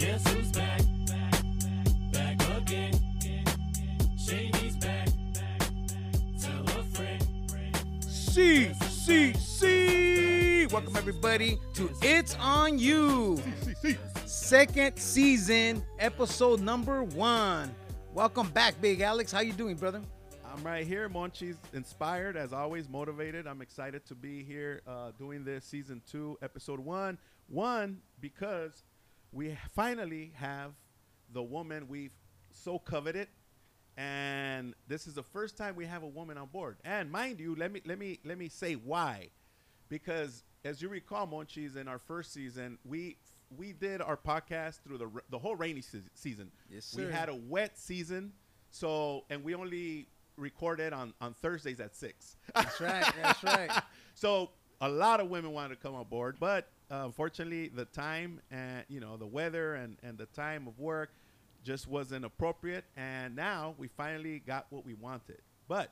Guess 0.00 0.32
who's 0.32 0.50
back? 0.52 0.80
Back 2.10 2.40
again. 2.56 2.94
Shady's 4.18 4.74
back. 4.76 5.08
Tell 6.40 6.62
a 6.62 6.82
friend. 6.84 7.22
C 8.08 8.72
C 8.80 9.34
C. 9.34 10.66
Welcome 10.68 10.96
everybody 10.96 11.58
to 11.74 11.90
It's 12.00 12.34
on 12.40 12.78
You. 12.78 13.42
Second 14.24 14.96
season, 14.96 15.84
episode 15.98 16.62
number 16.62 17.02
one. 17.02 17.74
Welcome 18.14 18.48
back, 18.48 18.80
Big 18.80 19.02
Alex. 19.02 19.30
How 19.30 19.40
you 19.40 19.52
doing, 19.52 19.76
brother? 19.76 20.00
I'm 20.50 20.64
right 20.64 20.86
here. 20.86 21.10
Monchi's 21.10 21.58
inspired, 21.74 22.38
as 22.38 22.54
always, 22.54 22.88
motivated. 22.88 23.46
I'm 23.46 23.60
excited 23.60 24.06
to 24.06 24.14
be 24.14 24.44
here 24.44 24.80
uh, 24.86 25.10
doing 25.18 25.44
this 25.44 25.66
season 25.66 26.00
two, 26.10 26.38
episode 26.40 26.80
one. 26.80 27.18
One, 27.48 27.98
because 28.18 28.84
we 29.32 29.56
finally 29.74 30.32
have 30.36 30.72
the 31.32 31.42
woman 31.42 31.88
we've 31.88 32.14
so 32.50 32.78
coveted. 32.78 33.28
And 33.96 34.74
this 34.88 35.06
is 35.06 35.14
the 35.14 35.22
first 35.22 35.56
time 35.56 35.76
we 35.76 35.84
have 35.86 36.02
a 36.02 36.08
woman 36.08 36.38
on 36.38 36.46
board. 36.46 36.78
And 36.84 37.10
mind 37.10 37.38
you, 37.40 37.54
let 37.54 37.72
me 37.72 37.82
let 37.84 37.98
me 37.98 38.18
let 38.24 38.38
me 38.38 38.48
say 38.48 38.74
why. 38.74 39.28
Because 39.88 40.44
as 40.64 40.80
you 40.80 40.88
recall, 40.88 41.26
Monchi's 41.26 41.76
in 41.76 41.88
our 41.88 41.98
first 41.98 42.32
season, 42.32 42.78
we 42.84 43.16
we 43.56 43.72
did 43.72 44.00
our 44.00 44.16
podcast 44.16 44.80
through 44.82 44.98
the 44.98 45.10
the 45.30 45.38
whole 45.38 45.56
rainy 45.56 45.82
se- 45.82 46.02
season. 46.14 46.50
Yes, 46.70 46.86
sir. 46.86 47.06
We 47.06 47.12
had 47.12 47.28
a 47.28 47.34
wet 47.34 47.78
season, 47.78 48.32
so 48.70 49.24
and 49.28 49.44
we 49.44 49.54
only 49.54 50.06
recorded 50.36 50.92
on 50.92 51.12
on 51.20 51.34
Thursdays 51.34 51.80
at 51.80 51.94
six. 51.94 52.36
That's 52.54 52.80
right. 52.80 53.12
That's 53.22 53.42
right. 53.44 53.70
So 54.14 54.50
a 54.82 54.88
lot 54.88 55.20
of 55.20 55.30
women 55.30 55.52
wanted 55.52 55.76
to 55.76 55.80
come 55.80 55.94
on 55.94 56.04
board, 56.04 56.36
but 56.38 56.68
unfortunately, 56.90 57.68
the 57.68 57.84
time 57.86 58.40
and 58.50 58.84
you 58.88 59.00
know 59.00 59.16
the 59.16 59.26
weather 59.26 59.74
and 59.74 59.96
and 60.02 60.18
the 60.18 60.26
time 60.26 60.66
of 60.66 60.78
work 60.78 61.10
just 61.64 61.86
wasn't 61.86 62.24
appropriate. 62.24 62.84
And 62.96 63.36
now 63.36 63.74
we 63.78 63.88
finally 63.88 64.40
got 64.46 64.66
what 64.70 64.84
we 64.84 64.94
wanted. 64.94 65.38
But 65.68 65.90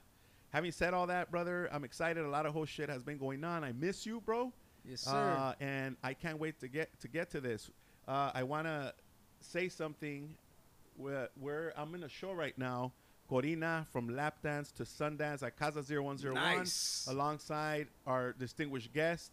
having 0.52 0.72
said 0.72 0.94
all 0.94 1.06
that, 1.08 1.30
brother, 1.30 1.68
I'm 1.72 1.84
excited. 1.84 2.24
A 2.24 2.28
lot 2.28 2.46
of 2.46 2.52
whole 2.52 2.64
shit 2.64 2.88
has 2.88 3.02
been 3.02 3.18
going 3.18 3.44
on. 3.44 3.64
I 3.64 3.72
miss 3.72 4.06
you, 4.06 4.20
bro. 4.20 4.52
Yes, 4.84 5.02
sir. 5.02 5.12
Uh, 5.12 5.54
and 5.60 5.96
I 6.02 6.14
can't 6.14 6.38
wait 6.38 6.58
to 6.60 6.68
get 6.68 6.98
to 7.00 7.08
get 7.08 7.30
to 7.30 7.40
this. 7.40 7.70
Uh, 8.06 8.30
I 8.34 8.42
want 8.42 8.66
to 8.66 8.94
say 9.40 9.68
something. 9.68 10.34
Where, 10.96 11.28
where 11.38 11.72
I'm 11.76 11.94
in 11.94 12.02
a 12.02 12.08
show 12.08 12.32
right 12.32 12.58
now, 12.58 12.90
Corina 13.30 13.86
from 13.92 14.08
Lap 14.08 14.42
Dance 14.42 14.72
to 14.72 14.82
Sundance 14.82 15.44
at 15.44 15.56
Casa 15.56 15.80
0101, 15.80 16.34
Nice. 16.34 17.06
alongside 17.08 17.86
our 18.04 18.32
distinguished 18.32 18.92
guest, 18.92 19.30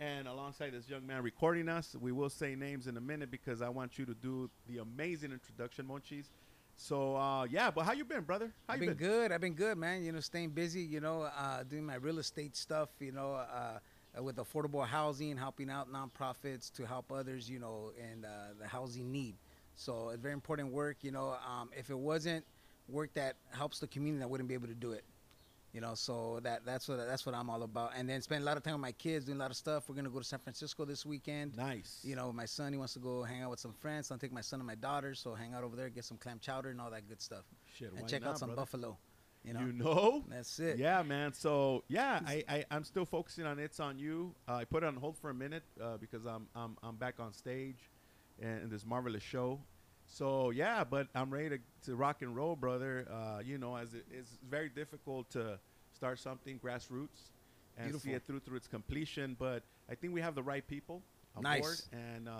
and 0.00 0.26
alongside 0.26 0.72
this 0.72 0.88
young 0.88 1.06
man 1.06 1.22
recording 1.22 1.68
us. 1.68 1.94
We 1.98 2.12
will 2.12 2.30
say 2.30 2.54
names 2.54 2.86
in 2.86 2.96
a 2.96 3.00
minute 3.00 3.30
because 3.30 3.62
I 3.62 3.68
want 3.68 3.98
you 3.98 4.04
to 4.06 4.14
do 4.14 4.50
the 4.68 4.78
amazing 4.78 5.32
introduction, 5.32 5.86
Monchis. 5.86 6.30
So 6.76 7.16
uh, 7.16 7.44
yeah, 7.44 7.70
but 7.70 7.84
how 7.84 7.92
you 7.92 8.04
been, 8.04 8.22
brother? 8.22 8.52
How 8.66 8.74
I've 8.74 8.80
you 8.80 8.86
been 8.88 8.96
been? 8.96 9.08
good. 9.08 9.32
I've 9.32 9.40
been 9.40 9.54
good, 9.54 9.76
man. 9.78 10.02
You 10.02 10.12
know, 10.12 10.20
staying 10.20 10.50
busy. 10.50 10.80
You 10.80 11.00
know, 11.00 11.22
uh, 11.22 11.62
doing 11.64 11.84
my 11.86 11.96
real 11.96 12.18
estate 12.18 12.56
stuff. 12.56 12.88
You 13.00 13.12
know, 13.12 13.34
uh, 13.34 13.78
with 14.22 14.36
affordable 14.36 14.86
housing, 14.86 15.36
helping 15.36 15.70
out 15.70 15.88
nonprofits 15.92 16.72
to 16.72 16.86
help 16.86 17.12
others. 17.12 17.48
You 17.48 17.58
know, 17.60 17.92
in 17.96 18.24
uh, 18.24 18.54
the 18.60 18.66
housing 18.66 19.12
need. 19.12 19.36
So 19.74 20.10
it's 20.10 20.20
very 20.20 20.34
important 20.34 20.72
work. 20.72 20.98
You 21.02 21.12
know, 21.12 21.36
um, 21.46 21.70
if 21.76 21.90
it 21.90 21.98
wasn't 21.98 22.44
work 22.88 23.12
that 23.14 23.36
helps 23.50 23.78
the 23.78 23.86
community, 23.86 24.22
I 24.22 24.26
wouldn't 24.26 24.48
be 24.48 24.54
able 24.54 24.68
to 24.68 24.74
do 24.74 24.92
it. 24.92 25.04
You 25.72 25.80
know, 25.80 25.94
so 25.94 26.38
that 26.42 26.66
that's 26.66 26.86
what 26.86 26.98
that's 26.98 27.24
what 27.24 27.34
I'm 27.34 27.48
all 27.48 27.62
about. 27.62 27.92
And 27.96 28.06
then 28.06 28.20
spend 28.20 28.42
a 28.42 28.44
lot 28.44 28.58
of 28.58 28.62
time 28.62 28.74
with 28.74 28.82
my 28.82 28.92
kids, 28.92 29.24
doing 29.24 29.38
a 29.38 29.40
lot 29.40 29.50
of 29.50 29.56
stuff. 29.56 29.88
We're 29.88 29.94
gonna 29.94 30.10
go 30.10 30.18
to 30.18 30.24
San 30.24 30.38
Francisco 30.38 30.84
this 30.84 31.06
weekend. 31.06 31.56
Nice. 31.56 32.00
You 32.04 32.14
know, 32.14 32.30
my 32.30 32.44
son, 32.44 32.72
he 32.72 32.78
wants 32.78 32.92
to 32.92 32.98
go 32.98 33.22
hang 33.22 33.42
out 33.42 33.50
with 33.50 33.60
some 33.60 33.72
friends. 33.72 34.10
I'll 34.10 34.18
take 34.18 34.32
my 34.32 34.42
son 34.42 34.60
and 34.60 34.66
my 34.66 34.74
daughter, 34.74 35.14
so 35.14 35.34
hang 35.34 35.54
out 35.54 35.64
over 35.64 35.74
there, 35.74 35.88
get 35.88 36.04
some 36.04 36.18
clam 36.18 36.38
chowder 36.40 36.68
and 36.68 36.78
all 36.80 36.90
that 36.90 37.08
good 37.08 37.22
stuff 37.22 37.44
Shit, 37.74 37.92
and 37.96 38.06
check 38.06 38.20
not, 38.22 38.32
out 38.32 38.38
some 38.38 38.48
brother? 38.50 38.60
buffalo. 38.60 38.98
You 39.44 39.54
know, 39.54 39.60
You 39.60 39.72
know? 39.72 40.24
that's 40.28 40.58
it. 40.60 40.76
Yeah, 40.78 41.02
man. 41.02 41.32
So 41.32 41.84
yeah, 41.88 42.20
I, 42.26 42.44
I 42.48 42.64
I'm 42.70 42.84
still 42.84 43.06
focusing 43.06 43.46
on 43.46 43.58
it's 43.58 43.80
on 43.80 43.98
you. 43.98 44.34
Uh, 44.46 44.56
I 44.56 44.64
put 44.64 44.82
it 44.82 44.86
on 44.86 44.96
hold 44.96 45.16
for 45.16 45.30
a 45.30 45.34
minute 45.34 45.64
uh, 45.82 45.96
because 45.96 46.26
I'm 46.26 46.48
I'm 46.54 46.76
I'm 46.82 46.96
back 46.96 47.14
on 47.18 47.32
stage, 47.32 47.88
and 48.40 48.64
in 48.64 48.68
this 48.68 48.84
marvelous 48.84 49.22
show. 49.22 49.58
So 50.12 50.50
yeah, 50.50 50.84
but 50.84 51.08
I'm 51.14 51.30
ready 51.30 51.48
to, 51.48 51.58
to 51.86 51.96
rock 51.96 52.20
and 52.20 52.36
roll, 52.36 52.54
brother. 52.54 53.06
Uh, 53.10 53.40
you 53.42 53.56
know, 53.56 53.76
as 53.76 53.94
it, 53.94 54.04
it's 54.10 54.38
very 54.48 54.68
difficult 54.68 55.30
to 55.30 55.58
start 55.94 56.18
something 56.18 56.60
grassroots 56.62 57.30
and 57.78 57.98
see 57.98 58.10
it 58.10 58.22
through 58.26 58.40
through 58.40 58.58
its 58.58 58.68
completion. 58.68 59.36
But 59.38 59.62
I 59.90 59.94
think 59.94 60.12
we 60.12 60.20
have 60.20 60.34
the 60.34 60.42
right 60.42 60.66
people 60.66 61.02
on 61.34 61.44
Nice. 61.44 61.62
board, 61.62 61.80
and 61.92 62.28
uh, 62.28 62.32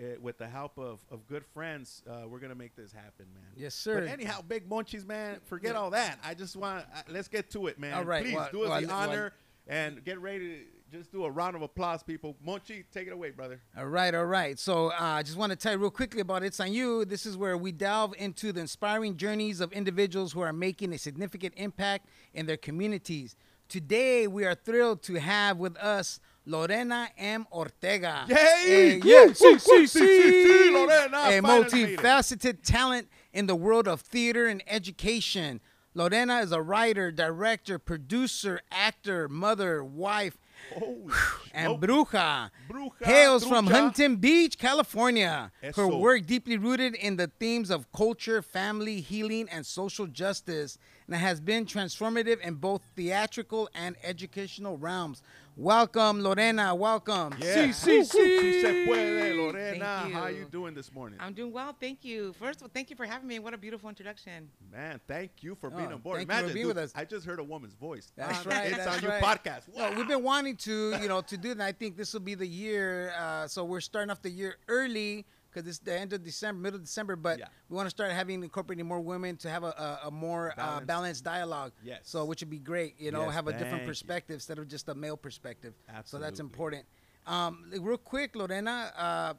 eh, 0.00 0.14
with 0.18 0.38
the 0.38 0.48
help 0.48 0.78
of, 0.78 1.00
of 1.10 1.26
good 1.26 1.44
friends, 1.44 2.02
uh, 2.08 2.26
we're 2.26 2.38
gonna 2.38 2.54
make 2.54 2.74
this 2.74 2.90
happen, 2.90 3.26
man. 3.34 3.52
Yes, 3.54 3.74
sir. 3.74 4.00
But 4.00 4.08
anyhow, 4.08 4.40
big 4.40 4.66
Monchis, 4.66 5.06
man. 5.06 5.40
Forget 5.44 5.74
Yeah. 5.74 5.80
all 5.80 5.90
that. 5.90 6.18
I 6.24 6.32
just 6.32 6.56
want 6.56 6.86
uh, 6.94 7.02
let's 7.10 7.28
get 7.28 7.50
to 7.50 7.66
it, 7.66 7.78
man. 7.78 7.92
All 7.92 8.04
right, 8.04 8.22
Please 8.22 8.34
well- 8.34 8.48
do 8.50 8.62
us 8.62 8.70
well, 8.70 8.80
the 8.80 8.86
well- 8.86 8.96
honor 8.96 9.32
and 9.66 10.02
get 10.04 10.18
ready 10.20 10.48
to 10.48 10.60
just 10.94 11.10
do 11.12 11.24
a 11.24 11.30
round 11.30 11.56
of 11.56 11.62
applause, 11.62 12.02
people. 12.02 12.36
Monchi, 12.46 12.84
take 12.92 13.06
it 13.08 13.12
away, 13.12 13.30
brother. 13.30 13.60
All 13.76 13.86
right, 13.86 14.14
all 14.14 14.24
right. 14.26 14.58
So 14.58 14.88
uh, 14.92 14.94
I 14.98 15.22
just 15.22 15.36
want 15.36 15.50
to 15.50 15.56
tell 15.56 15.72
you 15.72 15.78
real 15.78 15.90
quickly 15.90 16.20
about 16.20 16.42
It's 16.44 16.60
On 16.60 16.72
You. 16.72 17.04
This 17.04 17.26
is 17.26 17.36
where 17.36 17.56
we 17.58 17.72
delve 17.72 18.14
into 18.18 18.52
the 18.52 18.60
inspiring 18.60 19.16
journeys 19.16 19.60
of 19.60 19.72
individuals 19.72 20.32
who 20.32 20.40
are 20.40 20.52
making 20.52 20.92
a 20.92 20.98
significant 20.98 21.54
impact 21.56 22.08
in 22.32 22.46
their 22.46 22.56
communities. 22.56 23.34
Today, 23.68 24.26
we 24.28 24.44
are 24.44 24.54
thrilled 24.54 25.02
to 25.04 25.14
have 25.18 25.56
with 25.56 25.76
us 25.78 26.20
Lorena 26.46 27.08
M. 27.18 27.46
Ortega. 27.50 28.26
Yay! 28.28 28.36
A- 28.36 28.98
Woo, 29.00 29.08
yeah, 29.10 29.24
woo, 29.24 29.32
sí, 29.32 29.42
woo, 29.44 29.56
sí, 29.58 29.82
sí, 29.86 30.00
sí, 30.00 30.22
sí, 30.22 30.46
sí. 30.46 30.72
Lorena, 30.72 31.16
A 31.18 31.40
finally 31.42 31.62
made 31.72 31.74
it. 31.94 31.98
multifaceted 32.00 32.62
talent 32.62 33.08
in 33.32 33.46
the 33.46 33.56
world 33.56 33.88
of 33.88 34.00
theater 34.02 34.46
and 34.46 34.62
education. 34.68 35.60
Lorena 35.94 36.40
is 36.40 36.52
a 36.52 36.60
writer, 36.60 37.10
director, 37.10 37.78
producer, 37.78 38.60
actor, 38.70 39.28
mother, 39.28 39.82
wife, 39.82 40.36
and 41.54 41.80
bruja. 41.80 42.50
Bruja, 42.68 43.02
Hails 43.02 43.46
from. 43.46 43.66
Huntington 43.66 44.16
Beach, 44.16 44.58
California. 44.58 45.50
Her 45.74 45.88
work 45.88 46.26
deeply 46.26 46.56
rooted 46.56 46.94
in 46.94 47.16
the 47.16 47.28
themes 47.38 47.70
of 47.70 47.90
culture, 47.92 48.42
family, 48.42 49.00
healing, 49.00 49.48
and 49.50 49.64
social 49.64 50.06
justice, 50.06 50.78
and 51.06 51.16
has 51.16 51.40
been 51.40 51.66
transformative 51.66 52.40
in 52.40 52.54
both 52.54 52.82
theatrical 52.96 53.68
and 53.74 53.96
educational 54.02 54.76
realms. 54.78 55.22
Welcome, 55.56 56.20
Lorena. 56.20 56.74
Welcome. 56.74 57.34
Yeah. 57.38 57.68
Sí, 57.68 57.68
sí, 57.72 57.86
Woo, 57.86 57.98
woo. 57.98 58.40
Sí 58.40 58.60
se 58.60 58.84
puede, 58.86 59.36
Lorena. 59.36 60.00
Thank 60.02 60.14
How 60.14 60.22
are 60.22 60.30
you 60.32 60.46
doing 60.50 60.74
this 60.74 60.92
morning? 60.92 61.16
I'm 61.22 61.32
doing 61.32 61.52
well, 61.52 61.76
thank 61.78 62.04
you. 62.04 62.32
First 62.32 62.56
of 62.60 62.64
all, 62.64 62.70
thank 62.74 62.90
you 62.90 62.96
for 62.96 63.04
having 63.06 63.28
me. 63.28 63.38
What 63.38 63.54
a 63.54 63.58
beautiful 63.58 63.88
introduction. 63.88 64.48
Man, 64.72 64.98
thank 65.06 65.30
you 65.42 65.54
for 65.54 65.68
Oh, 65.72 65.76
being 65.76 65.92
on 65.92 65.98
board. 66.00 66.16
thank 66.18 66.28
you 66.28 66.34
for 66.34 66.38
Imagine, 66.40 66.54
being 66.54 66.66
dude, 66.66 66.74
with 66.76 66.84
us. 66.84 66.92
I 66.96 67.04
just 67.04 67.24
heard 67.24 67.38
a 67.38 67.44
woman's 67.44 67.74
voice. 67.74 68.10
That's 68.16 68.44
right, 68.46 68.66
It's 68.66 68.78
that's 68.78 68.96
on 68.96 69.02
you 69.02 69.08
right. 69.10 69.22
podcast. 69.22 69.68
No, 69.76 69.92
we've 69.96 70.08
been 70.08 70.24
wanting 70.24 70.56
to, 70.56 70.98
you 71.00 71.06
know, 71.06 71.20
to 71.20 71.36
do 71.36 71.54
that. 71.54 71.64
I 71.64 71.70
think 71.70 71.96
this 71.96 72.12
will 72.14 72.20
be 72.20 72.34
the 72.34 72.46
year. 72.48 73.12
Uh, 73.16 73.46
so 73.46 73.64
we're 73.64 73.80
starting 73.80 74.10
off 74.10 74.22
the 74.22 74.30
year 74.30 74.56
early 74.66 75.24
because 75.54 75.68
it's 75.68 75.78
the 75.78 75.96
end 75.98 76.12
of 76.12 76.24
December, 76.24 76.60
middle 76.60 76.78
of 76.78 76.84
December. 76.84 77.16
But 77.16 77.38
Yeah. 77.38 77.46
we 77.68 77.76
want 77.76 77.86
to 77.86 77.90
start 77.90 78.10
having 78.12 78.42
incorporating 78.42 78.86
more 78.86 79.00
women 79.00 79.36
to 79.38 79.48
have 79.50 79.62
a, 79.62 79.68
a, 80.04 80.08
a 80.08 80.10
more 80.10 80.52
balanced. 80.56 80.58
Uh, 80.58 80.64
Balanced. 80.64 80.86
balanced 80.86 81.24
dialogue. 81.24 81.72
Yes. 81.82 82.00
So 82.04 82.24
which 82.24 82.40
would 82.42 82.50
be 82.50 82.58
great. 82.58 83.00
You 83.00 83.12
know, 83.12 83.24
Yes, 83.26 83.34
have 83.34 83.46
a 83.48 83.52
different 83.52 83.70
thank 83.72 83.82
you. 83.82 83.88
perspective 83.88 84.34
instead 84.34 84.58
of 84.58 84.68
just 84.68 84.88
a 84.88 84.94
male 84.94 85.16
perspective. 85.16 85.74
Absolutely. 85.88 86.08
So 86.10 86.18
that's 86.18 86.40
important. 86.40 86.84
Um, 87.26 87.70
real 87.80 87.96
quick, 87.98 88.34
Lorena. 88.36 88.92
Uh, 88.96 89.34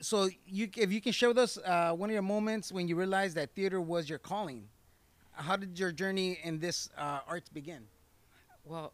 so 0.00 0.28
you, 0.46 0.68
if 0.76 0.92
you 0.92 1.00
can 1.00 1.12
share 1.12 1.28
with 1.30 1.38
us 1.38 1.58
uh, 1.58 1.92
one 1.92 2.10
of 2.10 2.14
your 2.14 2.22
moments 2.22 2.70
when 2.70 2.86
you 2.88 2.96
realized 2.96 3.36
that 3.36 3.54
theater 3.54 3.80
was 3.80 4.08
your 4.08 4.18
calling. 4.18 4.68
How 5.32 5.56
did 5.56 5.78
your 5.78 5.92
journey 5.92 6.38
in 6.42 6.58
this 6.58 6.88
uh, 6.96 7.20
arts 7.28 7.48
begin? 7.50 7.82
Well, 8.64 8.92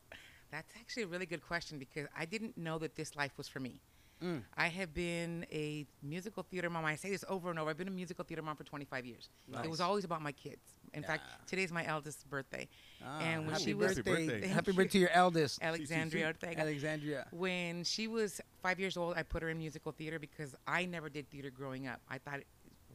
that's 0.51 0.73
actually 0.79 1.05
a 1.05 1.07
really 1.07 1.27
good 1.27 1.43
question 1.47 1.79
because 1.79 2.07
I 2.17 2.25
didn't 2.25 2.59
know 2.59 2.79
that 2.79 2.95
this 2.97 3.15
life 3.17 3.33
was 3.39 3.47
for 3.49 3.61
me. 3.61 3.81
Mm. 4.23 4.43
I 4.57 4.69
have 4.69 4.95
been 4.95 5.45
a 5.53 5.85
musical 6.03 6.43
theater 6.45 6.71
mom. 6.71 6.85
I 6.85 6.95
say 6.95 7.11
this 7.11 7.25
over 7.29 7.51
and 7.51 7.59
over. 7.59 7.71
I've 7.71 7.77
been 7.77 7.89
a 7.89 7.93
musical 7.93 8.25
theater 8.25 8.43
mom 8.43 8.57
for 8.57 8.65
25 8.65 9.05
years. 9.05 9.29
It 9.65 9.69
was 9.69 9.81
always 9.81 10.05
about 10.05 10.23
my 10.23 10.33
kids. 10.33 10.61
In 10.95 11.03
fact, 11.03 11.23
Yeah. 11.27 11.37
today's 11.47 11.73
my 11.73 11.85
eldest's 11.87 12.23
birthday. 12.25 12.69
Ah, 13.03 13.19
and 13.21 13.43
when 13.47 13.53
happy 13.53 13.65
she 13.65 13.75
was 13.75 13.95
birthday. 13.97 14.27
birthday. 14.27 14.49
Happy 14.49 14.73
birthday 14.73 14.89
to 14.91 14.99
your 14.99 15.11
eldest, 15.11 15.59
Alexandria 15.63 16.27
Ortega. 16.27 16.61
Alexandria. 16.61 17.27
When 17.33 17.83
she 17.85 18.07
was 18.09 18.41
five 18.63 18.79
years 18.79 18.97
old, 18.97 19.17
I 19.17 19.23
put 19.23 19.43
her 19.43 19.49
in 19.49 19.59
musical 19.59 19.91
theater 19.93 20.19
because 20.19 20.55
I 20.67 20.85
never 20.87 21.09
did 21.09 21.29
theater 21.31 21.51
growing 21.51 21.87
up. 21.87 22.01
I 22.09 22.19
thought, 22.19 22.41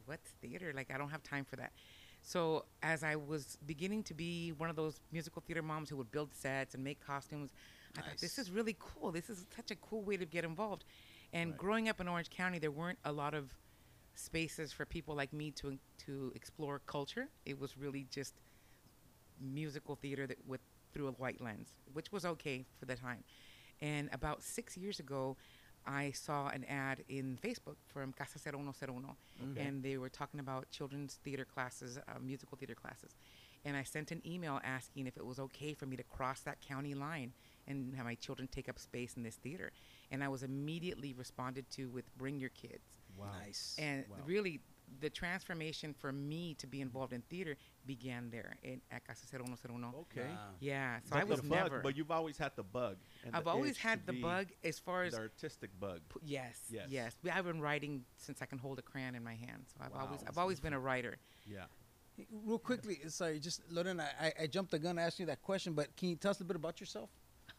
what's 0.06 0.30
theater? 0.40 0.72
Like, 0.74 0.90
I 0.92 0.96
don't 0.98 1.10
have 1.10 1.22
time 1.22 1.44
for 1.44 1.56
that. 1.56 1.72
So, 2.22 2.64
as 2.82 3.02
I 3.02 3.16
was 3.16 3.58
beginning 3.66 4.02
to 4.04 4.14
be 4.14 4.52
one 4.52 4.70
of 4.70 4.76
those 4.76 5.00
musical 5.12 5.42
theater 5.46 5.62
moms 5.62 5.88
who 5.90 5.96
would 5.96 6.10
build 6.10 6.34
sets 6.34 6.74
and 6.74 6.82
make 6.82 7.00
costumes, 7.04 7.50
I 7.96 8.02
thought, 8.02 8.18
this 8.18 8.38
is 8.38 8.50
really 8.50 8.76
cool. 8.78 9.12
This 9.12 9.28
is 9.30 9.44
such 9.56 9.70
a 9.70 9.76
cool 9.76 10.02
way 10.02 10.16
to 10.16 10.24
get 10.26 10.44
involved. 10.44 10.84
And 11.32 11.56
growing 11.56 11.88
up 11.88 12.00
in 12.00 12.08
Orange 12.08 12.30
County, 12.30 12.58
there 12.58 12.70
weren't 12.70 12.98
a 13.04 13.12
lot 13.12 13.34
of 13.34 13.52
spaces 14.14 14.72
for 14.72 14.84
people 14.84 15.14
like 15.14 15.32
me 15.32 15.50
to 15.52 15.78
to 16.06 16.32
explore 16.34 16.80
culture. 16.86 17.28
It 17.44 17.58
was 17.58 17.76
really 17.76 18.06
just 18.10 18.34
musical 19.40 19.94
theater 19.96 20.26
that 20.26 20.38
with 20.46 20.60
through 20.92 21.08
a 21.08 21.12
white 21.12 21.40
lens, 21.40 21.68
which 21.92 22.10
was 22.12 22.24
okay 22.24 22.64
for 22.78 22.86
the 22.86 22.96
time. 22.96 23.22
And 23.80 24.08
about 24.12 24.42
six 24.42 24.76
years 24.76 24.98
ago, 24.98 25.36
I 25.86 26.10
saw 26.10 26.48
an 26.48 26.64
ad 26.64 27.04
in 27.08 27.38
Facebook 27.42 27.76
from 27.86 28.12
Casa 28.12 28.38
0101, 28.38 29.14
and 29.56 29.82
they 29.82 29.96
were 29.96 30.08
talking 30.08 30.40
about 30.40 30.70
children's 30.70 31.14
theater 31.24 31.44
classes, 31.44 31.98
uh, 31.98 32.18
musical 32.20 32.58
theater 32.58 32.74
classes. 32.74 33.14
And 33.64 33.76
I 33.76 33.82
sent 33.82 34.10
an 34.10 34.22
email 34.26 34.60
asking 34.64 35.06
if 35.06 35.16
it 35.16 35.24
was 35.24 35.38
okay 35.38 35.74
for 35.74 35.86
me 35.86 35.96
to 35.96 36.02
cross 36.02 36.40
that 36.40 36.60
county 36.60 36.94
line 36.94 37.32
and 37.68 37.94
have 37.94 38.04
my 38.06 38.14
children 38.16 38.48
take 38.50 38.68
up 38.68 38.78
space 38.78 39.14
in 39.16 39.22
this 39.22 39.36
theater. 39.36 39.70
And 40.10 40.24
I 40.24 40.28
was 40.28 40.42
immediately 40.42 41.12
responded 41.12 41.68
to 41.72 41.88
with 41.90 42.04
"Bring 42.16 42.40
your 42.40 42.50
kids." 42.50 42.98
Wow. 43.16 43.26
Nice. 43.44 43.76
And 43.78 44.04
Wow. 44.08 44.16
really, 44.26 44.60
the 45.00 45.10
transformation 45.10 45.92
for 45.92 46.10
me 46.12 46.54
to 46.54 46.66
be 46.66 46.80
involved 46.80 47.12
in 47.12 47.20
theater 47.22 47.56
began 47.84 48.30
there 48.30 48.56
in 48.62 48.80
at 48.90 49.06
Casa 49.06 49.26
0101. 49.26 49.94
Okay. 49.94 50.22
Wow. 50.30 50.50
Yeah, 50.60 51.00
so 51.00 51.08
But 51.10 51.18
I 51.20 51.24
was 51.24 51.40
bug, 51.42 51.50
never. 51.50 51.80
But 51.80 51.94
you've 51.96 52.10
always 52.10 52.38
had 52.38 52.52
the 52.56 52.62
bug. 52.62 52.96
and 53.24 53.36
I've 53.36 53.44
the 53.44 53.50
always 53.50 53.76
had 53.76 54.06
the 54.06 54.14
bug 54.14 54.46
as 54.64 54.78
far 54.78 55.02
as 55.04 55.12
the 55.12 55.20
artistic 55.20 55.78
bug. 55.78 56.00
P- 56.08 56.20
Yes, 56.24 56.58
Yes. 56.70 56.88
yes, 56.88 57.16
I've 57.30 57.44
been 57.44 57.60
writing 57.60 58.06
since 58.16 58.40
I 58.40 58.46
can 58.46 58.56
hold 58.58 58.78
a 58.78 58.82
crayon 58.82 59.14
in 59.14 59.22
my 59.22 59.34
hand. 59.34 59.66
So 59.68 59.76
I've 59.84 59.92
always, 59.92 60.20
Wow. 60.22 60.26
I've 60.28 60.38
always 60.38 60.58
been 60.60 60.72
a 60.72 60.80
writer. 60.80 61.18
Yeah. 61.44 61.66
Real 62.32 62.58
quickly, 62.58 62.98
sorry, 63.08 63.38
just 63.40 63.60
Lorena, 63.70 64.08
I, 64.20 64.32
I 64.40 64.46
jumped 64.46 64.70
the 64.72 64.78
gun 64.78 64.98
asking 64.98 65.24
you 65.24 65.26
that 65.28 65.42
question, 65.42 65.74
but 65.74 65.94
can 65.96 66.08
you 66.08 66.16
tell 66.16 66.30
us 66.32 66.38
a 66.40 66.42
little 66.42 66.54
bit 66.54 66.56
about 66.56 66.80
yourself? 66.80 67.10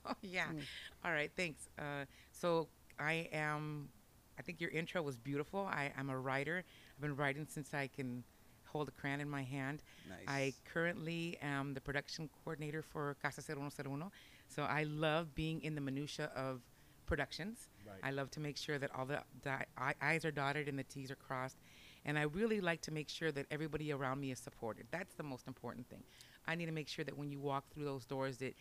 Oh 0.05 0.13
yeah. 0.21 0.47
Mm. 0.47 0.61
All 1.03 1.11
right, 1.11 1.31
thanks. 1.35 1.69
Uh, 1.77 2.05
so 2.31 2.67
I 2.99 3.29
am. 3.31 3.89
I 4.37 4.41
think 4.41 4.61
your 4.61 4.69
intro 4.69 5.01
was 5.01 5.17
beautiful. 5.17 5.67
I, 5.69 5.91
I'm 5.97 6.09
a 6.09 6.17
writer. 6.17 6.63
I've 6.95 7.01
been 7.01 7.15
writing 7.15 7.45
since 7.49 7.73
I 7.73 7.87
can 7.87 8.23
hold 8.65 8.87
a 8.87 8.91
crayon 8.91 9.19
in 9.19 9.29
my 9.29 9.43
hand. 9.43 9.83
Nice. 10.07 10.19
I 10.27 10.53
currently 10.71 11.37
am 11.41 11.73
the 11.73 11.81
production 11.81 12.29
coordinator 12.43 12.81
for 12.81 13.17
Casa 13.21 13.41
0101. 13.41 14.09
So 14.47 14.63
I 14.63 14.83
love 14.83 15.35
being 15.35 15.61
in 15.61 15.75
the 15.75 15.81
minutia 15.81 16.31
of 16.35 16.61
productions. 17.05 17.67
Right. 17.85 17.97
I 18.03 18.11
love 18.11 18.29
to 18.31 18.39
make 18.39 18.55
sure 18.55 18.77
that 18.77 18.91
all 18.95 19.05
the, 19.05 19.21
the 19.41 19.57
I, 19.77 19.93
I's 20.01 20.23
are 20.23 20.31
dotted 20.31 20.67
and 20.69 20.77
the 20.77 20.83
T's 20.83 21.11
are 21.11 21.15
crossed. 21.15 21.57
And 22.05 22.17
I 22.17 22.23
really 22.23 22.61
like 22.61 22.81
to 22.83 22.91
make 22.91 23.09
sure 23.09 23.31
that 23.31 23.45
everybody 23.51 23.91
around 23.91 24.21
me 24.21 24.31
is 24.31 24.39
supported. 24.39 24.85
That's 24.91 25.13
the 25.15 25.23
most 25.23 25.47
important 25.47 25.89
thing. 25.89 26.03
I 26.47 26.55
need 26.55 26.67
to 26.67 26.71
make 26.71 26.87
sure 26.87 27.03
that 27.03 27.17
when 27.17 27.29
you 27.29 27.39
walk 27.39 27.65
through 27.73 27.85
those 27.85 28.05
doors 28.05 28.37
that 28.37 28.55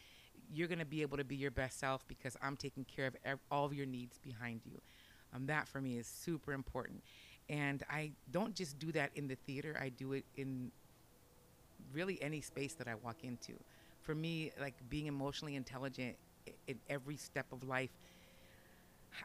you're 0.53 0.69
going 0.69 0.79
to 0.79 0.85
be 0.87 1.03
able 1.03 1.17
to 1.19 1.25
be 1.25 1.37
your 1.37 1.51
best 1.51 1.79
self 1.79 2.07
because 2.09 2.37
I'm 2.43 2.57
taking 2.57 2.85
care 2.85 3.07
of 3.07 3.17
ev- 3.25 3.41
all 3.51 3.65
of 3.65 3.75
your 3.75 3.87
needs 3.87 4.19
behind 4.19 4.61
you. 4.65 4.81
Um, 5.35 5.47
that 5.47 5.69
for 5.69 5.81
me 5.81 5.99
is 5.99 6.07
super 6.07 6.53
important. 6.53 7.03
And 7.49 7.83
I 7.91 8.13
don't 8.31 8.55
just 8.55 8.79
do 8.79 8.93
that 8.93 9.11
in 9.15 9.29
the 9.29 9.35
theater, 9.37 9.77
I 9.81 9.89
do 9.91 10.13
it 10.13 10.25
in 10.37 10.71
really 11.93 12.21
any 12.23 12.41
space 12.41 12.75
that 12.75 12.89
I 12.89 12.95
walk 12.95 13.25
into. 13.25 13.53
For 14.03 14.15
me, 14.15 14.53
like 14.61 14.75
being 14.89 15.07
emotionally 15.07 15.55
intelligent 15.57 16.17
i- 16.47 16.53
in 16.67 16.79
every 16.89 17.17
step 17.17 17.47
of 17.53 17.63
life, 17.65 17.91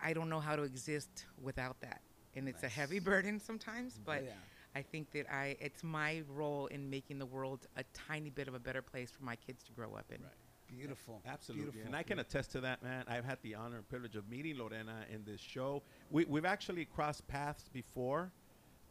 I 0.04 0.14
don't 0.14 0.30
know 0.30 0.40
how 0.40 0.56
to 0.56 0.64
exist 0.64 1.26
without 1.42 1.80
that. 1.82 2.02
And 2.36 2.48
it's 2.48 2.64
a 2.64 2.70
heavy 2.70 3.00
burden 3.12 3.40
sometimes, 3.40 4.00
but 4.04 4.24
yeah. 4.24 4.32
I 4.76 4.82
think 4.82 5.12
that 5.12 5.32
I 5.32 5.56
it's 5.60 5.84
my 5.84 6.24
role 6.34 6.66
in 6.68 6.90
making 6.90 7.20
the 7.20 7.26
world 7.26 7.68
a 7.78 7.84
tiny 7.94 8.30
bit 8.30 8.48
of 8.48 8.56
a 8.56 8.60
better 8.60 8.82
place 8.82 9.12
for 9.12 9.24
my 9.24 9.36
kids 9.36 9.64
to 9.66 9.72
grow 9.72 9.94
up 9.96 10.06
in. 10.12 10.22
Right. 10.24 10.32
Beautiful. 10.78 11.22
Absolutely. 11.26 11.66
Beautiful. 11.72 11.88
And 11.88 11.96
I 11.96 12.04
can 12.04 12.20
attest 12.20 12.52
to 12.52 12.62
that, 12.62 12.82
man. 12.84 13.06
I've 13.08 13.26
had 13.26 13.38
the 13.42 13.56
honor 13.56 13.78
and 13.78 13.88
privilege 13.90 14.16
of 14.16 14.30
meeting 14.30 14.58
Lorena 14.58 15.06
in 15.14 15.24
this 15.26 15.40
show. 15.42 15.82
We, 16.12 16.26
we've 16.26 16.46
actually 16.46 16.86
crossed 16.86 17.28
paths 17.28 17.70
before. 17.72 18.32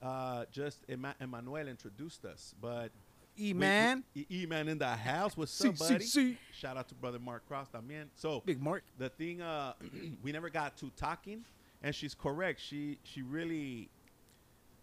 Uh, 0.02 0.44
just 0.50 0.80
Ema- 0.90 1.14
Emmanuel 1.20 1.68
introduced 1.68 2.24
us, 2.24 2.54
but 2.60 2.90
E 3.38 3.52
man, 3.54 4.02
E 4.16 4.46
man 4.46 4.68
in 4.68 4.76
the 4.78 4.86
house. 4.88 5.36
What's 5.36 5.52
See, 5.52 5.68
up, 5.68 5.76
see, 5.78 5.92
buddy? 5.94 6.04
see. 6.04 6.38
Shout 6.52 6.76
out 6.76 6.88
to 6.88 6.94
brother 6.94 7.18
Mark 7.18 7.46
Cross, 7.48 7.68
también. 7.72 8.06
So 8.16 8.42
Big 8.44 8.60
Mark. 8.60 8.82
the 8.98 9.08
thing, 9.08 9.40
uh, 9.40 9.74
we 10.22 10.32
never 10.32 10.50
got 10.50 10.76
to 10.78 10.90
talking, 10.96 11.44
and 11.82 11.94
she's 11.94 12.14
correct. 12.14 12.60
She 12.60 12.98
she 13.04 13.22
really 13.22 13.88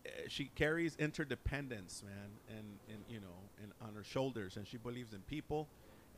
uh, 0.05 0.09
she 0.29 0.45
carries 0.55 0.95
interdependence, 0.95 2.01
man, 2.05 2.29
and 2.57 2.65
and 2.89 3.03
you 3.09 3.19
know, 3.19 3.35
and 3.61 3.71
on 3.81 3.93
her 3.95 4.03
shoulders, 4.03 4.55
and 4.57 4.65
she 4.67 4.77
believes 4.77 5.13
in 5.13 5.19
people. 5.21 5.67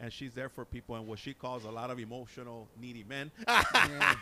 And 0.01 0.11
she's 0.11 0.33
there 0.33 0.49
for 0.49 0.65
people 0.65 0.95
and 0.95 1.05
what 1.05 1.19
she 1.19 1.31
calls 1.33 1.63
a 1.63 1.69
lot 1.69 1.91
of 1.91 1.99
emotional, 1.99 2.67
needy 2.81 3.05
men. 3.07 3.29
Yeah. 3.47 4.15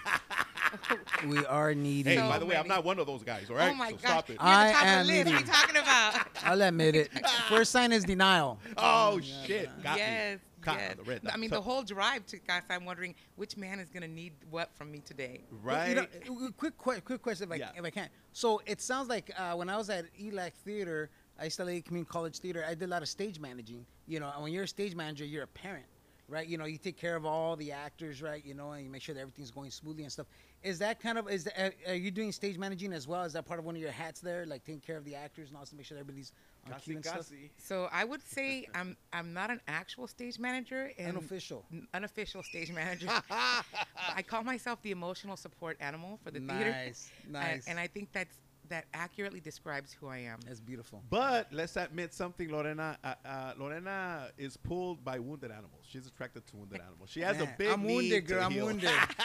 we 1.26 1.44
are 1.46 1.74
needy. 1.74 2.12
hey, 2.12 2.18
So 2.18 2.28
by 2.28 2.38
the 2.38 2.46
way, 2.46 2.58
I'm 2.58 2.68
not 2.68 2.84
one 2.84 3.00
of 3.00 3.08
those 3.08 3.24
guys, 3.24 3.50
all 3.50 3.56
right? 3.56 3.72
Oh 3.72 3.76
my 3.76 3.92
so 3.92 3.96
gosh, 3.98 4.02
stop 4.12 4.30
it. 4.30 4.38
I 4.42 4.68
the 4.68 4.74
top 4.74 4.84
am 4.86 5.00
of 5.02 5.08
the 5.08 5.14
list. 5.14 5.26
What 5.26 5.28
are 5.28 5.30
you 5.32 5.40
needy. 5.46 5.52
talking 5.52 5.76
about? 5.78 6.28
I'll 6.44 6.62
admit 6.62 6.96
it. 6.96 7.10
First 7.48 7.72
sign 7.72 7.92
is 7.94 8.04
denial. 8.04 8.60
Oh 8.78 9.20
Yeah, 9.24 9.46
shit! 9.46 9.70
but- 9.78 9.84
Got 9.84 9.98
yes, 9.98 10.40
Caught 10.62 10.78
yes. 10.80 10.96
the 10.98 11.04
red 11.04 11.22
I 11.32 11.38
mean, 11.38 11.50
So- 11.50 11.56
the 11.56 11.62
whole 11.62 11.82
drive 11.84 12.26
to 12.28 12.38
guys. 12.40 12.64
I'm 12.70 12.84
wondering 12.86 13.16
which 13.38 13.56
man 13.56 13.80
is 13.80 13.90
gonna 13.90 14.08
need 14.10 14.34
what 14.50 14.76
from 14.76 14.92
me 14.92 15.00
today. 15.00 15.42
right. 15.64 15.90
You 15.90 15.96
know, 15.96 16.50
quick, 16.58 16.78
quick, 16.78 17.06
quick 17.06 17.22
question, 17.22 17.48
if 17.48 17.54
I, 17.54 17.56
Yeah. 17.56 17.70
if 17.78 17.86
I 17.86 17.90
can. 17.90 18.10
So 18.34 18.62
it 18.66 18.82
sounds 18.82 19.08
like 19.08 19.32
uh, 19.38 19.54
when 19.56 19.70
I 19.70 19.78
was 19.78 19.90
at 19.90 20.06
ELAC 20.22 20.52
Theater, 20.66 21.10
I 21.40 21.48
studied 21.48 21.86
community 21.86 22.10
college 22.12 22.38
theater. 22.40 22.66
I 22.68 22.74
did 22.76 22.84
a 22.84 22.88
lot 22.88 23.02
of 23.02 23.10
stage 23.10 23.40
managing. 23.40 23.86
You 24.08 24.20
know, 24.20 24.32
and 24.34 24.44
when 24.44 24.52
you're 24.52 24.64
a 24.64 24.68
stage 24.68 24.96
manager, 24.96 25.26
you're 25.26 25.44
a 25.44 25.48
parent, 25.48 25.86
right? 26.28 26.48
You 26.48 26.58
know, 26.58 26.66
you 26.66 26.78
take 26.78 26.98
care 26.98 27.16
of 27.16 27.26
all 27.26 27.56
the 27.56 27.72
actors, 27.72 28.22
right? 28.22 28.44
You 28.44 28.54
know, 28.56 28.72
and 28.72 28.84
you 28.84 28.90
make 28.90 29.02
sure 29.02 29.16
that 29.16 29.22
everything's 29.22 29.52
going 29.52 29.72
smoothly 29.72 30.04
and 30.04 30.12
stuff. 30.12 30.28
Is 30.62 30.78
that 30.80 31.00
kind 31.00 31.18
of 31.18 31.30
is 31.30 31.46
the, 31.46 31.66
uh, 31.66 31.70
are 31.88 31.96
you 31.96 32.12
doing 32.12 32.34
stage 32.34 32.58
managing 32.58 32.92
as 32.92 33.08
well? 33.08 33.24
Is 33.24 33.34
that 33.34 33.46
part 33.46 33.60
of 33.60 33.66
one 33.66 33.76
of 33.76 33.82
your 33.82 33.92
hats 33.92 34.20
there, 34.20 34.46
like 34.46 34.66
taking 34.66 34.82
care 34.82 34.98
of 34.98 35.06
the 35.06 35.16
actors 35.16 35.50
and 35.50 35.58
also 35.58 35.78
make 35.78 35.86
sure 35.86 35.98
everybody's 35.98 36.34
on 36.66 36.78
cue 36.82 36.96
and 36.96 37.06
stuff? 37.06 37.32
So 37.58 37.88
I 37.94 38.04
would 38.04 38.22
say 38.28 38.68
I'm 38.76 38.98
I'm 39.14 39.32
not 39.34 39.52
an 39.52 39.62
actual 39.70 40.06
stage 40.08 40.38
manager 40.38 40.92
and 40.98 41.10
Unofficial. 41.16 41.66
unofficial 41.94 42.44
stage 42.44 42.72
manager. 42.74 43.08
I 43.32 44.22
call 44.28 44.44
myself 44.44 44.82
the 44.82 44.92
emotional 44.92 45.38
support 45.38 45.78
animal 45.80 46.20
for 46.24 46.32
the 46.32 46.40
theater. 46.40 46.72
Nice, 46.72 47.10
nice. 47.30 47.68
And 47.68 47.80
I 47.80 47.88
think 47.88 48.10
that's 48.12 48.36
that 48.70 48.86
accurately 48.94 49.40
describes 49.40 49.94
who 50.00 50.08
I 50.08 50.18
am. 50.20 50.40
That's 50.48 50.60
beautiful. 50.60 51.04
But 51.10 51.48
let's 51.52 51.76
admit 51.76 52.14
something, 52.14 52.50
Lorena. 52.50 52.98
Uh, 53.04 53.14
uh, 53.26 53.54
Lorena 53.58 54.30
is 54.38 54.58
pulled 54.58 55.04
by 55.04 55.20
wounded 55.20 55.52
animals. 55.52 55.86
She's 55.88 56.08
attracted 56.08 56.46
to 56.48 56.58
wounded 56.58 56.82
animals. 56.82 57.10
She 57.10 57.22
has 57.22 57.38
a 57.42 57.46
Man, 57.46 57.56
big 57.58 57.70
I'm 57.70 57.84
need 57.84 57.96
wounded, 57.96 58.28
to 58.28 58.34
girl. 58.34 58.44
I'm 58.46 58.52
heal. 58.52 58.66
wounded. 58.66 58.90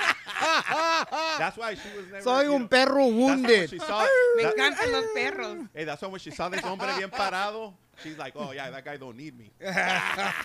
That's 1.39 1.57
why 1.57 1.75
she 1.75 1.89
was 1.97 2.07
never. 2.11 2.23
Soy 2.23 2.43
you 2.43 2.55
un 2.55 2.63
know, 2.63 2.69
perro 2.69 2.87
that's 2.87 2.97
why 2.97 3.05
when 3.05 3.17
wounded. 3.43 3.71
she 3.71 3.79
saw- 3.79 4.01
Me 4.37 4.43
that- 4.45 4.55
encantan 4.57 4.93
los 4.93 5.05
perros. 5.15 5.67
hey, 5.75 5.85
that's 5.85 6.03
why 6.03 6.09
when 6.09 6.21
she 6.21 6.31
saw 6.31 6.49
this 6.49 6.61
hombre 6.61 6.87
bien 6.97 7.11
parado, 7.11 7.75
she's 8.03 8.19
like, 8.19 8.35
"Oh 8.37 8.53
yeah, 8.53 8.71
that 8.71 8.85
guy 8.85 8.97
don't 8.97 9.17
need 9.17 9.39
me." 9.39 9.51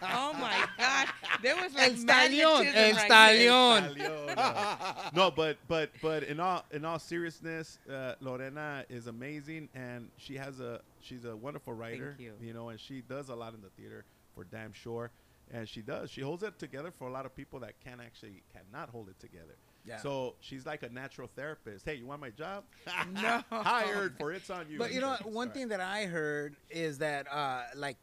Oh 0.02 0.34
my 0.34 0.66
God! 0.78 1.08
There 1.42 1.56
was 1.56 1.74
like 1.74 1.92
El 1.92 1.98
stallion, 1.98 2.48
el 2.76 2.92
right 2.94 3.06
stallion. 3.06 3.98
there. 3.98 4.36
Salió, 4.36 5.14
no. 5.14 5.24
no, 5.24 5.32
but 5.32 5.58
but 5.68 5.92
but 6.02 6.24
in 6.24 6.40
all 6.40 6.66
in 6.72 6.86
all 6.86 7.00
seriousness, 7.00 7.80
uh, 7.92 8.16
Lorena 8.22 8.86
is 8.90 9.08
amazing, 9.08 9.70
and 9.74 10.10
she 10.18 10.36
has 10.36 10.60
a 10.60 10.82
she's 11.02 11.26
a 11.26 11.36
wonderful 11.36 11.74
writer. 11.74 12.16
you. 12.20 12.54
know, 12.54 12.70
and 12.70 12.80
she 12.80 13.02
does 13.02 13.30
a 13.30 13.36
lot 13.36 13.54
in 13.54 13.62
the 13.62 13.70
theater 13.70 14.06
for 14.36 14.44
damn 14.44 14.74
sure. 14.74 15.12
And 15.52 15.68
she 15.68 15.82
does. 15.82 16.12
She 16.12 16.22
holds 16.22 16.44
it 16.44 16.60
together 16.60 16.92
for 16.92 17.08
a 17.08 17.12
lot 17.12 17.26
of 17.26 17.36
people 17.36 17.60
that 17.62 17.74
can 17.84 18.00
actually 18.00 18.44
cannot 18.54 18.90
hold 18.90 19.10
it 19.10 19.20
together. 19.20 19.56
Yeah. 19.86 19.98
So 19.98 20.36
she's 20.40 20.66
like 20.66 20.84
a 20.84 20.90
natural 20.90 21.30
therapist. 21.36 21.86
Hey, 21.86 21.96
you 21.96 22.06
want 22.06 22.22
my 22.22 22.30
job? 22.30 22.64
No. 23.14 23.42
Hired 23.52 24.18
for 24.18 24.32
it's 24.34 24.50
on 24.50 24.70
you. 24.70 24.78
But 24.78 24.94
you 24.94 25.02
know, 25.02 25.16
Sorry. 25.22 25.32
one 25.32 25.52
thing 25.52 25.70
that 25.70 25.80
I 25.82 26.06
heard 26.06 26.56
is 26.70 26.98
that, 27.00 27.32
uh, 27.32 27.64
like, 27.76 27.98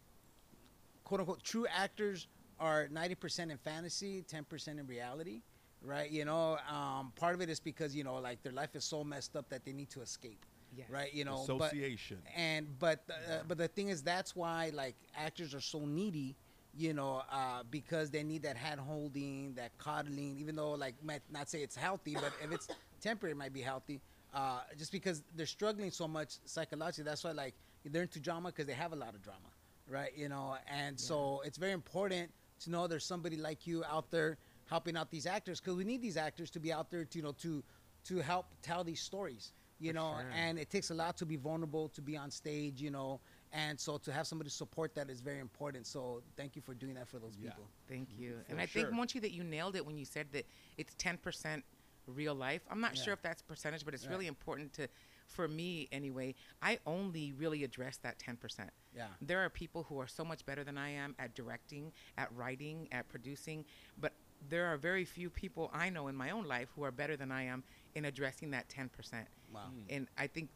quote 1.05 1.21
unquote, 1.21 1.43
true 1.43 1.67
actors 1.73 2.27
are 2.59 2.89
90% 2.93 3.51
in 3.51 3.59
fantasy, 3.59 4.25
10% 4.31 4.69
in 4.81 4.87
reality, 4.87 5.43
right? 5.83 6.11
You 6.11 6.25
know, 6.25 6.59
um, 6.69 7.13
part 7.17 7.35
of 7.35 7.41
it 7.41 7.51
is 7.51 7.61
because, 7.61 7.95
you 7.95 8.03
know, 8.05 8.15
like 8.17 8.43
their 8.43 8.53
life 8.53 8.75
is 8.75 8.85
so 8.85 9.05
messed 9.05 9.37
up 9.37 9.49
that 9.51 9.65
they 9.65 9.73
need 9.73 9.91
to 9.91 10.01
escape, 10.01 10.45
Yes. 10.75 10.89
right? 10.91 11.13
You 11.13 11.25
know, 11.25 11.45
but, 11.47 11.67
association. 11.67 12.19
and, 12.35 12.67
but, 12.79 13.05
uh, 13.11 13.41
but 13.47 13.59
the 13.59 13.69
thing 13.69 13.89
is, 13.89 14.03
that's 14.03 14.35
why, 14.35 14.71
like, 14.75 14.97
actors 15.17 15.55
are 15.55 15.61
so 15.61 15.81
needy. 15.81 16.35
You 16.77 16.93
know, 16.93 17.23
uh, 17.31 17.63
because 17.71 18.11
they 18.11 18.23
need 18.23 18.43
that 18.43 18.57
hand 18.57 18.81
holding, 18.81 19.55
that 19.55 19.77
coddling, 19.79 20.37
even 20.39 20.57
though, 20.57 20.73
like, 20.73 20.95
might 21.03 21.23
not 21.31 21.49
say 21.49 21.63
it's 21.63 21.77
healthy, 21.77 22.15
but 22.15 22.33
if 22.43 22.53
it's 22.53 22.69
temporary, 23.01 23.33
it 23.33 23.37
might 23.37 23.53
be 23.53 23.63
healthy. 23.63 24.01
Uh, 24.35 24.61
just 24.77 24.93
because 24.93 25.23
they're 25.37 25.47
struggling 25.47 25.91
so 25.91 26.07
much 26.07 26.37
psychologically, 26.45 27.05
that's 27.05 27.25
why, 27.25 27.31
like, 27.33 27.55
they're 27.87 28.03
into 28.03 28.21
drama 28.21 28.49
because 28.49 28.67
they 28.67 28.75
have 28.75 28.93
a 28.93 28.97
lot 28.97 29.15
of 29.15 29.23
drama, 29.23 29.49
right? 29.89 30.13
You 30.17 30.29
know, 30.29 30.57
and 30.71 30.99
so 30.99 31.41
it's 31.47 31.57
very 31.57 31.73
important 31.73 32.31
to 32.61 32.71
know 32.71 32.87
there's 32.87 33.05
somebody 33.05 33.37
like 33.37 33.67
you 33.67 33.83
out 33.85 34.11
there 34.11 34.37
helping 34.67 34.97
out 34.97 35.11
these 35.11 35.27
actors 35.27 35.61
because 35.61 35.77
we 35.77 35.85
need 35.85 36.03
these 36.03 36.17
actors 36.17 36.51
to 36.51 36.61
be 36.61 36.73
out 36.73 36.91
there 36.91 37.05
to, 37.05 37.19
you 37.19 37.23
know, 37.25 37.33
to 37.41 37.63
to 38.05 38.19
help 38.19 38.47
tell 38.63 38.85
these 38.85 39.01
stories, 39.01 39.53
you 39.81 39.91
For 39.91 39.95
know, 39.95 40.15
sure. 40.21 40.31
and 40.35 40.59
it 40.59 40.71
takes 40.71 40.91
a 40.91 40.95
lot 40.95 41.17
to 41.19 41.27
be 41.27 41.37
vulnerable, 41.37 41.89
to 41.91 42.01
be 42.03 42.17
on 42.17 42.31
stage, 42.31 42.81
you 42.81 42.91
know, 42.91 43.21
and 43.57 43.81
so 43.81 43.97
to 43.97 44.13
have 44.13 44.27
somebody 44.27 44.51
support 44.51 44.95
that 44.95 45.09
is 45.09 45.23
very 45.23 45.39
important. 45.41 45.87
So 45.87 46.23
thank 46.37 46.57
you 46.57 46.63
for 46.63 46.75
doing 46.75 46.93
that 46.95 47.09
for 47.09 47.19
those 47.19 47.37
Yeah. 47.39 47.49
people. 47.51 47.71
Thank 47.89 48.11
you. 48.19 48.43
For 48.45 48.53
and 48.53 48.61
I 48.61 48.67
sure. 48.67 48.83
think, 48.83 48.95
Monchi, 48.95 49.19
that 49.23 49.33
you 49.33 49.43
nailed 49.43 49.77
it 49.77 49.87
when 49.87 49.97
you 49.97 50.05
said 50.05 50.31
that 50.33 50.45
it's 50.77 50.95
10% 50.97 51.65
real 52.07 52.35
life. 52.35 52.61
I'm 52.71 52.81
not 52.83 52.97
Yeah. 52.97 53.03
sure 53.05 53.13
if 53.15 53.23
that's 53.23 53.41
percentage, 53.41 53.83
but 53.85 53.95
it's 53.95 54.05
Right. 54.05 54.11
really 54.13 54.27
important 54.27 54.75
to, 54.75 54.89
for 55.27 55.49
me 55.49 55.89
anyway, 55.91 56.35
I 56.61 56.79
only 56.85 57.33
really 57.33 57.65
address 57.65 57.97
that 57.99 58.19
10%. 58.19 58.73
Yeah. 58.95 59.09
There 59.23 59.43
are 59.43 59.49
people 59.49 59.85
who 59.85 59.99
are 60.01 60.07
so 60.07 60.23
much 60.23 60.45
better 60.45 60.63
than 60.63 60.77
I 60.77 60.91
am 60.91 61.17
at 61.19 61.35
directing, 61.35 61.95
at 62.19 62.31
writing, 62.35 62.93
at 62.93 63.09
producing, 63.09 63.65
but 63.97 64.13
there 64.51 64.67
are 64.67 64.77
very 64.77 65.07
few 65.07 65.31
people 65.31 65.71
I 65.73 65.89
know 65.89 66.09
in 66.09 66.15
my 66.15 66.31
own 66.31 66.45
life 66.45 66.69
who 66.77 66.83
are 66.85 66.93
better 66.93 67.17
than 67.17 67.33
I 67.33 67.45
am 67.45 67.65
in 67.95 68.05
addressing 68.05 68.51
that 68.51 68.69
10%. 68.69 69.31
Wow. 69.51 69.73
And 69.89 70.09
I 70.19 70.27
think 70.27 70.51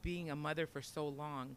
being 0.00 0.30
a 0.30 0.36
mother 0.36 0.66
for 0.66 0.80
so 0.80 1.06
long 1.06 1.56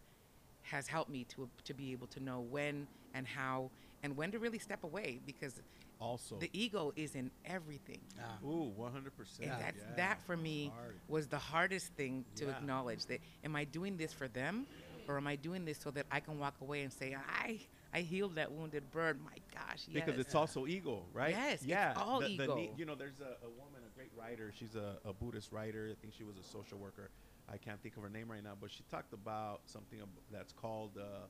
has 0.71 0.87
helped 0.87 1.09
me 1.09 1.23
to 1.25 1.49
to 1.63 1.73
be 1.73 1.91
able 1.91 2.07
to 2.07 2.19
know 2.19 2.39
when 2.41 2.87
and 3.13 3.27
how 3.27 3.69
and 4.03 4.15
when 4.15 4.31
to 4.31 4.39
really 4.39 4.59
step 4.59 4.83
away 4.83 5.19
because 5.25 5.61
Also, 5.99 6.37
the 6.39 6.49
ego 6.53 6.93
is 6.95 7.15
in 7.15 7.29
everything. 7.43 7.99
Ah. 8.21 8.47
ooh, 8.47 8.71
100%. 8.79 9.41
And 9.41 9.51
that's 9.51 9.77
yeah. 9.77 9.95
that 9.97 10.17
for 10.25 10.37
me 10.37 10.71
Hard. 10.73 10.95
was 11.09 11.27
the 11.27 11.37
hardest 11.37 11.87
thing 11.95 12.23
to 12.35 12.45
Yeah. 12.45 12.51
acknowledge 12.51 13.05
that 13.07 13.19
am 13.43 13.55
I 13.55 13.65
doing 13.65 13.97
this 13.97 14.13
for 14.13 14.29
them 14.29 14.65
or 15.07 15.17
am 15.17 15.27
I 15.27 15.35
doing 15.35 15.65
this 15.65 15.77
so 15.77 15.91
that 15.91 16.05
I 16.09 16.19
can 16.21 16.39
walk 16.39 16.55
away 16.61 16.83
and 16.83 16.93
say 16.93 17.15
I 17.45 17.59
I 17.91 18.01
healed 18.01 18.35
that 18.35 18.51
wounded 18.51 18.89
bird. 18.91 19.19
My 19.31 19.37
gosh, 19.53 19.87
yes. 19.87 20.05
because 20.05 20.19
it's 20.19 20.35
also 20.35 20.67
ego, 20.67 21.05
right? 21.11 21.31
Yes, 21.31 21.53
it's 21.53 21.65
yeah. 21.65 21.93
all 21.97 22.19
the, 22.19 22.37
the 22.37 22.43
ego. 22.43 22.55
need- 22.55 22.71
you 22.77 22.85
know, 22.85 22.93
there's 22.95 23.19
a, 23.19 23.31
a 23.45 23.49
woman, 23.49 23.81
a 23.85 23.95
great 23.97 24.11
writer. 24.15 24.53
She's 24.57 24.75
a, 24.75 24.97
a 25.03 25.11
Buddhist 25.11 25.51
writer. 25.51 25.89
I 25.91 25.95
think 25.99 26.13
she 26.13 26.23
was 26.23 26.37
a 26.37 26.43
social 26.43 26.77
worker. 26.77 27.09
I 27.51 27.57
can't 27.57 27.81
think 27.81 27.97
of 27.97 28.03
her 28.03 28.09
name 28.09 28.29
right 28.29 28.43
now, 28.43 28.53
but 28.59 28.71
she 28.71 28.83
talked 28.91 29.13
about 29.13 29.61
something 29.65 29.99
ab- 30.01 30.07
that's 30.31 30.53
called 30.53 30.91
uh, 30.97 31.25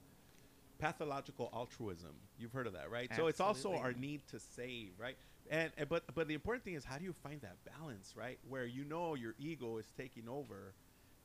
pathological 0.79 1.49
altruism. 1.53 2.11
You've 2.37 2.51
heard 2.53 2.67
of 2.67 2.73
that, 2.73 2.89
right? 2.91 3.07
Absolutely. 3.09 3.23
So 3.23 3.27
it's 3.27 3.39
also 3.41 3.73
our 3.77 3.93
need 3.93 4.21
to 4.27 4.39
save, 4.39 4.91
right? 4.97 5.15
And, 5.49 5.71
and 5.77 5.89
but 5.89 6.03
but 6.13 6.27
the 6.27 6.33
important 6.33 6.63
thing 6.63 6.75
is 6.75 6.85
how 6.85 6.97
do 6.97 7.03
you 7.03 7.13
find 7.13 7.41
that 7.41 7.57
balance, 7.65 8.13
right? 8.15 8.37
Where 8.47 8.65
you 8.65 8.83
know 8.85 9.15
your 9.15 9.33
ego 9.39 9.77
is 9.77 9.87
taking 9.97 10.27
over, 10.29 10.73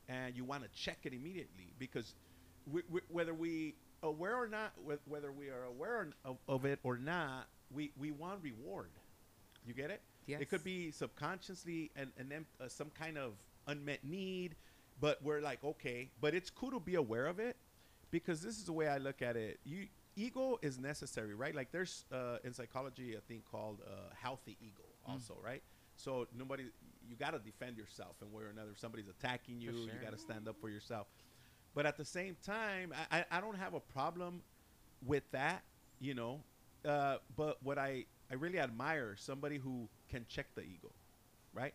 and 0.09 0.35
you 0.35 0.45
want 0.45 0.63
to 0.63 0.69
check 0.71 0.99
it 1.05 1.13
immediately 1.13 1.73
because 1.79 2.15
we, 2.71 2.83
we, 2.89 3.01
whether 3.09 3.35
we 3.35 3.75
aware 4.03 4.37
or 4.37 4.49
not, 4.49 4.73
wh- 4.87 5.11
whether 5.11 5.31
we 5.31 5.49
are 5.49 5.65
aware 5.65 6.09
of, 6.25 6.39
of 6.49 6.65
it 6.65 6.79
or 6.83 6.97
not, 6.97 7.49
we 7.71 7.91
we 7.99 8.11
want 8.13 8.43
reward. 8.43 8.91
You 9.67 9.75
get 9.75 9.91
it? 9.91 10.01
It 10.41 10.49
could 10.49 10.65
be 10.65 10.91
subconsciously 10.91 11.91
and 11.97 12.11
and 12.19 12.31
then 12.31 12.47
uh, 12.61 12.69
some 12.69 12.91
kind 12.99 13.19
of 13.19 13.35
unmet 13.67 14.05
need, 14.05 14.57
but 15.05 15.23
we're 15.23 15.43
like 15.43 15.63
okay, 15.63 16.09
but 16.19 16.35
it's 16.35 16.49
cool 16.49 16.71
to 16.71 16.81
be 16.81 16.95
aware 16.95 17.27
of 17.27 17.39
it 17.39 17.59
because 18.11 18.41
this 18.41 18.57
is 18.57 18.65
the 18.65 18.73
way 18.73 18.89
I 18.89 18.97
look 18.97 19.21
at 19.21 19.37
it. 19.37 19.61
You 19.63 19.89
ego 20.17 20.59
is 20.63 20.79
necessary, 20.79 21.35
right? 21.35 21.55
Like 21.55 21.71
there's 21.73 22.07
uh, 22.11 22.39
in 22.43 22.55
psychology 22.55 23.15
a 23.15 23.21
thing 23.21 23.43
called 23.53 23.83
uh, 23.87 24.15
healthy 24.19 24.57
ego, 24.63 24.85
also, 25.07 25.37
right? 25.45 25.63
So 25.97 26.27
nobody, 26.35 26.65
you 27.07 27.17
got 27.17 27.33
to 27.33 27.39
defend 27.39 27.77
yourself, 27.77 28.17
and 28.23 28.33
where 28.33 28.47
or 28.47 28.49
another, 28.49 28.71
if 28.71 28.79
somebody's 28.79 29.09
attacking 29.09 29.61
you, 29.61 29.73
you 29.73 29.91
got 30.03 30.13
to 30.13 30.19
stand 30.19 30.49
up 30.49 30.57
for 30.59 30.71
yourself. 30.71 31.07
But 31.75 31.85
at 31.85 31.99
the 31.99 32.05
same 32.07 32.39
time, 32.43 32.95
I, 33.11 33.19
I, 33.19 33.25
I 33.31 33.41
don't 33.43 33.59
have 33.59 33.75
a 33.75 33.81
problem 33.81 34.41
with 35.05 35.25
that, 35.33 35.65
you 36.01 36.15
know. 36.15 36.41
Uh, 36.83 37.19
but 37.37 37.63
what 37.63 37.77
I 37.77 38.07
I 38.31 38.37
really 38.37 38.59
admire 38.59 39.17
somebody 39.19 39.59
who 39.59 39.87
can 40.11 40.25
check 40.31 40.47
the 40.55 40.63
ego, 40.63 40.93
right? 41.53 41.75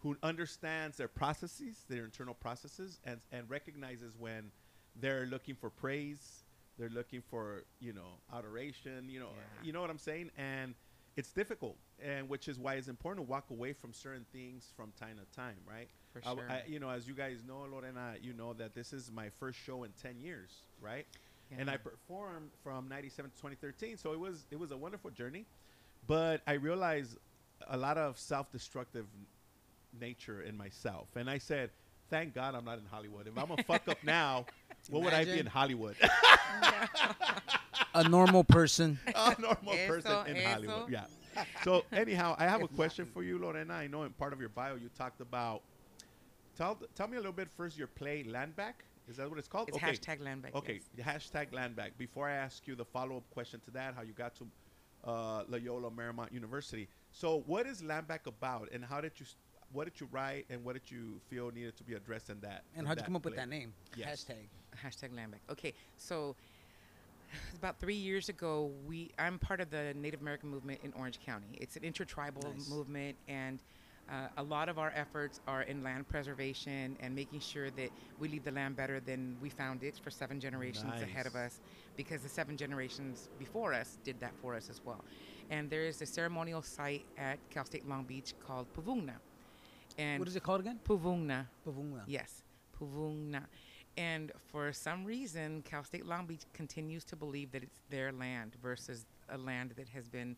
Who 0.00 0.16
understands 0.22 0.96
their 0.96 1.08
processes, 1.08 1.84
their 1.88 2.04
internal 2.04 2.34
processes, 2.34 3.00
and 3.04 3.20
and 3.32 3.48
recognizes 3.50 4.16
when 4.18 4.50
they're 5.00 5.26
looking 5.26 5.54
for 5.54 5.70
praise, 5.70 6.44
they're 6.78 6.88
looking 6.90 7.22
for 7.22 7.64
you 7.80 7.92
know 7.92 8.20
adoration, 8.32 9.08
you 9.08 9.20
know, 9.20 9.30
Yeah. 9.34 9.64
you 9.66 9.72
know 9.72 9.80
what 9.80 9.90
I'm 9.90 9.98
saying, 9.98 10.30
and 10.36 10.74
it's 11.16 11.32
difficult, 11.32 11.78
and 11.98 12.28
which 12.28 12.46
is 12.46 12.58
why 12.58 12.74
it's 12.74 12.88
important 12.88 13.26
to 13.26 13.30
walk 13.30 13.50
away 13.50 13.72
from 13.72 13.92
certain 13.94 14.26
things 14.32 14.70
from 14.76 14.92
time 14.92 15.16
to 15.18 15.24
time, 15.36 15.56
right? 15.66 15.88
For 16.12 16.20
sure. 16.22 16.46
I- 16.50 16.64
you 16.66 16.78
know, 16.78 16.90
as 16.90 17.08
you 17.08 17.14
guys 17.14 17.42
know, 17.42 17.62
Lorena, 17.62 18.16
you 18.20 18.34
know 18.34 18.52
that 18.54 18.74
this 18.74 18.92
is 18.92 19.10
my 19.10 19.30
first 19.30 19.58
show 19.58 19.84
in 19.84 19.92
10 19.92 20.20
years, 20.20 20.50
right? 20.80 21.06
And 21.50 21.70
I 21.70 21.78
performed 21.78 22.50
from 22.62 22.88
97 22.88 23.30
to 23.30 23.36
2013, 23.38 23.96
so 23.96 24.12
it 24.12 24.18
was 24.20 24.46
it 24.50 24.56
was 24.58 24.72
a 24.72 24.76
wonderful 24.76 25.10
journey. 25.10 25.46
But 26.06 26.42
I 26.46 26.52
realized 26.54 27.16
a 27.68 27.76
lot 27.76 27.96
of 27.96 28.18
self-destructive 28.18 29.06
nature 30.00 30.42
in 30.42 30.56
myself, 30.56 31.08
and 31.16 31.28
I 31.28 31.38
said, 31.38 31.70
"Thank 32.10 32.34
God 32.34 32.54
I'm 32.54 32.64
not 32.64 32.78
in 32.78 32.84
Hollywood. 32.86 33.26
If 33.26 33.38
I'm 33.38 33.50
a 33.50 33.62
fuck 33.62 33.88
up 33.88 34.02
now, 34.04 34.46
what 34.90 35.02
would 35.02 35.12
I 35.14 35.24
be 35.24 35.38
in 35.38 35.46
Hollywood? 35.46 35.96
A 37.94 38.06
normal 38.08 38.44
person. 38.44 38.98
a 39.14 39.34
normal 39.40 39.72
Eso, 39.72 39.86
person 39.86 40.26
in 40.36 40.44
Hollywood. 40.44 40.90
Yeah. 40.90 41.04
So 41.64 41.84
anyhow, 41.92 42.34
I 42.38 42.44
have 42.44 42.62
a 42.62 42.68
question 42.68 43.06
for 43.06 43.22
you, 43.22 43.38
Lorena. 43.38 43.72
I 43.72 43.86
know 43.86 44.02
in 44.02 44.10
part 44.10 44.32
of 44.34 44.40
your 44.40 44.50
bio 44.50 44.74
you 44.74 44.90
talked 44.96 45.20
about. 45.20 45.62
Tell 46.56 46.78
tell 46.94 47.08
me 47.08 47.16
a 47.16 47.20
little 47.20 47.32
bit 47.32 47.48
first. 47.56 47.76
Your 47.78 47.86
play 47.86 48.24
Landback. 48.24 48.74
Is 49.08 49.16
that 49.16 49.28
what 49.30 49.38
it's 49.38 49.48
called? 49.48 49.68
It's 49.68 49.78
hashtag 49.78 50.20
landback. 50.20 50.54
Okay, 50.54 50.80
yes. 50.96 51.30
the 51.30 51.38
hashtag 51.38 51.52
Landback. 51.52 51.92
Before 51.96 52.28
I 52.28 52.34
ask 52.34 52.66
you 52.66 52.74
the 52.74 52.84
follow 52.84 53.16
up 53.16 53.30
question 53.30 53.60
to 53.66 53.70
that, 53.72 53.94
how 53.94 54.02
you 54.02 54.12
got 54.12 54.34
to 54.36 54.46
uh, 55.04 55.44
Loyola 55.48 55.90
Marymount 55.90 56.32
University. 56.32 56.88
So, 57.12 57.44
what 57.46 57.66
is 57.66 57.82
Landback 57.82 58.26
about, 58.26 58.68
and 58.72 58.84
how 58.84 59.00
did 59.00 59.12
you, 59.18 59.24
s- 59.24 59.36
what 59.76 59.84
did 59.84 60.00
you 60.00 60.08
write, 60.10 60.46
and 60.48 60.64
what 60.64 60.72
did 60.72 60.90
you 60.90 61.20
feel 61.28 61.50
needed 61.50 61.76
to 61.76 61.84
be 61.84 61.94
addressed 61.94 62.30
in 62.30 62.40
that? 62.40 62.64
And 62.74 62.80
in 62.80 62.86
how'd 62.86 62.98
you 62.98 63.04
come 63.04 63.14
up 63.14 63.24
with 63.24 63.36
that 63.36 63.48
name? 63.48 63.74
Yes. 63.94 64.24
Hashtag. 64.24 64.48
hashtag 64.82 65.10
landback. 65.10 65.40
Okay, 65.52 65.74
so 65.98 66.34
about 67.58 67.78
three 67.78 67.94
years 67.94 68.28
ago, 68.28 68.70
we 68.88 69.10
I'm 69.18 69.38
part 69.38 69.60
of 69.60 69.70
the 69.70 69.92
Native 69.94 70.22
American 70.22 70.48
movement 70.48 70.80
in 70.82 70.92
Orange 70.94 71.20
County. 71.24 71.58
It's 71.60 71.76
an 71.76 71.84
intertribal 71.84 72.50
Nice. 72.50 72.68
movement, 72.70 73.16
and 73.28 73.60
uh, 74.08 74.28
a 74.38 74.42
lot 74.42 74.68
of 74.68 74.78
our 74.78 74.92
efforts 74.94 75.40
are 75.46 75.62
in 75.62 75.82
land 75.82 76.08
preservation 76.08 76.96
and 77.00 77.14
making 77.14 77.40
sure 77.40 77.70
that 77.70 77.90
we 78.18 78.28
leave 78.28 78.44
the 78.44 78.52
land 78.52 78.76
better 78.76 79.00
than 79.00 79.36
we 79.42 79.50
found 79.50 79.82
it 79.82 80.00
for 80.02 80.10
seven 80.10 80.40
generations 80.40 81.02
ahead 81.02 81.26
of 81.26 81.34
us, 81.34 81.60
because 81.96 82.22
the 82.22 82.28
seven 82.28 82.56
generations 82.56 83.28
before 83.38 83.74
us 83.74 83.98
did 84.04 84.18
that 84.20 84.32
for 84.40 84.54
us 84.54 84.70
as 84.70 84.80
well. 84.84 85.04
And 85.50 85.68
there 85.68 85.84
is 85.84 86.00
a 86.02 86.06
ceremonial 86.06 86.62
site 86.62 87.04
at 87.18 87.38
Cal 87.50 87.64
State 87.64 87.86
Long 87.86 88.04
Beach 88.04 88.32
called 88.46 88.66
Puvungna. 88.74 89.16
And 89.98 90.18
What 90.18 90.28
is 90.28 90.36
it 90.36 90.42
called 90.42 90.60
again? 90.60 90.80
Puvungna. 90.84 91.46
Pavunga. 91.66 92.02
Yes, 92.06 92.42
Puvungna. 92.78 93.44
And 93.96 94.30
for 94.52 94.72
some 94.72 95.04
reason, 95.04 95.62
Cal 95.62 95.82
State 95.82 96.04
Long 96.04 96.26
Beach 96.26 96.42
continues 96.52 97.04
to 97.04 97.16
believe 97.16 97.50
that 97.52 97.62
it's 97.62 97.80
their 97.88 98.12
land 98.12 98.56
versus 98.62 99.06
a 99.30 99.38
land 99.38 99.72
that 99.76 99.88
has 99.88 100.06
been 100.06 100.36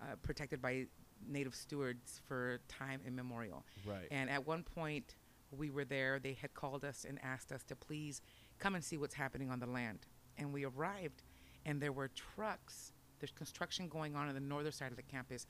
uh, 0.00 0.14
protected 0.22 0.62
by 0.62 0.86
native 1.26 1.54
stewards 1.54 2.20
for 2.28 2.60
time 2.68 3.00
immemorial. 3.06 3.64
Right. 3.84 4.06
And 4.10 4.30
at 4.30 4.46
one 4.46 4.62
point, 4.62 5.16
we 5.50 5.70
were 5.70 5.84
there. 5.84 6.18
They 6.18 6.34
had 6.40 6.54
called 6.54 6.84
us 6.84 7.04
and 7.08 7.18
asked 7.24 7.50
us 7.50 7.64
to 7.64 7.76
please 7.76 8.20
come 8.58 8.74
and 8.74 8.84
see 8.84 8.96
what's 8.96 9.14
happening 9.14 9.50
on 9.50 9.58
the 9.58 9.66
land. 9.66 10.06
And 10.38 10.52
we 10.52 10.64
arrived, 10.64 11.22
and 11.64 11.80
there 11.80 11.92
were 11.92 12.08
trucks. 12.08 12.92
There's 13.18 13.32
construction 13.32 13.88
going 13.88 14.14
on 14.14 14.28
on 14.28 14.34
the 14.34 14.40
northern 14.40 14.72
side 14.72 14.90
of 14.90 14.96
the 14.96 15.02
campus. 15.02 15.46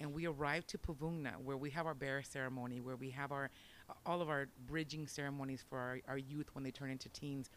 And 0.00 0.14
we 0.14 0.26
arrived 0.26 0.68
to 0.68 0.78
Puvungna, 0.78 1.32
where 1.44 1.58
we 1.58 1.70
have 1.70 1.86
our 1.86 1.94
bear 1.94 2.22
ceremony, 2.22 2.80
where 2.80 2.96
we 2.96 3.10
have 3.10 3.32
our 3.32 3.50
all 4.06 4.22
of 4.22 4.28
our 4.30 4.48
bridging 4.66 5.06
ceremonies 5.06 5.62
for 5.68 5.78
our, 5.78 6.00
our 6.08 6.18
youth 6.18 6.48
when 6.54 6.64
they 6.64 6.70
turn 6.70 6.90
into 6.90 7.08
teens. 7.10 7.50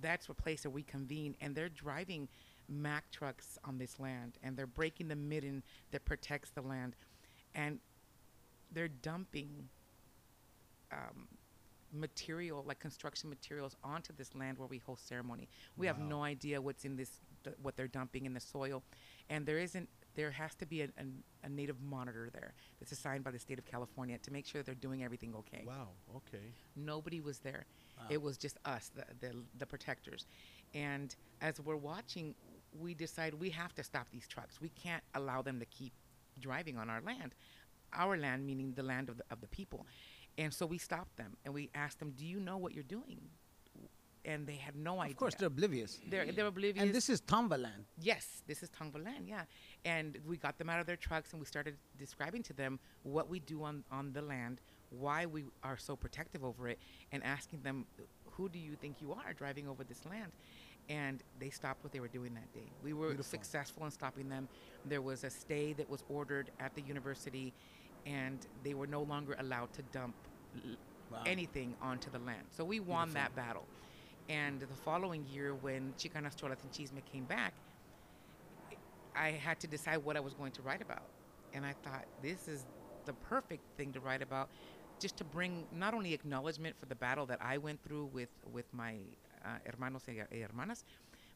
That's 0.00 0.28
a 0.28 0.34
place 0.34 0.62
that 0.62 0.70
we 0.70 0.82
convene, 0.82 1.36
and 1.40 1.54
they're 1.54 1.68
driving 1.68 2.28
Mack 2.68 3.10
trucks 3.10 3.58
on 3.64 3.78
this 3.78 4.00
land, 4.00 4.38
and 4.42 4.56
they're 4.56 4.66
breaking 4.66 5.08
the 5.08 5.16
midden 5.16 5.62
that 5.92 6.04
protects 6.04 6.50
the 6.50 6.62
land, 6.62 6.96
and 7.54 7.78
they're 8.72 8.88
dumping 8.88 9.68
um, 10.90 11.28
material 11.92 12.64
like 12.66 12.80
construction 12.80 13.28
materials 13.30 13.76
onto 13.84 14.12
this 14.16 14.34
land 14.34 14.58
where 14.58 14.66
we 14.66 14.78
host 14.78 15.06
ceremony. 15.06 15.48
We 15.76 15.86
have 15.86 15.98
no 16.00 16.24
idea 16.24 16.60
what's 16.60 16.84
in 16.84 16.96
this, 16.96 17.20
th- 17.44 17.56
what 17.62 17.76
they're 17.76 17.86
dumping 17.86 18.26
in 18.26 18.34
the 18.34 18.40
soil, 18.40 18.82
and 19.30 19.46
there 19.46 19.58
isn't. 19.58 19.88
There 20.14 20.30
has 20.30 20.54
to 20.56 20.66
be 20.66 20.82
a, 20.82 20.88
an- 20.96 21.22
a 21.42 21.48
native 21.48 21.80
monitor 21.82 22.30
there 22.32 22.54
that's 22.78 22.92
assigned 22.92 23.24
by 23.24 23.30
the 23.32 23.38
state 23.38 23.58
of 23.58 23.64
California 23.64 24.18
to 24.18 24.32
make 24.32 24.46
sure 24.46 24.62
they're 24.62 24.74
doing 24.74 25.02
everything 25.04 25.34
okay. 25.36 25.64
Wow. 25.66 25.88
Okay. 26.16 26.44
Nobody 26.76 27.20
was 27.20 27.38
there. 27.40 27.66
Wow. 27.98 28.06
It 28.10 28.22
was 28.22 28.36
just 28.38 28.56
us, 28.64 28.90
the, 28.94 29.04
the 29.20 29.34
the 29.58 29.66
protectors. 29.66 30.26
And 30.74 31.14
as 31.40 31.60
we're 31.60 31.76
watching, 31.76 32.34
we 32.78 32.94
decide 32.94 33.34
we 33.34 33.50
have 33.50 33.74
to 33.74 33.82
stop 33.84 34.06
these 34.10 34.26
trucks. 34.26 34.60
We 34.60 34.68
can't 34.70 35.02
allow 35.14 35.42
them 35.42 35.58
to 35.60 35.66
keep 35.66 35.92
driving 36.40 36.76
on 36.76 36.90
our 36.90 37.00
land, 37.00 37.34
our 37.92 38.16
land 38.16 38.44
meaning 38.46 38.72
the 38.74 38.82
land 38.82 39.08
of 39.08 39.18
the, 39.18 39.24
of 39.30 39.40
the 39.40 39.48
people. 39.48 39.86
And 40.36 40.52
so 40.52 40.66
we 40.66 40.78
stopped 40.78 41.16
them 41.16 41.36
and 41.44 41.54
we 41.54 41.70
asked 41.74 41.98
them, 42.00 42.12
"Do 42.16 42.24
you 42.26 42.40
know 42.40 42.56
what 42.56 42.72
you're 42.74 42.82
doing?" 42.82 43.20
And 44.26 44.46
they 44.46 44.56
had 44.56 44.74
no 44.74 45.00
idea. 45.00 45.12
Of 45.12 45.18
course, 45.18 45.34
they're 45.34 45.48
oblivious. 45.48 46.00
they're 46.08 46.30
they're 46.32 46.46
oblivious. 46.46 46.82
And 46.82 46.94
this 46.94 47.10
is 47.10 47.20
Tomba 47.20 47.58
land. 47.60 47.84
Yes, 48.00 48.42
this 48.46 48.62
is 48.62 48.70
Tongva 48.70 49.04
land, 49.04 49.28
yeah. 49.28 49.42
And 49.84 50.18
we 50.26 50.38
got 50.38 50.56
them 50.56 50.70
out 50.70 50.80
of 50.80 50.86
their 50.86 50.96
trucks 50.96 51.32
and 51.32 51.40
we 51.40 51.46
started 51.46 51.76
describing 51.98 52.42
to 52.44 52.54
them 52.54 52.78
what 53.02 53.28
we 53.28 53.38
do 53.40 53.62
on, 53.64 53.84
on 53.92 54.12
the 54.14 54.22
land, 54.22 54.62
why 54.88 55.26
we 55.26 55.44
are 55.62 55.76
so 55.76 55.94
protective 55.94 56.42
over 56.42 56.68
it, 56.68 56.78
and 57.12 57.22
asking 57.22 57.60
them, 57.62 57.84
who 58.30 58.48
do 58.48 58.58
you 58.58 58.76
think 58.76 58.96
you 59.02 59.12
are 59.12 59.32
driving 59.34 59.68
over 59.68 59.84
this 59.84 60.00
land? 60.10 60.32
And 60.88 61.22
they 61.38 61.50
stopped 61.50 61.84
what 61.84 61.92
they 61.92 62.00
were 62.00 62.08
doing 62.08 62.32
that 62.34 62.52
day. 62.54 62.70
We 62.82 62.92
were 62.94 63.08
Beautiful. 63.08 63.30
successful 63.30 63.84
in 63.84 63.90
stopping 63.90 64.28
them. 64.30 64.48
There 64.86 65.02
was 65.02 65.22
a 65.24 65.30
stay 65.30 65.74
that 65.74 65.88
was 65.88 66.02
ordered 66.08 66.50
at 66.60 66.74
the 66.74 66.82
university, 66.82 67.52
and 68.06 68.38
they 68.62 68.74
were 68.74 68.86
no 68.86 69.02
longer 69.02 69.36
allowed 69.38 69.72
to 69.74 69.82
dump 69.92 70.14
l- 70.56 70.76
Wow. 71.12 71.22
anything 71.26 71.74
onto 71.82 72.10
the 72.10 72.18
land. 72.18 72.44
So 72.50 72.64
we 72.64 72.80
won 72.80 73.08
Beautiful. 73.08 73.14
that 73.22 73.36
battle. 73.36 73.66
And 74.28 74.60
the 74.60 74.66
following 74.66 75.26
year, 75.26 75.54
when 75.54 75.92
Chicanas 75.98 76.34
Cholas 76.34 76.62
and 76.62 76.72
Chisme 76.72 77.04
came 77.04 77.24
back, 77.24 77.52
I 79.14 79.30
had 79.30 79.60
to 79.60 79.66
decide 79.66 79.98
what 79.98 80.16
I 80.16 80.20
was 80.20 80.34
going 80.34 80.52
to 80.52 80.62
write 80.62 80.82
about. 80.82 81.02
And 81.52 81.64
I 81.64 81.74
thought, 81.84 82.04
this 82.22 82.48
is 82.48 82.64
the 83.04 83.12
perfect 83.12 83.62
thing 83.76 83.92
to 83.92 84.00
write 84.00 84.22
about 84.22 84.48
just 84.98 85.16
to 85.18 85.24
bring 85.24 85.66
not 85.72 85.94
only 85.94 86.14
acknowledgement 86.14 86.74
for 86.78 86.86
the 86.86 86.94
battle 86.94 87.26
that 87.26 87.38
I 87.42 87.58
went 87.58 87.82
through 87.84 88.06
with 88.06 88.30
with 88.52 88.66
my 88.72 88.96
uh, 89.44 89.58
hermanos 89.66 90.04
y 90.08 90.14
hermanas, 90.32 90.84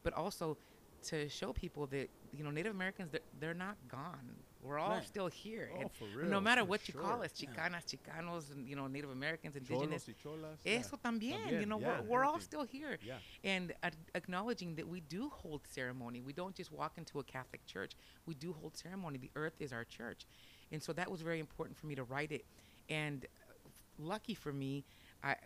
but 0.02 0.14
also 0.14 0.56
to 1.02 1.28
show 1.28 1.52
people 1.52 1.86
that 1.88 2.08
you 2.32 2.42
know 2.44 2.50
Native 2.50 2.74
Americans 2.74 3.10
they're, 3.10 3.20
they're 3.40 3.54
not 3.54 3.76
gone. 3.88 4.36
We're 4.60 4.78
all 4.78 4.90
Right. 4.90 5.06
still 5.06 5.28
here, 5.28 5.70
Oh, 5.72 5.88
for 5.88 6.24
no 6.24 6.40
matter 6.40 6.64
what 6.64 6.88
you 6.88 6.94
call 6.94 7.22
us, 7.22 7.32
Chicanas, 7.32 7.84
Chicanos, 7.86 8.50
and 8.50 8.68
you 8.68 8.74
know 8.74 8.88
Native 8.88 9.10
Americans, 9.10 9.54
Indigenous. 9.56 10.04
Cholos 10.04 10.16
cholas. 10.22 10.58
yeah. 10.64 10.72
Eso 10.80 10.96
también, 10.96 11.38
you 11.48 11.58
También, 11.58 11.68
know, 11.68 11.80
yeah, 11.80 12.00
we're, 12.00 12.08
we're 12.08 12.24
all 12.24 12.40
still 12.40 12.64
here. 12.64 12.98
Yeah. 13.04 13.18
And 13.44 13.72
ad- 13.84 13.96
acknowledging 14.16 14.74
that 14.74 14.88
we 14.88 15.00
do 15.00 15.28
hold 15.30 15.60
ceremony. 15.68 16.20
We 16.20 16.32
don't 16.32 16.56
just 16.56 16.72
walk 16.72 16.98
into 16.98 17.20
a 17.20 17.24
Catholic 17.24 17.64
church. 17.66 17.92
We 18.26 18.34
do 18.34 18.52
hold 18.52 18.76
ceremony. 18.76 19.18
The 19.18 19.30
earth 19.36 19.54
is 19.60 19.72
our 19.72 19.84
church. 19.84 20.26
And 20.72 20.82
so 20.82 20.92
that 20.94 21.08
was 21.10 21.22
very 21.22 21.38
important 21.38 21.78
for 21.78 21.86
me 21.86 21.94
to 21.94 22.02
write 22.02 22.32
it. 22.32 22.44
And 22.90 23.26
uh, 23.48 23.70
lucky 23.98 24.34
for 24.34 24.52
me, 24.52 24.84
I, 25.22 25.36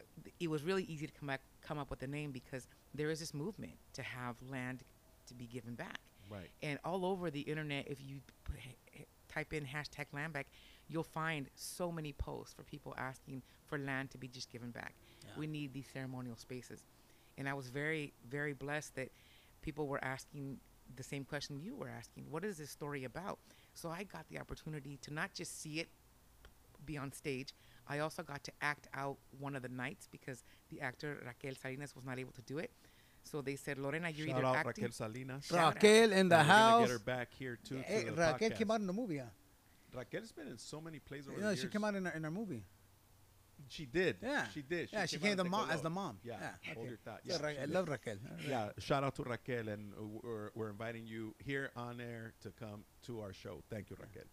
it 0.41 0.49
was 0.49 0.63
really 0.63 0.85
easy 0.85 1.07
to 1.07 1.13
come 1.13 1.29
up, 1.29 1.41
come 1.61 1.79
up 1.79 1.91
with 1.91 2.03
a 2.03 2.07
name 2.07 2.33
because 2.33 2.67
there 2.95 3.11
is 3.11 3.21
this 3.21 3.35
movement 3.35 3.75
to 3.93 4.03
have 4.03 4.37
land 4.51 4.85
to 5.27 5.35
be 5.35 5.47
given 5.47 5.75
back. 5.75 6.01
Right. 6.33 6.51
And 6.63 6.79
all 6.85 7.05
over 7.05 7.31
the 7.31 7.41
internet, 7.41 7.87
if 7.89 7.99
you 8.01 8.21
p- 8.45 8.55
h- 8.59 8.77
h- 9.01 9.07
type 9.29 9.53
in 9.53 9.65
hashtag 9.65 10.07
land 10.13 10.33
back, 10.33 10.47
you'll 10.89 11.03
find 11.03 11.49
so 11.55 11.93
many 11.93 12.13
posts 12.13 12.53
for 12.55 12.63
people 12.65 12.95
asking 12.97 13.43
for 13.67 13.79
land 13.79 14.11
to 14.11 14.19
be 14.19 14.29
just 14.29 14.51
given 14.51 14.71
back. 14.71 14.95
Yeah. 15.23 15.31
We 15.37 15.47
need 15.47 15.73
these 15.73 15.87
ceremonial 15.93 16.37
spaces. 16.37 16.85
And 17.39 17.49
I 17.49 17.55
was 17.55 17.69
very, 17.69 18.13
very 18.29 18.53
blessed 18.53 18.95
that 18.97 19.11
people 19.63 19.87
were 19.87 20.03
asking 20.05 20.59
the 20.97 21.03
same 21.03 21.25
question 21.25 21.59
you 21.61 21.75
were 21.75 21.89
asking. 21.89 22.25
What 22.31 22.45
is 22.45 22.59
this 22.59 22.71
story 22.71 23.05
about? 23.05 23.39
So 23.75 23.89
I 23.89 24.05
got 24.05 24.29
the 24.29 24.39
opportunity 24.39 24.99
to 25.03 25.13
not 25.13 25.33
just 25.33 25.61
see 25.61 25.81
it 25.81 25.89
be 26.85 26.99
on 26.99 27.13
stage, 27.13 27.55
I 27.87 28.01
also 28.01 28.23
got 28.23 28.43
to 28.45 28.53
act 28.61 28.89
out 28.95 29.17
one 29.39 29.55
of 29.55 29.63
the 29.63 29.69
nights 29.69 30.09
because 30.11 30.45
the 30.71 30.81
actor 30.81 31.23
Raquel 31.27 31.55
Salinas 31.55 31.95
was 31.95 32.05
not 32.05 32.19
able 32.19 32.33
to 32.33 32.43
do 32.43 32.59
it. 32.59 32.71
So 33.25 33.41
they 33.41 33.57
said, 33.57 33.79
Lorena, 33.79 34.11
you're 34.11 34.27
Shout 34.27 34.37
either 34.39 34.47
out 34.47 34.57
acting. 34.57 34.85
Raquel 34.85 34.93
Salinas. 34.93 35.47
Shout 35.47 35.59
out. 35.59 35.75
Raquel 35.75 36.11
in 36.11 36.11
the 36.11 36.17
And 36.17 36.31
we're 36.31 36.37
gonna 36.39 36.45
house. 36.45 36.81
Get 36.83 36.91
her 36.91 36.99
back 36.99 37.29
here 37.39 37.59
too. 37.63 37.79
Eh, 37.79 37.83
to 37.83 37.85
Hey, 37.89 37.95
eh, 38.01 38.05
the 38.11 38.13
Raquel 38.13 38.51
podcast. 38.51 38.59
came 38.59 38.71
out 38.71 38.81
in 38.81 38.87
the 38.87 38.93
movie. 38.93 39.19
Huh? 39.19 39.25
Raquel's 39.95 40.33
been 40.33 40.49
in 40.49 40.59
so 40.59 40.81
many 40.81 40.99
plays 40.99 41.29
over 41.29 41.39
Yeah, 41.41 41.51
the 41.51 41.57
she 41.57 41.63
years. 41.63 41.73
came 41.73 41.85
out 41.85 41.95
in 41.95 42.07
our, 42.07 42.13
in 42.15 42.25
our 42.25 42.31
movie. 42.31 42.65
She 43.69 43.87
did. 43.87 44.17
Yeah, 44.23 44.47
She 44.53 44.63
did. 44.63 44.89
yeah, 44.93 45.07
she 45.07 45.17
out 45.17 45.23
came 45.23 45.37
the 45.37 45.45
mom 45.45 45.71
as 45.71 45.83
the 45.83 45.91
mom. 45.91 46.19
Yeah. 46.25 46.37
Yeah, 46.41 46.75
Hold 46.75 46.79
okay. 46.79 46.89
your 46.89 46.99
thought. 47.05 47.21
So 47.27 47.33
Yeah. 47.39 47.47
Ra- 47.47 47.63
I 47.63 47.65
love 47.67 47.89
Raquel. 47.89 48.17
Yeah, 48.49 48.71
shout 48.79 49.05
out 49.05 49.15
to 49.17 49.23
Raquel, 49.23 49.69
and 49.69 49.93
we're, 50.23 50.51
we're 50.55 50.71
inviting 50.71 51.07
you 51.07 51.35
here 51.39 51.71
on 51.77 52.01
air 52.01 52.35
to 52.43 52.51
come 52.51 52.85
to 53.07 53.21
our 53.21 53.33
show. 53.33 53.63
Thank 53.71 53.91
you, 53.91 53.97
Raquel. 54.01 54.25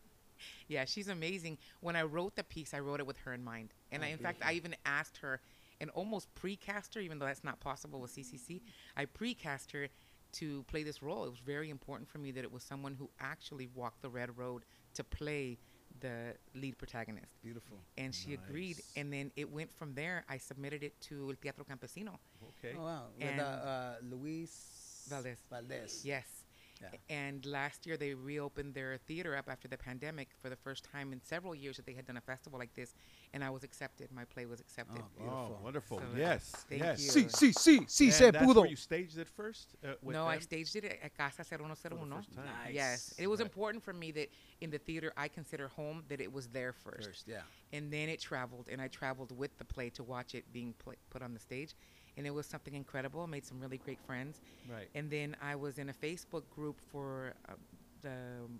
Yeah, 0.67 0.85
she's 0.85 1.09
amazing. 1.09 1.57
When 1.81 1.95
I 1.95 2.03
wrote 2.03 2.35
the 2.37 2.43
piece, 2.43 2.73
I 2.73 2.79
wrote 2.79 2.99
it 3.01 3.05
with 3.05 3.17
her 3.17 3.33
in 3.33 3.43
mind. 3.43 3.73
And 3.91 4.01
Oh, 4.03 4.05
I, 4.07 4.09
in 4.09 4.17
fact, 4.17 4.41
I 4.43 4.53
even 4.53 4.75
asked 4.85 5.17
her 5.17 5.41
and 5.81 5.89
almost 5.91 6.33
precast 6.35 6.95
her, 6.95 7.01
even 7.01 7.19
though 7.19 7.25
that's 7.25 7.43
not 7.43 7.59
possible 7.59 7.99
with 7.99 8.15
CCC. 8.15 8.61
I 8.97 9.05
precast 9.05 9.71
her 9.71 9.87
to 10.33 10.63
play 10.63 10.83
this 10.83 11.01
role. 11.01 11.25
It 11.25 11.29
was 11.29 11.39
very 11.39 11.69
important 11.69 12.09
for 12.09 12.19
me 12.19 12.31
that 12.31 12.43
it 12.43 12.51
was 12.51 12.63
someone 12.63 12.93
who 12.93 13.09
actually 13.19 13.67
walked 13.73 14.01
the 14.01 14.09
red 14.09 14.37
road 14.37 14.63
to 14.95 15.03
play 15.03 15.57
the 15.99 16.35
lead 16.53 16.77
protagonist. 16.77 17.41
Beautiful. 17.41 17.77
And 17.97 18.13
she 18.13 18.33
agreed. 18.33 18.81
And 18.95 19.11
then 19.11 19.31
it 19.35 19.49
went 19.51 19.71
from 19.71 19.93
there. 19.93 20.25
I 20.29 20.37
submitted 20.37 20.83
it 20.83 20.99
to 21.01 21.29
El 21.29 21.35
Teatro 21.35 21.65
Campesino. 21.65 22.17
Okay. 22.59 22.75
Oh 22.77 22.83
wow. 22.83 23.03
With 23.19 23.39
uh, 23.39 23.43
uh, 23.43 23.95
Luis 24.03 25.07
Valdez. 25.09 25.39
Valdez. 25.49 26.01
Yes. 26.05 26.38
Yeah. 26.81 26.87
And 27.09 27.45
last 27.45 27.85
year 27.85 27.97
they 27.97 28.13
reopened 28.13 28.73
their 28.73 28.97
theater 29.05 29.35
up 29.35 29.49
after 29.49 29.67
the 29.67 29.77
pandemic 29.77 30.29
for 30.41 30.49
the 30.49 30.55
first 30.55 30.83
time 30.85 31.11
in 31.11 31.21
several 31.21 31.53
years 31.53 31.75
that 31.77 31.85
they 31.85 31.93
had 31.93 32.05
done 32.05 32.15
a 32.17 32.21
festival 32.21 32.57
like 32.57 32.73
this, 32.73 32.93
and 33.33 33.43
I 33.43 33.49
was 33.49 33.63
accepted. 33.63 34.09
My 34.13 34.23
play 34.23 34.45
was 34.45 34.59
accepted. 34.61 35.01
Oh, 35.21 35.27
Oh, 35.29 35.57
wonderful. 35.61 35.99
So, 35.99 36.05
yes. 36.17 36.51
thank 36.69 36.81
yes. 36.81 37.03
you. 37.15 37.23
Sí, 37.23 37.29
sí, 37.29 37.53
sí, 37.53 37.79
sí 37.87 38.05
And 38.05 38.13
se 38.13 38.31
that's 38.31 38.45
pudo. 38.45 38.61
where 38.61 38.69
you 38.69 38.75
staged 38.77 39.17
it 39.17 39.27
first? 39.27 39.75
Uh, 39.83 39.93
with 40.01 40.15
no, 40.15 40.25
I 40.25 40.39
staged 40.39 40.75
it 40.77 40.85
at 41.03 41.17
Casa 41.17 41.43
0101. 41.43 41.75
For 41.75 41.89
the 41.89 42.15
first 42.15 42.33
time. 42.35 42.45
Yes, 42.73 43.11
Nice. 43.11 43.19
it 43.19 43.27
was 43.27 43.39
Right. 43.39 43.47
important 43.49 43.83
for 43.83 43.93
me 43.93 44.11
that 44.11 44.29
in 44.61 44.69
the 44.69 44.77
theater 44.79 45.11
I 45.17 45.27
consider 45.27 45.67
home 45.67 46.03
that 46.07 46.21
it 46.21 46.31
was 46.31 46.47
there 46.47 46.71
first. 46.71 47.07
First, 47.07 47.27
yeah. 47.27 47.41
and 47.73 47.91
then 47.91 48.07
it 48.09 48.19
traveled, 48.21 48.67
and 48.71 48.81
I 48.81 48.87
traveled 48.87 49.31
with 49.37 49.57
the 49.57 49.65
play 49.65 49.89
to 49.91 50.03
watch 50.03 50.33
it 50.33 50.51
being 50.53 50.73
pla 50.73 50.93
put 51.09 51.21
on 51.21 51.33
the 51.33 51.39
stage, 51.39 51.73
and 52.17 52.25
it 52.27 52.33
was 52.33 52.45
something 52.45 52.73
incredible. 52.73 53.21
I 53.21 53.25
made 53.25 53.45
some 53.45 53.59
really 53.59 53.77
great 53.77 53.99
friends, 54.05 54.41
Right. 54.69 54.87
and 54.95 55.09
then 55.09 55.35
I 55.41 55.55
was 55.55 55.77
in 55.77 55.89
a 55.89 55.93
Facebook 55.93 56.43
group 56.55 56.79
for 56.91 57.33
uh, 57.47 57.53
the 58.01 58.09
um, 58.45 58.59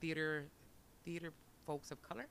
theater 0.00 0.44
theater 1.04 1.32
folks 1.66 1.90
of 1.90 2.00
color, 2.02 2.26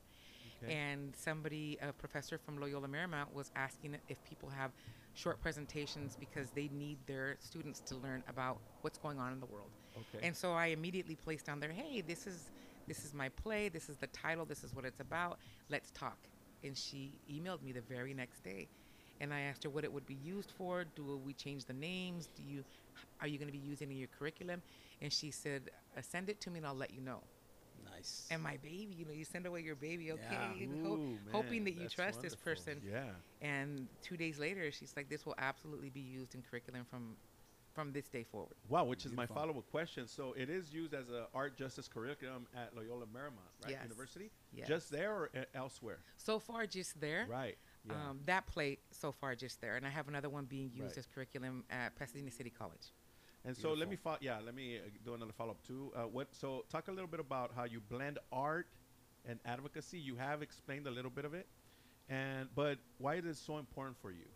Okay. 0.63 0.73
and 0.73 1.13
somebody, 1.15 1.77
a 1.81 1.91
professor 1.91 2.37
from 2.37 2.59
Loyola 2.59 2.87
Marymount, 2.87 3.33
was 3.33 3.51
asking 3.55 3.97
if 4.09 4.23
people 4.23 4.49
have 4.49 4.71
short 5.13 5.41
presentations 5.41 6.15
because 6.19 6.51
they 6.51 6.69
need 6.69 6.97
their 7.05 7.35
students 7.39 7.81
to 7.81 7.95
learn 7.95 8.23
about 8.29 8.57
what's 8.81 8.97
going 8.97 9.19
on 9.19 9.33
in 9.33 9.39
the 9.39 9.45
world. 9.47 9.69
Okay. 10.15 10.25
And 10.25 10.35
so 10.35 10.53
I 10.53 10.67
immediately 10.67 11.15
placed 11.15 11.49
on 11.49 11.59
there, 11.59 11.71
hey, 11.71 12.01
this 12.01 12.27
is 12.27 12.51
this 12.87 13.05
is 13.05 13.13
my 13.13 13.29
play, 13.29 13.69
this 13.69 13.89
is 13.89 13.97
the 13.97 14.07
title, 14.07 14.45
this 14.45 14.63
is 14.63 14.73
what 14.73 14.85
it's 14.85 14.99
about. 15.01 15.37
Let's 15.69 15.91
talk. 15.91 16.17
And 16.63 16.75
she 16.77 17.19
emailed 17.31 17.61
me 17.61 17.71
the 17.71 17.81
very 17.81 18.13
next 18.13 18.43
day. 18.43 18.67
And 19.21 19.31
I 19.31 19.41
asked 19.41 19.63
her 19.63 19.69
what 19.69 19.83
it 19.83 19.93
would 19.93 20.07
be 20.07 20.15
used 20.15 20.51
for. 20.57 20.83
Do 20.95 21.21
we 21.23 21.33
change 21.33 21.65
the 21.65 21.73
names? 21.73 22.27
Do 22.35 22.41
you 22.43 22.65
are 23.21 23.27
you 23.27 23.37
going 23.37 23.47
to 23.47 23.57
be 23.57 23.63
using 23.63 23.89
it 23.89 23.93
in 23.93 23.99
your 23.99 24.09
curriculum? 24.17 24.61
And 24.99 25.13
she 25.13 25.29
said, 25.29 25.69
uh, 25.95 26.01
send 26.01 26.27
it 26.29 26.41
to 26.41 26.49
me 26.49 26.57
and 26.57 26.65
I'll 26.65 26.73
let 26.75 26.91
you 26.91 27.01
know. 27.01 27.21
Nice. 27.85 28.27
And 28.31 28.41
my 28.41 28.57
baby, 28.57 28.95
you 28.97 29.05
know, 29.05 29.11
you 29.11 29.23
send 29.23 29.45
away 29.45 29.61
your 29.61 29.75
baby, 29.75 30.11
okay, 30.11 30.21
Yeah. 30.31 30.53
you 30.55 30.67
know, 30.67 30.89
ho- 30.89 30.95
Ooh, 30.95 31.17
hoping 31.31 31.63
that 31.65 31.73
you 31.73 31.81
that's 31.81 31.93
trust 31.93 32.21
this 32.21 32.35
person. 32.35 32.81
Yeah. 32.83 33.03
And 33.41 33.87
two 34.01 34.17
days 34.17 34.39
later, 34.39 34.71
she's 34.71 34.93
like, 34.97 35.07
this 35.07 35.25
will 35.25 35.35
absolutely 35.37 35.89
be 35.89 36.01
used 36.01 36.33
in 36.35 36.41
curriculum 36.41 36.83
from 36.89 37.15
from 37.73 37.93
this 37.93 38.09
day 38.09 38.23
forward. 38.23 38.55
Wow, 38.67 38.83
which 38.83 39.05
is 39.05 39.13
my 39.13 39.25
follow-up 39.25 39.69
question. 39.71 40.05
So 40.05 40.33
it 40.37 40.49
is 40.49 40.73
used 40.73 40.93
as 40.93 41.09
a 41.09 41.27
art 41.33 41.55
justice 41.55 41.87
curriculum 41.87 42.45
at 42.53 42.75
Loyola 42.75 43.05
Marymount, 43.05 43.63
right? 43.63 43.71
Yes. 43.71 43.83
University. 43.83 44.29
Yes. 44.53 44.67
Just 44.67 44.91
there 44.91 45.13
or 45.13 45.29
uh, 45.33 45.43
elsewhere? 45.55 45.99
So 46.17 46.37
far, 46.37 46.67
just 46.67 46.99
there. 46.99 47.25
Right. 47.29 47.57
Yeah. 47.87 48.09
Um, 48.09 48.19
that 48.25 48.45
plate 48.47 48.79
so 48.91 49.11
far 49.11 49.33
just 49.35 49.59
there, 49.59 49.75
and 49.75 49.85
I 49.85 49.89
have 49.89 50.07
another 50.07 50.29
one 50.29 50.45
being 50.45 50.69
used 50.73 50.91
Right. 50.91 50.97
as 50.99 51.07
curriculum 51.07 51.63
at 51.69 51.95
Pasadena 51.95 52.29
City 52.31 52.49
College. 52.51 52.93
and 53.43 53.57
so 53.57 53.73
let 53.73 53.89
me 53.89 53.95
fo- 53.95 54.17
yeah, 54.21 54.39
let 54.39 54.53
me 54.53 54.77
uh, 54.77 54.81
do 55.03 55.15
another 55.15 55.33
follow-up 55.33 55.63
too. 55.65 55.91
Uh, 55.95 56.03
what? 56.03 56.27
So 56.35 56.63
talk 56.69 56.87
a 56.89 56.91
little 56.91 57.07
bit 57.07 57.19
about 57.19 57.51
how 57.55 57.63
you 57.63 57.79
blend 57.79 58.19
art 58.31 58.67
and 59.25 59.39
advocacy. 59.45 59.97
You 59.99 60.15
have 60.15 60.43
explained 60.43 60.85
a 60.85 60.91
little 60.91 61.09
bit 61.09 61.25
of 61.25 61.33
it, 61.33 61.47
and 62.07 62.49
but 62.53 62.77
why 62.99 63.15
is 63.15 63.25
it 63.25 63.37
so 63.37 63.57
important 63.57 63.97
for 63.97 64.11
you? 64.11 64.27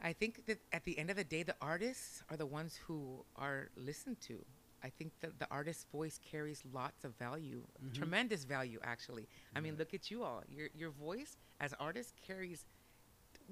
I 0.00 0.12
think 0.12 0.46
that 0.46 0.58
at 0.72 0.84
the 0.84 0.98
end 0.98 1.10
of 1.10 1.16
the 1.16 1.24
day, 1.24 1.42
the 1.44 1.56
artists 1.60 2.22
are 2.30 2.36
the 2.36 2.46
ones 2.46 2.76
who 2.86 3.24
are 3.36 3.68
listened 3.76 4.20
to. 4.22 4.44
I 4.82 4.90
think 4.90 5.12
that 5.20 5.38
the 5.38 5.46
artist's 5.50 5.86
voice 5.92 6.20
carries 6.22 6.62
lots 6.72 7.04
of 7.04 7.16
value, 7.16 7.62
mm-hmm. 7.82 7.92
tremendous 7.92 8.44
value, 8.44 8.78
actually. 8.82 9.28
I 9.56 9.60
mean, 9.60 9.76
look 9.76 9.94
at 9.94 10.10
you 10.10 10.22
all. 10.22 10.42
Your 10.48 10.68
your 10.74 10.90
voice 10.90 11.36
as 11.60 11.74
artist 11.80 12.14
carries 12.26 12.64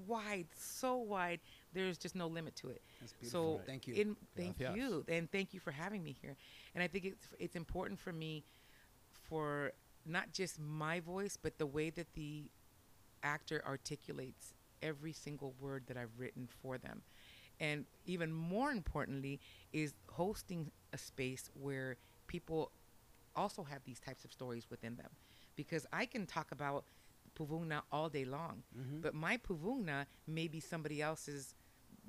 wide, 0.05 0.47
so 0.55 0.95
wide. 0.97 1.39
There's 1.73 1.97
just 1.97 2.15
no 2.15 2.27
limit 2.27 2.55
to 2.57 2.69
it. 2.69 2.81
That's 2.99 3.13
beautiful. 3.13 3.53
So 3.53 3.57
Right. 3.57 3.65
Thank 3.67 3.87
you. 3.87 3.93
In, 3.95 4.15
thank 4.35 4.57
Gracias. 4.57 4.77
you, 4.77 5.05
and 5.07 5.31
thank 5.31 5.53
you 5.53 5.59
for 5.59 5.71
having 5.71 6.03
me 6.03 6.15
here. 6.21 6.35
And 6.75 6.83
I 6.83 6.87
think 6.87 7.05
it's 7.05 7.27
it's 7.39 7.55
important 7.55 7.99
for 7.99 8.13
me, 8.13 8.43
for 9.29 9.71
not 10.05 10.31
just 10.31 10.59
my 10.59 10.99
voice, 10.99 11.37
but 11.41 11.57
the 11.57 11.65
way 11.65 11.89
that 11.91 12.13
the 12.13 12.45
actor 13.23 13.61
articulates 13.65 14.53
every 14.81 15.11
single 15.11 15.53
word 15.59 15.83
that 15.87 15.97
I've 15.97 16.17
written 16.17 16.47
for 16.61 16.77
them. 16.77 17.01
And 17.59 17.85
even 18.05 18.31
more 18.31 18.71
importantly, 18.71 19.39
is 19.73 19.93
hosting 20.11 20.71
a 20.93 20.97
space 20.97 21.49
where 21.53 21.97
people 22.27 22.71
also 23.35 23.63
have 23.63 23.83
these 23.85 23.99
types 23.99 24.23
of 24.25 24.31
stories 24.31 24.67
within 24.69 24.95
them. 24.95 25.09
Because 25.55 25.85
I 25.91 26.05
can 26.05 26.25
talk 26.25 26.51
about 26.51 26.85
Puvungna 27.37 27.81
all 27.91 28.09
day 28.09 28.25
long, 28.25 28.63
Mm-hmm. 28.77 29.01
but 29.01 29.13
my 29.13 29.37
Puvungna 29.37 30.05
may 30.27 30.47
be 30.47 30.59
somebody 30.59 31.01
else's 31.01 31.55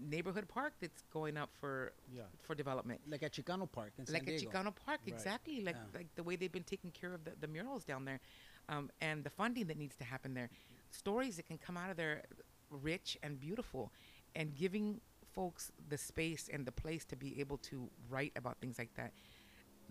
neighborhood 0.01 0.47
park 0.49 0.75
that's 0.81 1.03
going 1.13 1.37
up 1.37 1.51
for 1.61 1.93
Yeah. 2.15 2.23
for 2.43 2.55
development. 2.55 3.01
like 3.09 3.23
at 3.25 3.33
Chicano 3.33 3.71
Park 3.71 3.93
in 3.99 4.07
San 4.07 4.15
Like 4.15 4.29
at 4.29 4.39
Diego. 4.39 4.51
Chicano 4.51 4.73
Park, 4.75 5.01
Right. 5.05 5.13
exactly. 5.15 5.61
Like 5.61 5.75
Yeah. 5.77 5.99
like 5.99 6.15
the 6.15 6.23
way 6.23 6.37
they've 6.37 6.53
been 6.53 6.63
taking 6.65 6.93
care 6.93 7.13
of 7.15 7.25
the, 7.25 7.33
the 7.41 7.49
murals 7.49 7.85
down 7.85 8.05
there, 8.05 8.21
um, 8.69 8.91
and 9.01 9.25
the 9.25 9.31
funding 9.31 9.67
that 9.67 9.77
needs 9.77 9.97
to 9.97 10.05
happen 10.05 10.35
there. 10.35 10.51
Stories 10.91 11.37
that 11.37 11.47
can 11.47 11.59
come 11.59 11.77
out 11.77 11.91
of 11.91 11.97
there, 11.97 12.23
rich 12.71 13.19
and 13.23 13.41
beautiful, 13.41 13.93
and 14.35 14.55
giving 14.55 15.01
folks 15.39 15.71
the 15.89 15.99
space 15.99 16.45
and 16.53 16.67
the 16.67 16.73
place 16.73 17.05
to 17.13 17.17
be 17.17 17.31
able 17.43 17.59
to 17.71 17.77
write 18.11 18.33
about 18.41 18.57
things 18.63 18.79
like 18.83 18.95
that. 19.01 19.13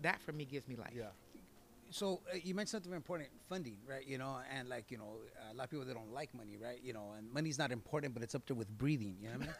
That 0.06 0.20
for 0.22 0.32
me 0.32 0.44
gives 0.44 0.68
me 0.68 0.76
life. 0.76 0.92
Yeah. 0.94 1.12
so 1.90 2.20
uh, 2.32 2.36
you 2.46 2.54
mentioned 2.54 2.70
something 2.76 2.90
very 2.90 2.98
important 3.04 3.30
funding 3.48 3.78
right 3.92 4.06
you 4.12 4.18
know 4.22 4.32
and 4.56 4.68
like 4.68 4.86
you 4.92 4.98
know 5.02 5.12
a 5.50 5.54
lot 5.54 5.64
of 5.64 5.70
people 5.70 5.86
they 5.86 5.94
don't 6.00 6.12
like 6.20 6.30
money 6.34 6.56
right 6.66 6.80
you 6.88 6.92
know 6.92 7.06
and 7.16 7.24
money's 7.38 7.58
not 7.58 7.70
important 7.72 8.10
but 8.14 8.22
it's 8.22 8.34
up 8.38 8.44
there 8.46 8.56
with 8.62 8.70
breathing 8.82 9.16
you 9.22 9.28
know 9.28 9.38
what 9.38 9.42
i 9.42 9.46
mean 9.46 9.54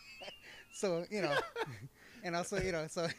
so 0.72 1.04
you 1.10 1.22
know 1.22 1.34
and 2.24 2.36
also 2.36 2.56
you 2.60 2.72
know 2.72 2.86
so 2.88 3.06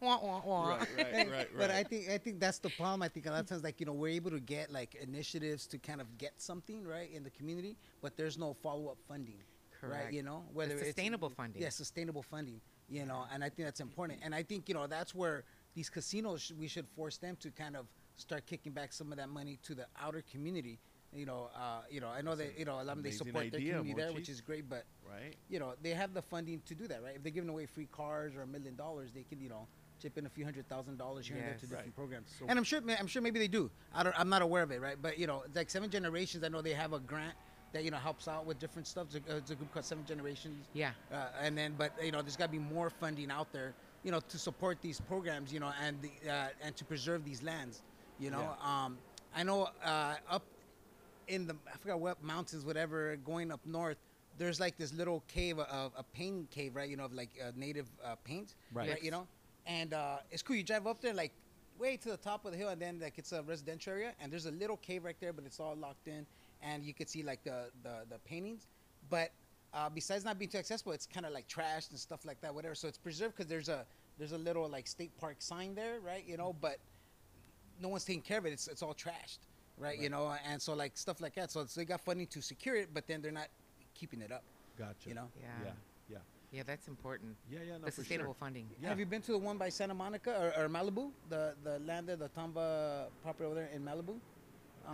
Wah, 0.00 0.18
wah, 0.22 0.42
wah. 0.44 0.68
right, 0.76 0.88
right, 0.98 1.14
right, 1.14 1.28
right. 1.30 1.48
but 1.56 1.70
I 1.70 1.82
think 1.82 2.10
I 2.10 2.18
think 2.18 2.38
that's 2.38 2.58
the 2.58 2.68
problem. 2.70 3.02
I 3.02 3.08
think 3.08 3.26
a 3.26 3.30
lot 3.30 3.40
of 3.40 3.46
times, 3.46 3.64
like 3.64 3.80
you 3.80 3.86
know, 3.86 3.94
we're 3.94 4.14
able 4.14 4.30
to 4.30 4.40
get 4.40 4.70
like 4.70 4.94
initiatives 4.94 5.66
to 5.68 5.78
kind 5.78 6.00
of 6.00 6.18
get 6.18 6.34
something 6.36 6.84
right 6.84 7.10
in 7.10 7.24
the 7.24 7.30
community, 7.30 7.76
but 8.02 8.16
there's 8.16 8.36
no 8.38 8.52
follow 8.54 8.88
up 8.88 8.98
funding, 9.08 9.38
Correct. 9.80 10.04
right? 10.06 10.12
You 10.12 10.22
know, 10.22 10.44
whether 10.52 10.74
it's 10.74 10.84
sustainable 10.86 11.30
funding. 11.30 11.62
Yeah, 11.62 11.68
sustainable 11.70 12.22
funding. 12.22 12.60
You 12.88 13.04
know, 13.04 13.24
and 13.32 13.42
I 13.42 13.48
think 13.48 13.66
that's 13.66 13.80
important. 13.80 14.20
And 14.22 14.34
I 14.34 14.42
think 14.42 14.68
you 14.68 14.74
know 14.74 14.86
that's 14.86 15.14
where 15.14 15.44
these 15.74 15.90
casinos 15.90 16.40
sh- 16.42 16.52
we 16.58 16.68
should 16.68 16.86
force 16.88 17.16
them 17.18 17.36
to 17.40 17.50
kind 17.50 17.76
of 17.76 17.86
start 18.16 18.46
kicking 18.46 18.72
back 18.72 18.92
some 18.92 19.10
of 19.12 19.18
that 19.18 19.28
money 19.28 19.58
to 19.64 19.74
the 19.74 19.86
outer 20.00 20.22
community. 20.30 20.78
You 21.12 21.26
know, 21.26 21.48
uh, 21.54 21.80
you 21.90 22.00
know, 22.00 22.08
I 22.08 22.20
know 22.22 22.34
that 22.36 22.58
you 22.58 22.64
know 22.64 22.74
a 22.74 22.76
lot 22.76 22.80
of 22.82 22.86
them 22.88 23.02
they 23.02 23.10
support 23.10 23.50
their 23.50 23.60
community 23.60 23.94
there, 23.94 24.12
which 24.12 24.28
is 24.28 24.40
great, 24.40 24.68
but 24.68 24.84
right. 25.08 25.34
you 25.48 25.58
know 25.58 25.74
they 25.82 25.90
have 25.90 26.14
the 26.14 26.22
funding 26.22 26.60
to 26.66 26.74
do 26.74 26.86
that, 26.88 27.02
right? 27.02 27.16
If 27.16 27.22
they're 27.22 27.32
giving 27.32 27.50
away 27.50 27.66
free 27.66 27.88
cars 27.90 28.34
or 28.36 28.42
a 28.42 28.46
million 28.46 28.76
dollars, 28.76 29.10
they 29.12 29.22
can 29.24 29.40
you 29.40 29.48
know 29.48 29.66
chip 30.00 30.18
in 30.18 30.26
a 30.26 30.28
few 30.28 30.44
hundred 30.44 30.68
thousand 30.68 30.98
dollars 30.98 31.26
here 31.26 31.38
and 31.38 31.46
there 31.46 31.54
to 31.54 31.60
different 31.62 31.86
Right. 31.86 31.94
programs. 31.96 32.28
So- 32.38 32.44
and 32.48 32.58
I'm 32.58 32.64
sure, 32.64 32.80
I'm 32.98 33.06
sure 33.06 33.22
maybe 33.22 33.38
they 33.38 33.48
do. 33.48 33.70
I 33.94 34.02
don't, 34.02 34.14
I'm 34.20 34.28
not 34.28 34.42
aware 34.42 34.62
of 34.62 34.70
it, 34.70 34.80
right? 34.82 34.96
But 35.00 35.18
you 35.18 35.26
know, 35.26 35.42
like 35.54 35.70
Seven 35.70 35.88
Generations, 35.88 36.44
I 36.44 36.48
know 36.48 36.60
they 36.60 36.74
have 36.74 36.92
a 36.92 37.00
grant 37.00 37.34
that 37.72 37.84
you 37.84 37.90
know 37.90 37.96
helps 37.96 38.28
out 38.28 38.46
with 38.46 38.58
different 38.58 38.86
stuff. 38.86 39.08
It's 39.14 39.28
a, 39.28 39.36
it's 39.36 39.50
a 39.50 39.54
group 39.54 39.72
called 39.72 39.84
Seven 39.84 40.04
Generations. 40.06 40.66
Yeah. 40.72 40.90
Uh, 41.12 41.26
and 41.42 41.56
then, 41.56 41.74
but 41.76 41.92
you 42.02 42.12
know, 42.12 42.22
there's 42.22 42.36
got 42.36 42.46
to 42.46 42.50
be 42.52 42.58
more 42.58 42.90
funding 42.90 43.30
out 43.30 43.52
there, 43.52 43.74
you 44.04 44.10
know, 44.10 44.20
to 44.20 44.38
support 44.38 44.78
these 44.82 45.00
programs, 45.00 45.52
you 45.52 45.60
know, 45.60 45.72
and 45.84 46.00
the 46.02 46.10
uh, 46.30 46.48
and 46.62 46.76
to 46.76 46.84
preserve 46.84 47.24
these 47.24 47.42
lands, 47.42 47.82
you 48.18 48.30
know. 48.30 48.54
Um, 48.64 48.98
I 49.34 49.42
know 49.42 49.68
uh, 49.84 50.14
up 50.30 50.42
in 51.28 51.46
the 51.46 51.56
I 51.72 51.76
forgot 51.78 52.00
what 52.00 52.22
mountains, 52.22 52.64
whatever, 52.64 53.16
going 53.16 53.50
up 53.50 53.60
north. 53.66 53.98
There's 54.38 54.60
like 54.60 54.76
this 54.76 54.92
little 54.92 55.22
cave, 55.28 55.58
of 55.58 55.92
a 55.96 56.02
paint 56.02 56.50
cave, 56.50 56.76
right? 56.76 56.88
You 56.88 56.96
know, 56.98 57.06
of 57.06 57.14
like 57.14 57.30
uh, 57.42 57.52
native 57.56 57.86
uh, 58.04 58.16
paint, 58.22 58.54
Right. 58.72 58.90
right? 58.90 59.02
You 59.02 59.10
know, 59.10 59.26
and 59.66 59.94
uh, 59.94 60.18
it's 60.30 60.42
cool. 60.42 60.56
You 60.56 60.62
drive 60.62 60.86
up 60.86 61.00
there, 61.00 61.14
like 61.14 61.32
way 61.78 61.96
to 61.96 62.10
the 62.10 62.16
top 62.18 62.44
of 62.44 62.52
the 62.52 62.58
hill, 62.58 62.68
and 62.68 62.80
then 62.80 62.98
like 63.00 63.14
it's 63.18 63.32
a 63.32 63.42
residential 63.42 63.92
area, 63.94 64.12
and 64.20 64.30
there's 64.30 64.44
a 64.46 64.50
little 64.50 64.76
cave 64.76 65.04
right 65.04 65.16
there, 65.20 65.32
but 65.32 65.44
it's 65.46 65.58
all 65.58 65.74
locked 65.74 66.06
in, 66.06 66.26
and 66.62 66.84
you 66.84 66.94
could 66.94 67.08
see 67.08 67.22
like 67.22 67.42
the 67.44 67.70
the, 67.82 68.04
the 68.10 68.18
paintings, 68.20 68.66
but 69.10 69.30
uh, 69.74 69.90
besides 69.90 70.24
not 70.24 70.38
being 70.38 70.50
too 70.50 70.58
accessible, 70.58 70.92
it's 70.92 71.06
kind 71.06 71.26
of 71.26 71.32
like 71.32 71.46
trashed 71.48 71.90
and 71.90 71.98
stuff 71.98 72.24
like 72.24 72.40
that, 72.40 72.54
whatever. 72.54 72.74
So 72.74 72.88
it's 72.88 72.98
preserved 72.98 73.36
because 73.36 73.48
there's 73.48 73.68
a 73.68 73.84
there's 74.18 74.32
a 74.32 74.38
little 74.38 74.68
like 74.68 74.86
state 74.86 75.16
park 75.18 75.36
sign 75.40 75.74
there, 75.74 76.00
right? 76.00 76.24
You 76.26 76.36
know, 76.36 76.54
but 76.60 76.78
no 77.80 77.88
one's 77.88 78.04
taking 78.04 78.22
care 78.22 78.38
of 78.38 78.46
it. 78.46 78.52
It's 78.52 78.68
it's 78.68 78.82
all 78.82 78.94
trashed, 78.94 79.40
right? 79.78 79.98
You 79.98 80.08
know, 80.08 80.34
and 80.48 80.60
so 80.60 80.74
like 80.74 80.96
stuff 80.96 81.20
like 81.20 81.34
that. 81.34 81.50
So, 81.50 81.64
so 81.66 81.80
they 81.80 81.84
got 81.84 82.00
funding 82.00 82.26
to 82.28 82.40
secure 82.40 82.76
it, 82.76 82.90
but 82.94 83.06
then 83.06 83.20
they're 83.20 83.32
not 83.32 83.48
keeping 83.94 84.20
it 84.20 84.32
up. 84.32 84.44
Gotcha. 84.78 85.08
You 85.08 85.14
know. 85.14 85.28
Yeah. 85.40 85.48
Yeah. 85.64 85.70
Yeah. 86.08 86.18
Yeah, 86.52 86.62
that's 86.66 86.88
important. 86.88 87.36
Yeah. 87.50 87.58
Yeah. 87.66 87.78
No, 87.78 87.86
the 87.86 87.92
sustainable 87.92 88.32
sure. 88.32 88.36
funding. 88.40 88.66
Yeah. 88.80 88.88
Have 88.88 88.98
you 88.98 89.06
been 89.06 89.22
to 89.22 89.32
the 89.32 89.38
one 89.38 89.58
by 89.58 89.68
Santa 89.68 89.94
Monica 89.94 90.30
or, 90.30 90.64
or 90.64 90.68
Malibu? 90.68 91.10
The 91.28 91.54
the 91.62 91.78
land 91.80 92.08
there, 92.08 92.16
the 92.16 92.30
Tomba 92.30 93.08
property 93.22 93.44
over 93.44 93.54
there 93.56 93.70
in 93.74 93.82
Malibu. 93.82 94.16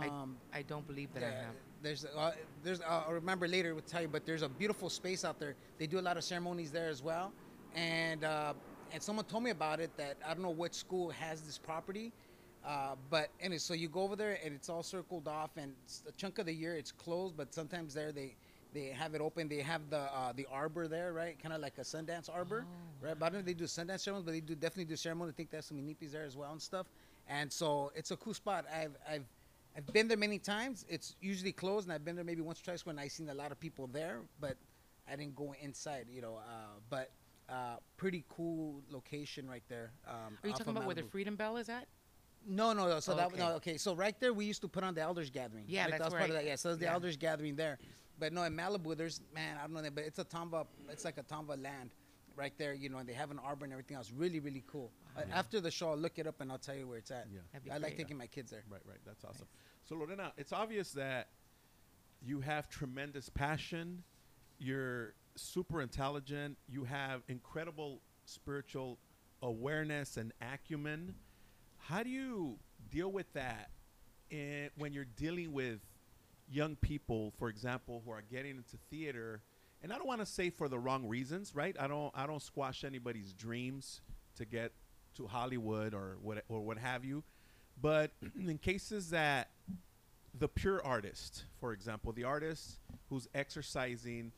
I- 0.01 0.07
Um, 0.07 0.41
I 0.51 0.61
don't 0.63 0.85
believe 0.87 1.13
that 1.13 1.23
I 1.23 1.31
have. 1.45 1.55
there's 1.81 2.05
uh, 2.05 2.31
there's 2.63 2.81
uh, 2.81 3.03
I'll 3.07 3.13
remember 3.13 3.47
later 3.47 3.73
we'll 3.73 3.81
tell 3.83 4.01
you, 4.01 4.07
but 4.07 4.25
there's 4.25 4.41
a 4.41 4.49
beautiful 4.49 4.89
space 4.89 5.23
out 5.23 5.39
there. 5.39 5.55
They 5.77 5.87
do 5.87 5.99
a 5.99 6.01
lot 6.01 6.17
of 6.17 6.23
ceremonies 6.23 6.71
there 6.71 6.89
as 6.89 7.01
well, 7.01 7.33
and 7.73 8.23
uh, 8.23 8.53
and 8.91 9.01
someone 9.01 9.25
told 9.25 9.43
me 9.43 9.51
about 9.51 9.79
it 9.79 9.95
that 9.97 10.17
I 10.25 10.33
don't 10.33 10.43
know 10.43 10.49
what 10.49 10.73
school 10.75 11.09
has 11.11 11.45
this 11.45 11.57
property, 11.57 12.13
uh, 12.63 12.95
but 13.09 13.29
and 13.39 13.59
so 13.61 13.73
you 13.73 13.89
go 13.89 14.01
over 14.01 14.15
there 14.15 14.37
and 14.43 14.53
it's 14.55 14.69
all 14.69 14.83
circled 14.83 15.27
off, 15.27 15.57
and 15.57 15.75
a 16.07 16.11
chunk 16.13 16.39
of 16.39 16.45
the 16.45 16.53
year 16.53 16.75
it's 16.75 16.91
closed, 16.91 17.35
but 17.35 17.53
sometimes 17.53 17.93
there 17.93 18.11
they 18.11 18.35
they 18.73 18.87
have 18.87 19.13
it 19.13 19.21
open. 19.21 19.47
They 19.47 19.61
have 19.61 19.89
the 19.89 19.99
uh, 19.99 20.31
the 20.33 20.47
arbor 20.49 20.87
there, 20.87 21.13
right? 21.13 21.37
Kind 21.37 21.53
of 21.53 21.61
like 21.61 21.77
a 21.77 21.81
Sundance 21.83 22.29
arbor, 22.29 22.65
right? 23.01 23.17
But 23.19 23.25
I 23.25 23.29
don't 23.29 23.33
know 23.33 23.39
if 23.39 23.45
they 23.45 23.53
do 23.53 23.65
Sundance 23.65 24.01
ceremonies, 24.01 24.25
but 24.25 24.31
they 24.31 24.41
do 24.41 24.55
definitely 24.55 24.85
do 24.85 24.95
ceremony. 24.95 25.29
I 25.31 25.33
think 25.33 25.49
there's 25.51 25.65
some 25.65 25.77
inipis 25.77 26.11
there 26.11 26.23
as 26.23 26.35
well 26.35 26.51
and 26.51 26.61
stuff. 26.61 26.87
And 27.27 27.51
so 27.51 27.91
it's 27.95 28.11
a 28.11 28.17
cool 28.17 28.33
spot. 28.33 28.65
I've 28.73 28.95
I've 29.07 29.25
I've 29.75 29.87
been 29.87 30.07
there 30.07 30.17
many 30.17 30.39
times. 30.39 30.85
It's 30.87 31.15
usually 31.19 31.51
closed, 31.51 31.87
and 31.87 31.93
I've 31.93 32.05
been 32.05 32.15
there 32.15 32.25
maybe 32.25 32.41
once 32.41 32.59
or 32.61 32.63
twice 32.63 32.85
when 32.85 32.99
I 32.99 33.07
seen 33.07 33.29
a 33.29 33.33
lot 33.33 33.51
of 33.51 33.59
people 33.59 33.87
there, 33.87 34.19
but 34.39 34.57
I 35.11 35.15
didn't 35.15 35.35
go 35.35 35.53
inside, 35.61 36.07
you 36.11 36.21
know. 36.21 36.35
Uh, 36.37 36.79
but 36.89 37.11
uh, 37.49 37.77
pretty 37.97 38.23
cool 38.29 38.81
location 38.89 39.49
right 39.49 39.63
there. 39.67 39.91
Um, 40.07 40.37
Are 40.43 40.47
you 40.47 40.53
talking 40.53 40.71
about 40.71 40.85
where 40.85 40.95
the 40.95 41.03
Freedom 41.03 41.35
Bell 41.35 41.57
is 41.57 41.69
at? 41.69 41.87
No, 42.45 42.73
no, 42.73 42.87
no. 42.87 42.99
So 42.99 43.13
Oh, 43.13 43.15
that 43.15 43.27
okay. 43.27 43.37
no, 43.39 43.51
okay. 43.55 43.77
So 43.77 43.95
right 43.95 44.19
there, 44.19 44.33
we 44.33 44.45
used 44.45 44.61
to 44.61 44.67
put 44.67 44.83
on 44.83 44.93
the 44.93 45.01
elders 45.01 45.29
gathering. 45.29 45.65
Yeah, 45.67 45.87
that's 45.87 45.99
that 45.99 46.05
was 46.05 46.13
part 46.13 46.29
of 46.29 46.35
that. 46.35 46.45
Yeah, 46.45 46.55
so 46.55 46.69
there's 46.69 46.79
the 46.79 46.89
elders 46.89 47.17
gathering 47.17 47.55
there. 47.55 47.79
But 48.19 48.31
no, 48.33 48.43
in 48.43 48.53
Malibu, 48.55 48.95
there's 48.95 49.21
man, 49.33 49.57
I 49.57 49.61
don't 49.61 49.73
know 49.73 49.81
that, 49.81 49.95
but 49.95 50.03
it's 50.03 50.19
a 50.19 50.25
Tomba. 50.25 50.67
It's 50.89 51.05
like 51.05 51.17
a 51.17 51.23
Tomba 51.23 51.61
land 51.61 51.91
right 52.35 52.53
there, 52.57 52.73
you 52.73 52.89
know, 52.89 52.97
and 52.97 53.07
they 53.07 53.13
have 53.13 53.31
an 53.31 53.39
arbor 53.39 53.65
and 53.65 53.73
everything 53.73 53.97
else. 53.97 54.11
Really, 54.15 54.39
really 54.39 54.63
cool. 54.67 54.91
Uh, 55.17 55.21
after 55.31 55.59
the 55.61 55.71
show, 55.71 55.89
I'll 55.89 55.97
look 55.97 56.17
it 56.17 56.27
up 56.27 56.41
and 56.41 56.51
I'll 56.51 56.57
tell 56.57 56.75
you 56.75 56.87
where 56.87 56.97
it's 56.97 57.11
at. 57.11 57.27
Yeah. 57.31 57.73
I 57.73 57.77
like 57.77 57.97
taking 57.97 58.17
my 58.17 58.27
kids 58.27 58.51
there. 58.51 58.63
Right, 58.69 58.81
right. 58.87 58.97
That's 59.05 59.23
awesome. 59.23 59.47
So 59.85 59.95
Lorena, 59.95 60.33
it's 60.37 60.53
obvious 60.53 60.91
that 60.93 61.27
you 62.25 62.39
have 62.41 62.69
tremendous 62.69 63.29
passion. 63.29 64.03
You're 64.57 65.13
super 65.35 65.81
intelligent. 65.81 66.57
You 66.67 66.85
have 66.85 67.21
incredible 67.27 68.01
spiritual 68.25 68.97
awareness 69.41 70.17
and 70.17 70.31
acumen. 70.41 71.15
How 71.77 72.03
do 72.03 72.09
you 72.09 72.57
deal 72.89 73.11
with 73.11 73.31
that 73.33 73.69
in, 74.29 74.69
when 74.77 74.93
you're 74.93 75.05
dealing 75.17 75.51
with 75.51 75.79
young 76.49 76.75
people, 76.77 77.33
for 77.37 77.49
example, 77.49 78.01
who 78.05 78.11
are 78.11 78.23
getting 78.31 78.51
into 78.51 78.77
theater? 78.89 79.41
And 79.83 79.91
I 79.91 79.97
don't 79.97 80.07
want 80.07 80.21
to 80.21 80.25
say 80.25 80.49
for 80.49 80.69
the 80.69 80.79
wrong 80.79 81.07
reasons, 81.07 81.53
right? 81.53 81.75
I 81.77 81.87
don't 81.87 82.11
I 82.15 82.25
don't 82.25 82.41
squash 82.41 82.85
anybody's 82.85 83.33
dreams 83.33 83.99
to 84.37 84.45
get 84.45 84.71
to 85.17 85.27
Hollywood 85.27 85.93
or 85.93 86.17
what 86.21 86.43
or 86.47 86.61
what 86.61 86.77
have 86.77 87.03
you. 87.03 87.23
But 87.81 88.11
in 88.47 88.57
cases 88.57 89.09
that 89.09 89.49
the 90.39 90.47
pure 90.47 90.83
artist, 90.83 91.43
for 91.59 91.73
example, 91.73 92.13
the 92.13 92.23
artist 92.23 92.79
who's 93.09 93.27
exercising 93.35 94.31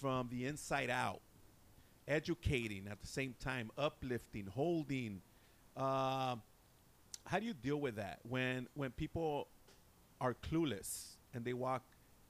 from 0.00 0.28
the 0.30 0.46
inside 0.46 0.90
out, 0.90 1.20
educating 2.08 2.88
at 2.90 3.00
the 3.00 3.06
same 3.06 3.34
time, 3.38 3.70
uplifting, 3.76 4.46
holding. 4.46 5.20
Um, 5.76 6.42
how 7.26 7.38
do 7.38 7.44
you 7.44 7.52
deal 7.52 7.78
with 7.78 7.96
that 7.96 8.20
when 8.22 8.68
when 8.72 8.90
people 8.90 9.48
are 10.18 10.34
clueless 10.34 11.16
and 11.34 11.44
they 11.44 11.52
walk 11.52 11.82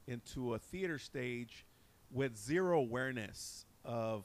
into 0.08 0.54
a 0.54 0.58
theater 0.58 0.98
stage 0.98 1.64
with 2.10 2.36
zero 2.36 2.78
awareness 2.78 3.64
of 3.84 4.24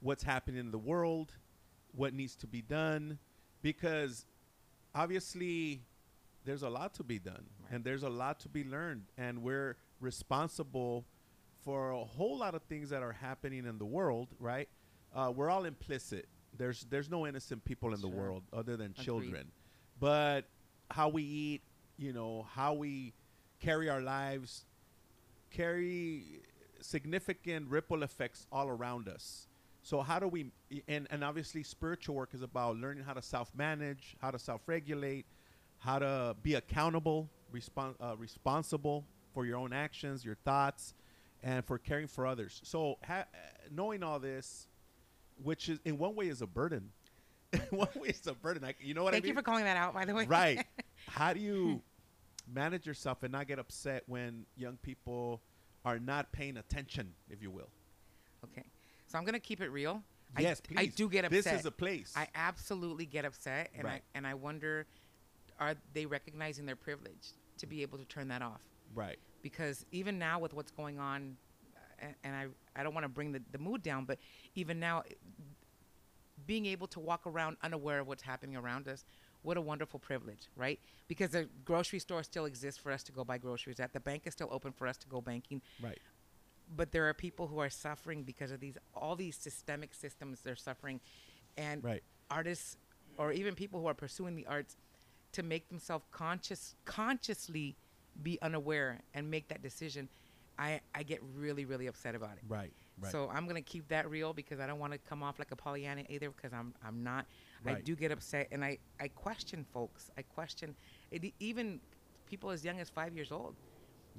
what's 0.00 0.22
happening 0.22 0.60
in 0.60 0.70
the 0.70 0.78
world, 0.78 1.32
what 1.92 2.12
needs 2.14 2.36
to 2.36 2.46
be 2.46 2.62
done, 2.62 3.18
because 3.62 4.26
obviously 4.94 5.82
there's 6.44 6.62
a 6.62 6.68
lot 6.68 6.94
to 6.94 7.02
be 7.02 7.18
done 7.18 7.44
Right. 7.62 7.72
and 7.72 7.84
there's 7.84 8.02
a 8.02 8.08
lot 8.08 8.40
to 8.40 8.48
be 8.48 8.64
learned 8.64 9.04
and 9.16 9.42
we're 9.42 9.76
responsible 10.00 11.04
for 11.64 11.90
a 11.92 12.04
whole 12.04 12.36
lot 12.38 12.54
of 12.54 12.62
things 12.64 12.90
that 12.90 13.02
are 13.02 13.12
happening 13.12 13.64
in 13.64 13.78
the 13.78 13.84
world 13.86 14.28
right 14.38 14.68
uh, 15.14 15.32
we're 15.34 15.48
all 15.48 15.64
implicit 15.64 16.28
there's 16.56 16.82
there's 16.90 17.08
no 17.10 17.26
innocent 17.26 17.64
people 17.64 17.94
in 17.94 18.00
the 18.00 18.08
world 18.08 18.42
other 18.52 18.76
than 18.76 18.90
Agreed. 18.92 19.04
children 19.04 19.46
but 19.98 20.44
how 20.90 21.08
we 21.08 21.22
eat 21.22 21.62
you 21.96 22.12
know 22.12 22.46
how 22.54 22.74
we 22.74 23.14
carry 23.60 23.88
our 23.88 24.02
lives 24.02 24.66
carry 25.50 26.42
significant 26.84 27.68
ripple 27.68 28.02
effects 28.02 28.46
all 28.52 28.68
around 28.68 29.08
us. 29.08 29.48
So 29.82 30.00
how 30.02 30.18
do 30.18 30.28
we 30.28 30.50
and, 30.86 31.06
and 31.10 31.24
obviously 31.24 31.62
spiritual 31.62 32.14
work 32.14 32.30
is 32.34 32.42
about 32.42 32.76
learning 32.76 33.04
how 33.04 33.14
to 33.14 33.22
self-manage 33.22 34.16
how 34.20 34.30
to 34.30 34.38
self-regulate 34.38 35.26
how 35.78 35.98
to 35.98 36.36
be 36.42 36.54
accountable 36.54 37.28
respon- 37.54 37.94
uh, 38.00 38.16
responsible 38.16 39.04
for 39.32 39.44
your 39.46 39.56
own 39.56 39.72
actions 39.72 40.24
your 40.24 40.36
thoughts 40.36 40.94
and 41.42 41.64
for 41.64 41.78
caring 41.78 42.06
for 42.06 42.26
others. 42.26 42.60
So 42.64 42.98
ha- 43.06 43.26
knowing 43.70 44.02
all 44.02 44.18
this 44.18 44.68
which 45.42 45.68
is 45.68 45.80
in 45.84 45.98
one 45.98 46.14
way 46.14 46.28
is 46.28 46.42
a 46.42 46.46
burden. 46.46 46.90
In 47.54 47.60
one 47.78 47.88
way 47.94 48.08
it's 48.08 48.26
a 48.26 48.34
burden. 48.34 48.64
I, 48.64 48.74
you 48.80 48.94
know 48.94 49.04
what 49.04 49.12
Thank 49.12 49.24
i 49.24 49.28
mean 49.28 49.34
Thank 49.34 49.36
you 49.36 49.42
for 49.42 49.44
calling 49.44 49.64
that 49.64 49.76
out, 49.76 49.94
by 49.94 50.04
the 50.04 50.12
way. 50.14 50.26
right. 50.26 50.64
How 51.06 51.32
do 51.32 51.38
you 51.40 51.82
manage 52.52 52.84
yourself 52.86 53.22
and 53.22 53.30
not 53.32 53.46
get 53.46 53.58
upset 53.60 54.02
when 54.06 54.44
young 54.56 54.76
people 54.82 55.40
are 55.84 55.98
not 55.98 56.32
paying 56.32 56.56
attention 56.56 57.14
if 57.28 57.42
you 57.42 57.50
will 57.50 57.70
Okay. 58.44 58.64
So 59.06 59.18
I'm 59.18 59.24
gonna 59.24 59.40
keep 59.40 59.60
it 59.60 59.68
real. 59.68 60.02
yes 60.38 60.60
I, 60.76 60.82
I 60.82 60.86
do 60.86 61.08
get 61.08 61.24
upset. 61.24 61.44
this 61.44 61.60
is 61.60 61.66
a 61.66 61.70
place 61.70 62.12
I 62.16 62.28
absolutely 62.34 63.06
get 63.06 63.24
upset, 63.24 63.70
and 63.74 63.84
Right. 63.84 64.02
I 64.14 64.16
and 64.18 64.26
I 64.26 64.34
wonder, 64.34 64.86
are 65.58 65.74
they 65.92 66.06
recognizing 66.06 66.66
their 66.66 66.76
privilege 66.76 67.28
to 67.58 67.66
be 67.66 67.82
able 67.82 67.98
to 67.98 68.04
turn 68.04 68.28
that 68.28 68.42
off? 68.42 68.60
right 68.94 69.18
Because 69.42 69.84
even 69.92 70.18
now 70.18 70.38
with 70.38 70.52
what's 70.54 70.70
going 70.72 70.98
on, 70.98 71.36
and, 72.00 72.14
and 72.24 72.34
I 72.36 72.46
I 72.78 72.82
don't 72.82 72.94
want 72.94 73.04
to 73.04 73.08
bring 73.08 73.32
the, 73.32 73.42
the 73.52 73.58
mood 73.58 73.82
down, 73.82 74.04
but 74.04 74.18
even 74.54 74.78
now, 74.80 75.02
being 76.46 76.66
able 76.66 76.86
to 76.88 77.00
walk 77.00 77.26
around 77.26 77.56
unaware 77.62 78.00
of 78.00 78.06
what's 78.08 78.22
happening 78.22 78.56
around 78.56 78.88
us, 78.88 79.04
what 79.44 79.56
a 79.56 79.60
wonderful 79.60 80.00
privilege, 80.00 80.48
right? 80.56 80.80
Because 81.06 81.30
the 81.30 81.48
grocery 81.64 81.98
store 82.00 82.22
still 82.24 82.46
exists 82.46 82.80
for 82.80 82.90
us 82.90 83.02
to 83.04 83.12
go 83.12 83.24
buy 83.24 83.38
groceries 83.38 83.78
at. 83.78 83.92
The 83.92 84.00
bank 84.00 84.22
is 84.26 84.32
still 84.32 84.48
open 84.50 84.72
for 84.72 84.86
us 84.88 84.96
to 84.98 85.08
go 85.08 85.20
banking. 85.20 85.62
right 85.80 85.98
but 86.66 86.92
there 86.92 87.06
are 87.06 87.12
people 87.12 87.46
who 87.46 87.58
are 87.58 87.68
suffering 87.68 88.22
because 88.24 88.50
of 88.50 88.58
these 88.58 88.76
all 88.94 89.14
these 89.16 89.36
systemic 89.36 89.92
systems 89.94 90.40
they're 90.40 90.56
suffering 90.56 90.98
and 91.58 91.84
Right. 91.84 92.02
artists 92.30 92.78
or 93.18 93.32
even 93.32 93.54
people 93.54 93.80
who 93.80 93.86
are 93.86 93.92
pursuing 93.94 94.34
the 94.34 94.46
arts 94.46 94.76
to 95.32 95.42
make 95.42 95.68
themselves 95.68 96.06
conscious 96.10 96.74
consciously 96.86 97.76
be 98.22 98.38
unaware 98.40 99.02
and 99.12 99.30
make 99.30 99.48
that 99.48 99.60
decision 99.60 100.08
i 100.58 100.80
i 100.94 101.02
get 101.02 101.20
really 101.36 101.66
really 101.66 101.86
upset 101.86 102.14
about 102.14 102.38
it 102.38 102.44
Right. 102.48 102.72
Right. 102.98 103.12
so 103.12 103.28
i'm 103.30 103.44
going 103.44 103.62
to 103.62 103.70
keep 103.74 103.88
that 103.88 104.08
real 104.08 104.32
because 104.32 104.58
i 104.58 104.66
don't 104.66 104.78
want 104.78 104.92
to 104.94 104.98
come 104.98 105.22
off 105.22 105.38
like 105.38 105.50
a 105.50 105.56
pollyanna 105.56 106.04
either 106.08 106.30
because 106.30 106.52
i'm 106.54 106.74
i'm 106.82 107.02
not 107.04 107.26
i 107.66 107.80
do 107.80 107.94
get 107.96 108.10
upset 108.12 108.48
and 108.52 108.64
i 108.64 108.78
i 109.00 109.08
question 109.08 109.64
folks 109.72 110.10
i 110.18 110.22
question 110.22 110.74
it, 111.10 111.32
even 111.40 111.80
people 112.26 112.50
as 112.50 112.64
young 112.64 112.80
as 112.80 112.88
five 112.90 113.14
years 113.14 113.30
old 113.32 113.54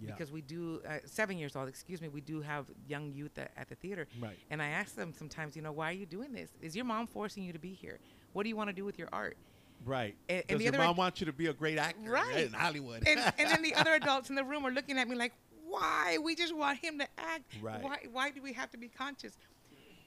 Yeah. 0.01 0.11
because 0.11 0.31
we 0.31 0.41
do 0.41 0.81
uh, 0.87 0.97
seven 1.05 1.37
years 1.37 1.55
old 1.55 1.67
excuse 1.69 2.01
me 2.01 2.07
we 2.09 2.21
do 2.21 2.41
have 2.41 2.65
young 2.87 3.11
youth 3.13 3.37
at, 3.37 3.51
at 3.57 3.69
the 3.69 3.75
theater 3.75 4.07
Right. 4.21 4.37
and 4.49 4.61
i 4.61 4.67
ask 4.67 4.95
them 4.95 5.13
sometimes 5.13 5.55
you 5.55 5.61
know 5.61 5.71
why 5.71 5.89
are 5.89 5.93
you 6.03 6.05
doing 6.05 6.33
this 6.33 6.49
is 6.61 6.75
your 6.75 6.85
mom 6.85 7.07
forcing 7.07 7.43
you 7.43 7.53
to 7.53 7.59
be 7.59 7.73
here 7.73 7.99
what 8.33 8.43
do 8.43 8.49
you 8.49 8.55
want 8.55 8.69
to 8.69 8.73
do 8.73 8.85
with 8.85 8.97
your 8.99 9.09
art 9.13 9.37
right. 9.85 10.15
and- 10.29 10.43
and 10.49 10.49
Does 10.49 10.57
the 10.59 10.63
your 10.65 10.73
mom 10.73 10.91
ad- 10.91 10.97
want 10.97 11.19
you 11.19 11.25
to 11.27 11.33
be 11.33 11.47
a 11.47 11.53
great 11.53 11.77
actor 11.77 12.09
Right. 12.09 12.45
in 12.47 12.53
Hollywood? 12.53 13.07
and, 13.07 13.19
and 13.37 13.49
then 13.51 13.61
the 13.61 13.73
other 13.81 13.93
adults 13.93 14.29
in 14.29 14.35
the 14.35 14.43
room 14.43 14.65
are 14.65 14.71
looking 14.71 14.97
at 14.97 15.07
me 15.07 15.15
like 15.15 15.33
why 15.67 16.17
we 16.23 16.35
just 16.35 16.55
want 16.55 16.77
him 16.79 16.99
to 16.99 17.07
act 17.17 17.55
Right. 17.61 17.81
why 17.83 17.97
why 18.11 18.31
do 18.31 18.41
we 18.41 18.53
have 18.53 18.69
to 18.71 18.77
be 18.77 18.87
conscious 18.87 19.33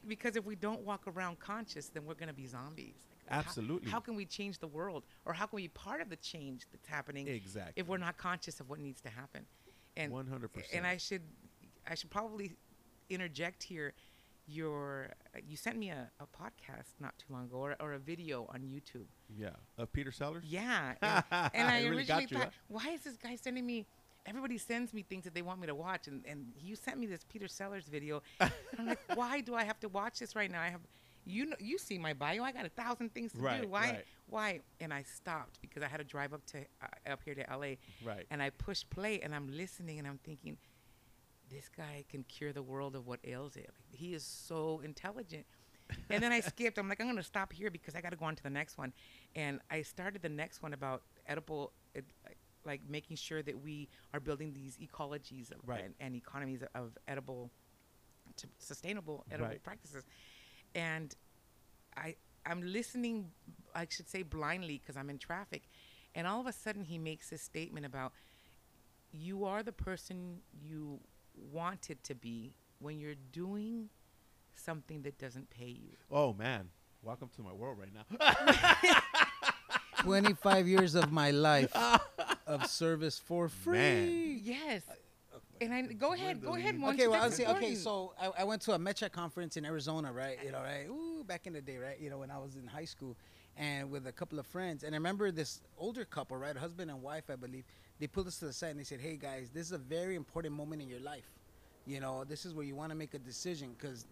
because 0.06 0.36
if 0.36 0.44
we 0.46 0.54
don't 0.54 0.80
walk 0.82 1.02
around 1.06 1.38
conscious 1.40 1.88
then 1.88 2.04
we're 2.06 2.14
going 2.14 2.28
to 2.28 2.34
be 2.34 2.46
zombies 2.46 2.94
Like, 3.30 3.34
how- 3.44 3.48
Absolutely. 3.48 3.90
how, 3.90 4.00
can 4.00 4.14
we 4.16 4.24
change 4.24 4.58
the 4.58 4.66
world 4.66 5.04
or 5.24 5.32
how 5.32 5.46
can 5.46 5.56
we 5.56 5.62
be 5.62 5.68
part 5.68 6.00
of 6.00 6.08
the 6.08 6.16
change 6.16 6.66
that's 6.72 6.86
happening 6.88 7.28
Exactly. 7.28 7.74
if 7.76 7.86
we're 7.88 7.98
not 7.98 8.16
conscious 8.16 8.60
of 8.60 8.68
what 8.70 8.78
needs 8.78 9.00
to 9.02 9.08
happen 9.10 9.44
and 9.96 10.12
100%. 10.12 10.48
and 10.72 10.86
i 10.86 10.96
should 10.96 11.22
i 11.86 11.94
should 11.94 12.10
probably 12.10 12.52
interject 13.10 13.62
here 13.62 13.92
your 14.46 15.10
you 15.46 15.56
sent 15.56 15.76
me 15.76 15.90
a, 15.90 16.10
a 16.20 16.26
podcast 16.26 16.94
not 17.00 17.18
too 17.18 17.32
long 17.32 17.44
ago 17.44 17.56
or, 17.58 17.76
or 17.80 17.92
a 17.94 17.98
video 17.98 18.46
on 18.54 18.60
youtube 18.60 19.06
yeah. 19.36 19.50
Of 19.76 19.92
Peter 19.92 20.10
Sellars. 20.10 20.44
yeah. 20.46 20.94
And, 21.02 21.24
and 21.54 21.68
I 21.68 21.82
really 21.82 21.98
originally 21.98 22.04
got 22.04 22.30
you, 22.30 22.38
thought, 22.38 22.46
huh? 22.46 22.50
why 22.68 22.88
is 22.94 23.02
this 23.02 23.16
guy 23.18 23.36
sending 23.36 23.66
me? 23.66 23.86
Everybody 24.26 24.56
sends 24.58 24.94
me 24.94 25.02
things 25.02 25.24
that 25.24 25.34
they 25.34 25.42
want 25.42 25.60
me 25.60 25.66
to 25.66 25.74
watch, 25.74 26.06
and, 26.08 26.24
and 26.26 26.46
you 26.58 26.74
sent 26.76 26.98
me 26.98 27.06
this 27.06 27.24
Peter 27.28 27.46
Sellars 27.46 27.86
video. 27.88 28.22
I'm 28.40 28.86
like, 28.86 29.00
why 29.14 29.40
do 29.42 29.54
I 29.54 29.64
have 29.64 29.78
to 29.80 29.88
watch 29.88 30.18
this 30.18 30.34
right 30.34 30.50
now? 30.50 30.60
I 30.62 30.68
have, 30.70 30.80
you 31.28 31.46
know, 31.46 31.56
you 31.60 31.78
see 31.78 31.98
my 31.98 32.14
bio. 32.14 32.42
I 32.42 32.52
got 32.52 32.64
a 32.64 32.70
thousand 32.70 33.12
things 33.14 33.32
to 33.32 33.38
Right, 33.40 33.62
do. 33.62 33.68
Why? 33.68 33.80
right. 33.90 34.04
Why? 34.26 34.60
And 34.80 34.92
I 34.92 35.02
stopped 35.02 35.60
because 35.60 35.82
I 35.82 35.86
had 35.88 35.98
to 35.98 36.04
drive 36.04 36.32
up 36.32 36.44
to 36.46 36.58
uh, 36.82 37.12
up 37.12 37.20
here 37.24 37.34
to 37.34 37.44
LA. 37.50 37.74
Right. 38.02 38.26
And 38.30 38.42
I 38.42 38.50
pushed 38.50 38.88
play, 38.90 39.20
and 39.20 39.34
I'm 39.34 39.48
listening, 39.48 39.98
and 39.98 40.08
I'm 40.08 40.18
thinking, 40.24 40.56
this 41.50 41.68
guy 41.68 42.04
can 42.08 42.24
cure 42.24 42.52
the 42.52 42.62
world 42.62 42.94
of 42.96 43.06
what 43.06 43.20
ails 43.24 43.56
it. 43.56 43.70
Like, 43.90 43.98
he 44.00 44.14
is 44.14 44.24
so 44.24 44.80
intelligent. 44.84 45.46
and 46.10 46.22
then 46.22 46.32
I 46.32 46.40
skipped. 46.40 46.78
I'm 46.78 46.88
like, 46.88 47.00
I'm 47.00 47.06
gonna 47.06 47.22
stop 47.22 47.52
here 47.52 47.70
because 47.70 47.94
I 47.94 48.00
got 48.00 48.10
to 48.10 48.16
go 48.16 48.26
on 48.26 48.36
to 48.36 48.42
the 48.42 48.50
next 48.50 48.76
one. 48.78 48.92
And 49.34 49.60
I 49.70 49.82
started 49.82 50.22
the 50.22 50.28
next 50.28 50.62
one 50.62 50.72
about 50.74 51.02
edible, 51.26 51.72
ed, 51.94 52.04
like 52.64 52.82
making 52.88 53.16
sure 53.16 53.42
that 53.42 53.58
we 53.62 53.88
are 54.12 54.20
building 54.20 54.52
these 54.52 54.76
ecologies 54.76 55.50
Right. 55.64 55.84
and, 55.84 55.94
and 56.00 56.14
economies 56.14 56.62
of 56.74 56.96
edible, 57.06 57.50
sustainable 58.58 59.24
edible 59.30 59.48
Right. 59.50 59.62
practices. 59.62 60.04
And 60.74 61.14
I 61.96 62.16
I'm 62.46 62.62
listening, 62.62 63.30
I 63.74 63.86
should 63.90 64.08
say 64.08 64.22
blindly 64.22 64.80
because 64.82 64.96
I'm 64.96 65.10
in 65.10 65.18
traffic, 65.18 65.68
and 66.14 66.26
all 66.26 66.40
of 66.40 66.46
a 66.46 66.52
sudden 66.52 66.84
he 66.84 66.98
makes 66.98 67.30
this 67.30 67.42
statement 67.42 67.84
about 67.86 68.12
you 69.12 69.44
are 69.44 69.62
the 69.62 69.72
person 69.72 70.38
you 70.62 71.00
wanted 71.52 72.02
to 72.04 72.14
be 72.14 72.54
when 72.78 72.98
you're 72.98 73.14
doing 73.32 73.88
something 74.54 75.02
that 75.02 75.18
doesn't 75.18 75.50
pay 75.50 75.66
you. 75.66 75.96
Oh 76.10 76.32
man, 76.32 76.68
welcome 77.02 77.28
to 77.36 77.42
my 77.42 77.52
world 77.52 77.78
right 77.78 77.92
now. 77.92 79.00
25 80.02 80.68
years 80.68 80.94
of 80.94 81.10
my 81.12 81.30
life 81.30 81.74
of 82.46 82.66
service 82.66 83.18
for 83.18 83.48
free. 83.48 83.76
Man. 83.78 84.40
Yes. 84.42 84.82
And 85.60 85.74
I 85.74 85.82
go 85.82 86.12
ahead, 86.12 86.40
go 86.42 86.54
ahead, 86.54 86.76
Dwindling. 86.76 86.80
Monty, 86.80 87.02
Okay, 87.02 87.08
well, 87.08 87.22
I'll 87.22 87.30
say, 87.30 87.46
okay, 87.46 87.74
so 87.74 88.14
I, 88.20 88.42
I 88.42 88.44
went 88.44 88.62
to 88.62 88.72
a 88.72 88.78
MEChA 88.78 89.10
conference 89.12 89.56
in 89.56 89.64
Arizona, 89.64 90.12
right? 90.12 90.38
You 90.44 90.52
know, 90.52 90.60
right? 90.60 90.86
Ooh, 90.88 91.24
back 91.24 91.46
in 91.46 91.52
the 91.52 91.60
day, 91.60 91.78
right? 91.78 91.98
You 92.00 92.10
know, 92.10 92.18
when 92.18 92.30
I 92.30 92.38
was 92.38 92.56
in 92.56 92.66
high 92.66 92.84
school 92.84 93.16
and 93.56 93.90
with 93.90 94.06
a 94.06 94.12
couple 94.12 94.38
of 94.38 94.46
friends. 94.46 94.84
And 94.84 94.94
I 94.94 94.98
remember 94.98 95.30
this 95.30 95.60
older 95.76 96.04
couple, 96.04 96.36
right? 96.36 96.56
Husband 96.56 96.90
and 96.90 97.02
wife, 97.02 97.24
I 97.30 97.36
believe. 97.36 97.64
They 97.98 98.06
pulled 98.06 98.28
us 98.28 98.38
to 98.38 98.46
the 98.46 98.52
side 98.52 98.70
and 98.70 98.78
they 98.78 98.84
said, 98.84 99.00
hey, 99.00 99.16
guys, 99.16 99.50
this 99.52 99.66
is 99.66 99.72
a 99.72 99.78
very 99.78 100.14
important 100.14 100.54
moment 100.54 100.80
in 100.80 100.88
your 100.88 101.00
life. 101.00 101.28
You 101.86 102.00
know, 102.00 102.22
this 102.24 102.46
is 102.46 102.54
where 102.54 102.64
you 102.64 102.76
want 102.76 102.90
to 102.90 102.96
make 102.96 103.14
a 103.14 103.18
decision 103.18 103.74
because 103.76 104.06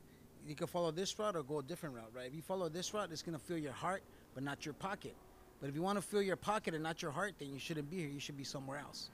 you 0.46 0.56
can 0.56 0.66
follow 0.66 0.90
this 0.90 1.16
route 1.18 1.36
or 1.36 1.42
go 1.44 1.60
a 1.60 1.62
different 1.62 1.94
route, 1.94 2.10
right? 2.12 2.26
If 2.26 2.34
you 2.34 2.42
follow 2.42 2.68
this 2.68 2.92
route, 2.92 3.10
it's 3.12 3.22
going 3.22 3.38
to 3.38 3.44
fill 3.44 3.58
your 3.58 3.72
heart, 3.72 4.02
but 4.34 4.42
not 4.42 4.64
your 4.64 4.74
pocket. 4.74 5.14
But 5.60 5.68
if 5.68 5.76
you 5.76 5.82
want 5.82 5.96
to 5.98 6.02
fill 6.02 6.22
your 6.22 6.36
pocket 6.36 6.74
and 6.74 6.82
not 6.82 7.00
your 7.00 7.12
heart, 7.12 7.34
then 7.38 7.50
you 7.50 7.58
shouldn't 7.58 7.88
be 7.88 7.98
here. 7.98 8.08
You 8.08 8.20
should 8.20 8.36
be 8.36 8.44
somewhere 8.44 8.78
else 8.78 9.10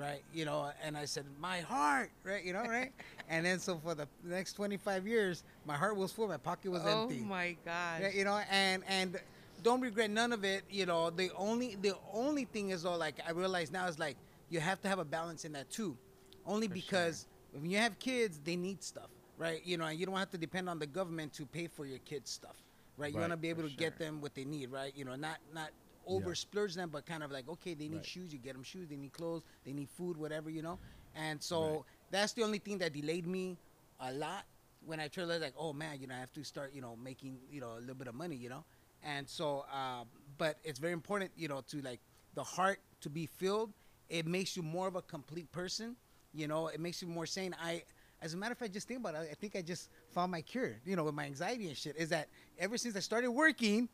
right? 0.00 0.22
You 0.32 0.46
know, 0.46 0.70
and 0.82 0.96
I 0.96 1.04
said, 1.06 1.26
my 1.40 1.60
heart, 1.60 2.10
right? 2.24 2.44
You 2.44 2.54
know, 2.54 2.64
right? 2.64 2.92
and 3.28 3.44
then 3.46 3.60
so 3.60 3.78
for 3.78 3.94
the 3.94 4.08
next 4.24 4.54
25 4.54 5.06
years, 5.06 5.44
my 5.64 5.76
heart 5.76 5.96
was 5.96 6.12
full, 6.12 6.28
my 6.28 6.38
pocket 6.38 6.70
was 6.70 6.84
oh 6.84 6.88
empty. 6.88 7.20
Oh 7.22 7.24
my 7.26 7.56
God. 7.64 8.02
Yeah, 8.02 8.10
you 8.10 8.24
know, 8.24 8.40
and 8.50 8.82
and 8.88 9.18
don't 9.62 9.80
regret 9.80 10.10
none 10.10 10.32
of 10.32 10.44
it. 10.44 10.64
You 10.70 10.86
know, 10.86 11.10
the 11.10 11.30
only 11.36 11.76
the 11.76 11.94
only 12.12 12.44
thing 12.46 12.70
is 12.70 12.82
though, 12.82 12.96
like 12.96 13.20
I 13.26 13.32
realize 13.32 13.70
now 13.72 13.86
is 13.88 13.98
like 13.98 14.16
you 14.48 14.60
have 14.60 14.80
to 14.82 14.88
have 14.88 14.98
a 14.98 15.04
balance 15.04 15.44
in 15.44 15.52
that 15.52 15.70
too, 15.70 15.96
only 16.44 16.68
For 16.68 16.74
because 16.74 17.26
when 17.52 17.70
you 17.70 17.78
have 17.78 17.98
kids, 17.98 18.40
they 18.42 18.56
need 18.56 18.82
stuff, 18.82 19.10
right? 19.36 19.64
You 19.64 19.76
know, 19.78 19.84
and 19.86 19.98
you 19.98 20.06
don't 20.06 20.16
have 20.16 20.30
to 20.30 20.38
depend 20.38 20.68
on 20.68 20.78
the 20.78 20.86
government 20.86 21.32
to 21.34 21.46
pay 21.46 21.66
for 21.68 21.84
your 21.86 21.98
kids' 22.00 22.30
stuff, 22.30 22.56
right? 22.96 23.12
You 23.12 23.18
Right, 23.18 23.22
want 23.22 23.32
to 23.32 23.36
be 23.36 23.50
able 23.50 23.62
to 23.64 23.70
get 23.70 23.98
them 23.98 24.20
what 24.20 24.34
they 24.34 24.44
need, 24.44 24.70
right? 24.70 24.92
You 24.96 25.04
know, 25.04 25.16
not 25.16 25.38
not 25.54 25.70
over 26.10 26.34
splurge 26.34 26.74
them, 26.74 26.90
but 26.90 27.06
kind 27.06 27.22
of 27.22 27.30
like 27.30 27.48
okay, 27.48 27.74
they 27.74 27.88
need 27.88 27.98
Right. 27.98 28.06
shoes, 28.06 28.32
you 28.32 28.38
get 28.38 28.54
them 28.54 28.62
shoes. 28.62 28.88
They 28.88 28.96
need 28.96 29.12
clothes, 29.12 29.42
they 29.64 29.72
need 29.72 29.88
food, 29.90 30.16
whatever, 30.16 30.50
you 30.50 30.62
know. 30.62 30.78
And 31.14 31.42
so 31.42 31.58
Right. 31.60 31.82
that's 32.10 32.32
the 32.32 32.42
only 32.42 32.58
thing 32.58 32.78
that 32.78 32.92
delayed 32.92 33.26
me 33.26 33.58
a 34.00 34.12
lot 34.12 34.44
when 34.84 35.00
I 35.00 35.08
tried 35.08 35.24
like, 35.26 35.54
oh 35.58 35.72
man, 35.72 35.98
you 36.00 36.06
know, 36.06 36.14
I 36.14 36.18
have 36.18 36.32
to 36.32 36.44
start, 36.44 36.72
you 36.74 36.80
know, 36.80 36.96
making, 36.96 37.38
you 37.50 37.60
know, 37.60 37.74
a 37.76 37.80
little 37.80 37.94
bit 37.94 38.08
of 38.08 38.14
money, 38.14 38.36
you 38.36 38.48
know. 38.48 38.64
And 39.02 39.28
so, 39.28 39.64
uh, 39.72 40.04
but 40.38 40.56
it's 40.64 40.78
very 40.78 40.92
important, 40.92 41.30
you 41.36 41.48
know, 41.48 41.62
to 41.68 41.80
like 41.82 42.00
the 42.34 42.42
heart 42.44 42.80
to 43.02 43.10
be 43.10 43.26
filled. 43.26 43.72
It 44.08 44.26
makes 44.26 44.56
you 44.56 44.62
more 44.62 44.88
of 44.88 44.96
a 44.96 45.02
complete 45.02 45.50
person, 45.52 45.96
you 46.32 46.48
know. 46.48 46.68
It 46.68 46.80
makes 46.80 47.00
you 47.02 47.08
more 47.08 47.26
sane. 47.26 47.54
I, 47.62 47.82
as 48.22 48.34
a 48.34 48.36
matter 48.36 48.52
of 48.52 48.58
fact, 48.58 48.72
just 48.72 48.88
think 48.88 49.00
about 49.00 49.14
it. 49.14 49.28
I 49.30 49.34
think 49.34 49.56
I 49.56 49.62
just 49.62 49.90
found 50.12 50.30
my 50.32 50.40
cure, 50.42 50.76
you 50.84 50.96
know, 50.96 51.04
with 51.04 51.14
my 51.14 51.24
anxiety 51.24 51.68
and 51.68 51.76
shit. 51.76 51.96
Is 51.96 52.08
that 52.10 52.28
ever 52.58 52.76
since 52.76 52.96
I 52.96 53.00
started 53.00 53.30
working 53.30 53.88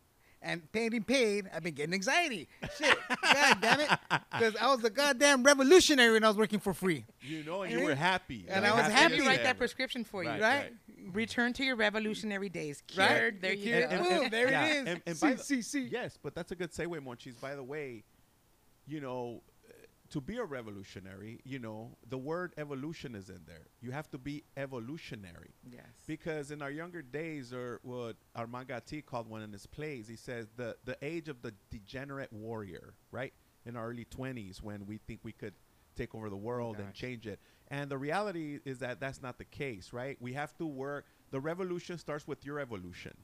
and 0.47 0.63
getting 0.73 1.03
paid, 1.03 1.51
I've 1.55 1.63
been 1.63 1.75
getting 1.75 1.93
anxiety. 1.95 2.49
Shit, 2.79 2.97
god 3.23 3.59
damn 3.61 3.81
it, 3.81 3.91
because 4.33 4.57
I 4.61 4.75
was 4.75 4.83
a 4.85 4.91
goddamn 4.91 5.43
revolutionary 5.43 6.13
when 6.13 6.25
I 6.25 6.29
was 6.29 6.37
working 6.37 6.61
for 6.61 6.73
free. 6.73 7.05
You 7.21 7.43
know, 7.45 7.63
and 7.63 7.73
you 7.73 7.81
were 7.85 7.95
happy. 7.95 8.47
And 8.49 8.63
Like, 8.63 8.73
I 8.73 8.77
was 8.77 8.83
Let 8.85 8.93
happy 8.93 9.15
me 9.17 9.21
as 9.23 9.27
write 9.27 9.43
that 9.43 9.59
prescription 9.59 10.05
for 10.05 10.23
you. 10.23 10.31
Right, 10.31 10.41
right? 10.41 10.73
Return 11.13 11.53
to 11.55 11.65
your 11.65 11.77
revolutionary 11.77 12.49
days. 12.49 12.83
Right? 12.97 13.41
There 13.41 13.53
you 13.53 13.63
Cured. 13.63 13.91
go. 13.91 13.99
Boom, 14.03 14.29
there 14.31 14.51
Yeah, 14.51 14.67
it 14.67 14.71
is. 14.71 14.87
and- 14.89 15.03
and 15.07 15.17
see, 15.17 15.27
by 15.27 15.33
the- 15.35 15.43
see, 15.43 15.63
see. 15.63 15.83
Yes, 15.83 16.19
but 16.23 16.35
that's 16.35 16.53
a 16.53 16.57
good 16.57 16.73
segue, 16.73 16.99
Monchis. 17.05 17.41
By 17.41 17.55
the 17.57 17.63
way, 17.65 18.05
you 18.87 19.01
know, 19.01 19.43
to 20.11 20.21
be 20.21 20.37
a 20.37 20.45
revolutionary, 20.45 21.41
you 21.45 21.59
know, 21.59 21.97
the 22.09 22.19
word 22.19 22.55
evolution 22.57 23.15
is 23.15 23.29
in 23.29 23.41
there. 23.47 23.67
You 23.81 23.91
have 23.91 24.11
to 24.11 24.19
be 24.19 24.45
evolutionary. 24.57 25.55
Yes. 25.71 25.85
Because 26.07 26.51
in 26.51 26.63
our 26.63 26.71
younger 26.71 27.03
days, 27.03 27.53
or 27.53 27.81
what 27.83 28.17
Armand 28.35 28.69
Gatti 28.69 29.03
called 29.03 29.29
one 29.29 29.43
in 29.43 29.53
his 29.53 29.67
plays, 29.67 30.09
he 30.09 30.17
says 30.17 30.49
the, 30.57 30.77
the 30.85 30.97
age 31.03 31.29
of 31.29 31.43
the 31.43 31.53
degenerate 31.71 32.33
warrior, 32.33 32.95
right? 33.11 33.33
In 33.65 33.77
our 33.77 33.89
early 33.89 34.05
20s, 34.05 34.63
when 34.63 34.87
we 34.87 34.99
think 34.99 35.21
we 35.23 35.33
could 35.33 35.55
take 35.97 36.15
over 36.15 36.29
the 36.31 36.37
world 36.37 36.77
and 36.79 36.93
change 36.93 37.27
it. 37.27 37.41
And 37.69 37.91
the 37.91 37.99
reality 37.99 38.61
is 38.65 38.79
that 38.79 39.01
that's 39.01 39.23
not 39.23 39.39
the 39.39 39.45
case, 39.45 39.93
right? 39.93 40.17
We 40.21 40.35
have 40.35 40.57
to 40.59 40.67
work. 40.67 41.07
The 41.31 41.41
revolution 41.41 41.99
starts 41.99 42.27
with 42.29 42.45
your 42.45 42.61
evolution 42.61 43.17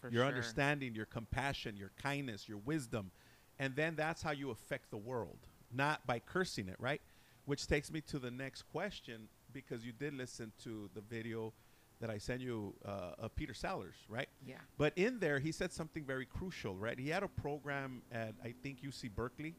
For 0.00 0.10
your 0.10 0.22
sure. 0.22 0.28
understanding, 0.28 0.94
your 0.94 1.06
compassion, 1.06 1.76
your 1.76 1.92
kindness, 2.02 2.48
your 2.48 2.58
wisdom. 2.58 3.10
And 3.58 3.74
then 3.74 3.94
that's 3.96 4.22
how 4.22 4.32
you 4.32 4.50
affect 4.50 4.90
the 4.90 4.98
world, 4.98 5.38
not 5.72 6.06
by 6.06 6.18
cursing 6.18 6.68
it, 6.68 6.76
right? 6.78 7.00
Which 7.44 7.66
takes 7.66 7.90
me 7.92 8.00
to 8.02 8.18
the 8.18 8.30
next 8.30 8.62
question 8.72 9.28
because 9.52 9.84
you 9.84 9.92
did 9.92 10.14
listen 10.14 10.52
to 10.64 10.90
the 10.94 11.00
video 11.00 11.52
that 12.00 12.10
I 12.10 12.18
sent 12.18 12.42
you 12.42 12.74
uh, 12.84 13.12
of 13.18 13.34
Peter 13.36 13.54
Sellars, 13.54 13.94
right? 14.08 14.28
Yeah. 14.46 14.56
But 14.76 14.92
in 14.96 15.18
there, 15.18 15.38
he 15.38 15.50
said 15.52 15.72
something 15.72 16.04
very 16.04 16.26
crucial, 16.26 16.74
right? 16.76 16.98
He 16.98 17.08
had 17.08 17.22
a 17.22 17.28
program 17.28 18.02
at, 18.12 18.34
I 18.44 18.52
think, 18.62 18.82
UC 18.82 19.14
Berkeley, 19.14 19.54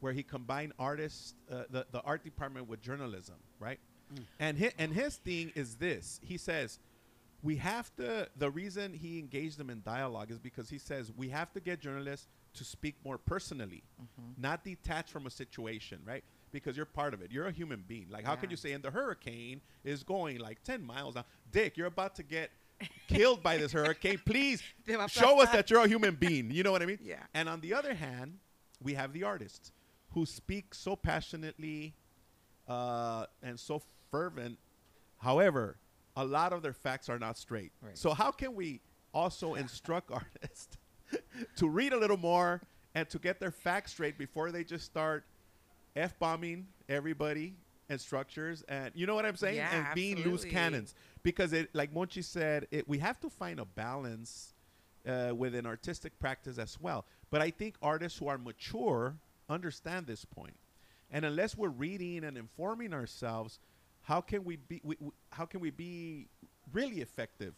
where 0.00 0.12
he 0.12 0.22
combined 0.22 0.74
artists, 0.78 1.34
uh, 1.50 1.64
the, 1.70 1.86
the 1.90 2.00
art 2.02 2.22
department 2.22 2.68
with 2.68 2.80
journalism, 2.80 3.36
right? 3.58 3.80
And, 4.38 4.58
hi- 4.58 4.72
and 4.78 4.92
his 4.92 5.16
thing 5.16 5.52
is 5.54 5.76
this 5.76 6.20
he 6.22 6.36
says, 6.36 6.78
we 7.42 7.56
have 7.56 7.90
to, 7.96 8.28
the 8.36 8.50
reason 8.50 8.92
he 8.92 9.18
engaged 9.18 9.58
them 9.58 9.68
in 9.70 9.80
dialogue 9.82 10.30
is 10.30 10.38
because 10.38 10.68
he 10.70 10.78
says 10.78 11.10
we 11.16 11.30
have 11.30 11.52
to 11.54 11.60
get 11.60 11.80
journalists 11.80 12.28
to 12.54 12.64
speak 12.64 12.96
more 13.04 13.18
personally, 13.18 13.82
not 14.36 14.64
detached 14.64 15.10
from 15.10 15.26
a 15.26 15.30
situation, 15.30 16.00
right? 16.04 16.24
because 16.52 16.76
you're 16.76 16.86
part 16.86 17.14
of 17.14 17.22
it. 17.22 17.32
You're 17.32 17.46
a 17.46 17.52
human 17.52 17.82
being. 17.88 18.06
Like, 18.10 18.24
how 18.24 18.36
can 18.36 18.50
you 18.50 18.56
say, 18.56 18.72
and 18.72 18.84
the 18.84 18.90
hurricane 18.90 19.60
is 19.82 20.04
going 20.04 20.38
like 20.38 20.62
10 20.62 20.84
miles 20.84 21.14
now? 21.14 21.24
Dick, 21.50 21.76
you're 21.76 21.86
about 21.86 22.14
to 22.16 22.22
get 22.22 22.50
killed 23.08 23.42
by 23.42 23.56
this 23.56 23.72
hurricane. 23.72 24.20
Please 24.26 24.62
Te 24.86 24.94
va 24.94 25.04
a 25.04 25.08
show 25.08 25.40
us 25.40 25.50
that 25.50 25.70
you're 25.70 25.84
a 25.84 25.88
human 25.88 26.14
being. 26.14 26.50
You 26.50 26.62
know 26.62 26.70
what 26.70 26.82
I 26.82 26.86
mean? 26.86 26.98
Yeah. 27.02 27.16
And 27.34 27.48
on 27.48 27.60
the 27.60 27.74
other 27.74 27.94
hand, 27.94 28.38
we 28.82 28.94
have 28.94 29.12
the 29.12 29.24
artists 29.24 29.72
who 30.10 30.26
speak 30.26 30.74
so 30.74 30.94
passionately 30.94 31.94
uh, 32.68 33.26
and 33.42 33.58
so 33.58 33.82
fervent. 34.10 34.58
However, 35.18 35.78
a 36.16 36.24
lot 36.24 36.52
of 36.52 36.62
their 36.62 36.74
facts 36.74 37.08
are 37.08 37.18
not 37.18 37.38
straight. 37.38 37.72
Right. 37.80 37.96
So 37.96 38.12
how 38.12 38.30
can 38.30 38.54
we 38.54 38.82
also 39.14 39.54
instruct 39.64 40.10
artists 40.10 40.76
to 41.56 41.68
read 41.68 41.92
a 41.92 41.98
little 41.98 42.16
more 42.16 42.60
and 42.94 43.08
to 43.10 43.18
get 43.18 43.40
their 43.40 43.50
facts 43.50 43.92
straight 43.92 44.18
before 44.18 44.50
they 44.50 44.64
just 44.64 44.84
start 44.84 45.24
f 45.96 46.18
bombing 46.18 46.66
everybody 46.88 47.54
and 47.88 48.00
structures 48.00 48.64
and 48.68 48.90
you 48.94 49.06
know 49.06 49.14
what 49.14 49.26
I'm 49.26 49.36
saying 49.36 49.56
Yeah, 49.56 49.86
and 49.86 49.94
being 49.94 50.22
loose 50.24 50.44
cannons 50.44 50.94
because 51.22 51.52
it 51.52 51.74
like 51.74 51.92
Monchi 51.92 52.24
said 52.24 52.66
it, 52.70 52.88
we 52.88 52.98
have 52.98 53.20
to 53.20 53.28
find 53.30 53.60
a 53.60 53.64
balance 53.64 54.54
uh, 55.06 55.32
within 55.36 55.66
artistic 55.66 56.18
practice 56.18 56.58
as 56.58 56.80
well. 56.80 57.04
But 57.30 57.42
I 57.42 57.50
think 57.50 57.74
artists 57.82 58.18
who 58.18 58.28
are 58.28 58.38
mature 58.38 59.16
understand 59.48 60.06
this 60.06 60.24
point. 60.24 60.56
And 61.10 61.24
unless 61.24 61.56
we're 61.56 61.68
reading 61.68 62.24
and 62.24 62.38
informing 62.38 62.94
ourselves, 62.94 63.58
how 64.02 64.20
can 64.20 64.44
we 64.44 64.56
be? 64.56 64.80
We, 64.82 64.96
we, 65.00 65.10
how 65.30 65.44
can 65.44 65.60
we 65.60 65.70
be 65.70 66.28
really 66.72 67.00
effective 67.00 67.54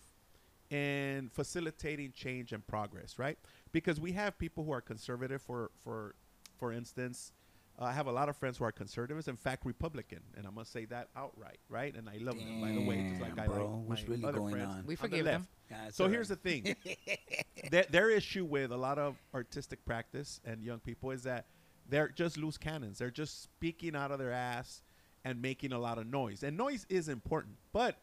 in 0.75 1.31
facilitating 1.33 2.13
change 2.13 2.53
and 2.53 2.67
progress? 2.67 3.19
Right? 3.19 3.39
Because 3.73 4.01
we 4.01 4.13
have 4.13 4.39
people 4.39 4.65
who 4.65 4.73
are 4.73 4.81
conservative. 4.81 5.41
For 5.43 5.71
for 5.83 6.15
for 6.59 6.73
instance, 6.73 7.33
uh, 7.79 7.85
I 7.85 7.93
have 7.93 8.07
a 8.07 8.13
lot 8.13 8.29
of 8.29 8.37
friends 8.37 8.59
who 8.59 8.65
are 8.65 8.73
conservatives. 8.73 9.29
In 9.29 9.37
fact, 9.37 9.65
Republican, 9.67 10.21
and 10.37 10.47
I 10.47 10.51
must 10.51 10.73
say 10.73 10.85
that 10.87 11.09
outright. 11.17 11.59
Right? 11.69 11.95
And 11.95 12.09
I 12.09 12.19
love 12.21 12.37
them 12.39 12.61
by 12.61 12.73
the 12.73 12.81
way, 12.81 13.07
just 13.11 13.21
like 13.21 13.33
I 13.39 13.47
Damn, 13.47 13.55
bro. 13.55 13.67
like 13.67 13.89
What's 13.89 14.03
my 14.03 14.09
really 14.09 14.25
other 14.25 14.39
going 14.39 14.55
friends 14.55 14.71
on? 14.71 14.77
We 14.79 14.83
on 14.83 14.87
the 14.89 14.97
forgive 14.97 15.27
left. 15.27 15.39
them. 15.39 15.49
Yeah, 15.71 15.91
So 15.91 16.05
all 16.05 16.11
here's 16.11 16.29
the 16.29 16.37
thing. 16.37 16.77
their, 17.71 17.85
their 17.91 18.11
issue 18.11 18.45
with 18.45 18.71
a 18.71 18.77
lot 18.77 18.99
of 18.99 19.17
artistic 19.35 19.85
practice 19.85 20.41
and 20.45 20.63
young 20.63 20.79
people 20.81 21.11
is 21.11 21.23
that 21.23 21.47
they're 21.89 22.09
just 22.09 22.37
loose 22.37 22.59
cannons. 22.59 22.99
They're 22.99 23.11
just 23.11 23.43
speaking 23.43 23.97
out 23.97 24.11
of 24.11 24.19
their 24.19 24.33
ass 24.33 24.83
and 25.25 25.41
making 25.41 25.73
a 25.73 25.79
lot 25.79 25.99
of 25.99 26.07
noise. 26.07 26.43
And 26.43 26.57
noise 26.57 26.87
is 26.89 27.09
important, 27.09 27.55
but 27.73 27.97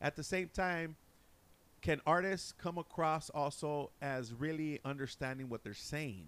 at 0.00 0.14
the 0.16 0.22
same 0.22 0.48
time, 0.48 0.96
can 1.80 2.00
artists 2.06 2.52
come 2.52 2.78
across 2.78 3.30
also 3.30 3.90
as 4.02 4.32
really 4.32 4.80
understanding 4.84 5.48
what 5.48 5.62
they're 5.64 5.74
saying, 5.74 6.26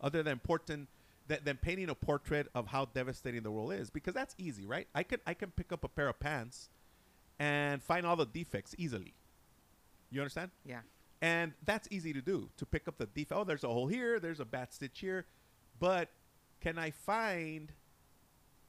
other 0.00 0.22
than 0.22 0.32
important 0.32 0.88
than, 1.28 1.38
than 1.44 1.56
painting 1.56 1.88
a 1.88 1.94
portrait 1.94 2.48
of 2.54 2.66
how 2.66 2.86
devastating 2.86 3.42
the 3.42 3.50
world 3.50 3.72
is? 3.72 3.90
Because 3.90 4.14
that's 4.14 4.34
easy, 4.38 4.66
right? 4.66 4.88
I 4.94 5.02
can 5.02 5.20
I 5.26 5.34
can 5.34 5.50
pick 5.50 5.72
up 5.72 5.84
a 5.84 5.88
pair 5.88 6.08
of 6.08 6.18
pants 6.18 6.70
and 7.38 7.82
find 7.82 8.06
all 8.06 8.16
the 8.16 8.26
defects 8.26 8.74
easily. 8.78 9.14
You 10.10 10.20
understand? 10.20 10.50
Yeah. 10.64 10.80
And 11.20 11.52
that's 11.64 11.88
easy 11.90 12.12
to 12.12 12.20
do 12.20 12.48
to 12.56 12.66
pick 12.66 12.88
up 12.88 12.98
the 12.98 13.06
defect. 13.06 13.32
Oh, 13.32 13.44
there's 13.44 13.64
a 13.64 13.68
hole 13.68 13.86
here, 13.86 14.18
there's 14.18 14.40
a 14.40 14.44
bad 14.44 14.72
stitch 14.72 14.98
here. 15.00 15.26
But 15.78 16.08
can 16.60 16.78
I 16.78 16.90
find 16.90 17.72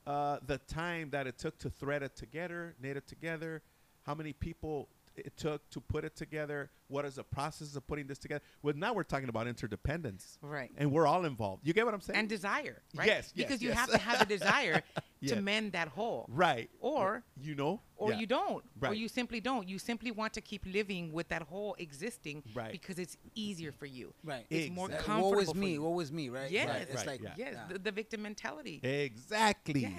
uh, 0.05 0.39
the 0.45 0.57
time 0.57 1.09
that 1.11 1.27
it 1.27 1.37
took 1.37 1.57
to 1.59 1.69
thread 1.69 2.03
it 2.03 2.15
together, 2.15 2.75
knit 2.81 2.97
it 2.97 3.07
together? 3.07 3.61
How 4.05 4.15
many 4.15 4.33
people 4.33 4.89
it 5.15 5.37
took 5.37 5.69
to 5.71 5.79
put 5.81 6.03
it 6.05 6.15
together? 6.15 6.71
What 6.87 7.05
is 7.05 7.15
the 7.15 7.23
process 7.23 7.75
of 7.75 7.87
putting 7.87 8.05
this 8.07 8.19
together? 8.19 8.43
Well, 8.61 8.75
now 8.77 8.93
we're 8.93 9.03
talking 9.03 9.29
about 9.29 9.47
interdependence. 9.47 10.37
Right. 10.41 10.69
And 10.77 10.91
we're 10.91 11.07
all 11.07 11.25
involved. 11.25 11.65
You 11.65 11.73
get 11.73 11.85
what 11.85 11.93
I'm 11.93 12.01
saying? 12.01 12.19
and 12.19 12.29
desire, 12.29 12.83
right? 12.93 13.07
Yes, 13.07 13.31
yes, 13.33 13.47
because 13.47 13.61
you 13.63 13.71
have 13.71 13.89
to 13.89 13.97
have 13.97 14.21
a 14.21 14.25
desire 14.25 14.83
Yeah. 15.21 15.35
to 15.35 15.41
mend 15.41 15.71
that 15.71 15.87
hole, 15.87 16.25
right. 16.29 16.69
Or- 16.79 17.23
you 17.41 17.55
know? 17.55 17.81
or 17.95 18.11
Yeah. 18.11 18.19
you 18.19 18.25
don't, 18.27 18.63
or 18.81 18.93
you 18.93 19.07
simply 19.07 19.39
don't. 19.39 19.67
You 19.69 19.79
simply 19.79 20.11
want 20.11 20.33
to 20.33 20.41
keep 20.41 20.65
living 20.65 21.13
with 21.13 21.29
that 21.29 21.41
hole 21.43 21.73
existing, 21.79 22.43
Right. 22.53 22.71
Because 22.71 22.99
it's 22.99 23.15
easier 23.33 23.71
for 23.71 23.85
you. 23.85 24.13
Right. 24.23 24.45
It's 24.49 24.69
more 24.69 24.87
Exactly. 24.87 25.03
Uh, 25.03 25.15
comfortable. 25.15 25.29
What 25.31 25.37
was 25.47 25.55
me? 25.55 25.79
What 25.79 25.93
was 25.93 26.11
me? 26.11 26.29
Right. 26.29 26.51
Yes. 26.51 26.67
Right. 26.67 26.81
It's 26.81 26.95
Right, 26.95 27.07
like 27.07 27.21
yeah. 27.21 27.33
Yes, 27.37 27.55
the, 27.69 27.79
the 27.79 27.91
victim 27.91 28.21
mentality. 28.21 28.81
Exactly. 28.83 29.81
Yes. 29.81 29.91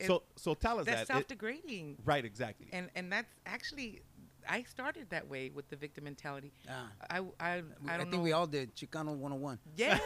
Yeah. 0.00 0.06
So 0.06 0.24
so 0.36 0.54
tell 0.54 0.80
us 0.80 0.86
that's 0.86 0.98
that. 0.98 1.02
It- 1.02 1.06
self-degrading, 1.14 1.98
right, 2.04 2.24
exactly. 2.24 2.68
and 2.72 2.90
and 2.96 3.10
that's 3.12 3.32
actually, 3.46 4.02
I 4.48 4.62
started 4.64 5.08
that 5.10 5.28
way 5.28 5.50
with 5.54 5.68
the 5.68 5.76
victim 5.76 6.04
mentality. 6.04 6.52
Yeah. 6.64 6.82
I 7.10 7.18
I, 7.18 7.22
I 7.40 7.62
I, 7.88 7.96
don't 7.96 8.10
think 8.10 8.12
know. 8.14 8.20
we 8.20 8.32
all 8.32 8.46
did. 8.46 8.74
Chicano 8.74 9.14
101. 9.16 9.58
Yes. 9.76 10.00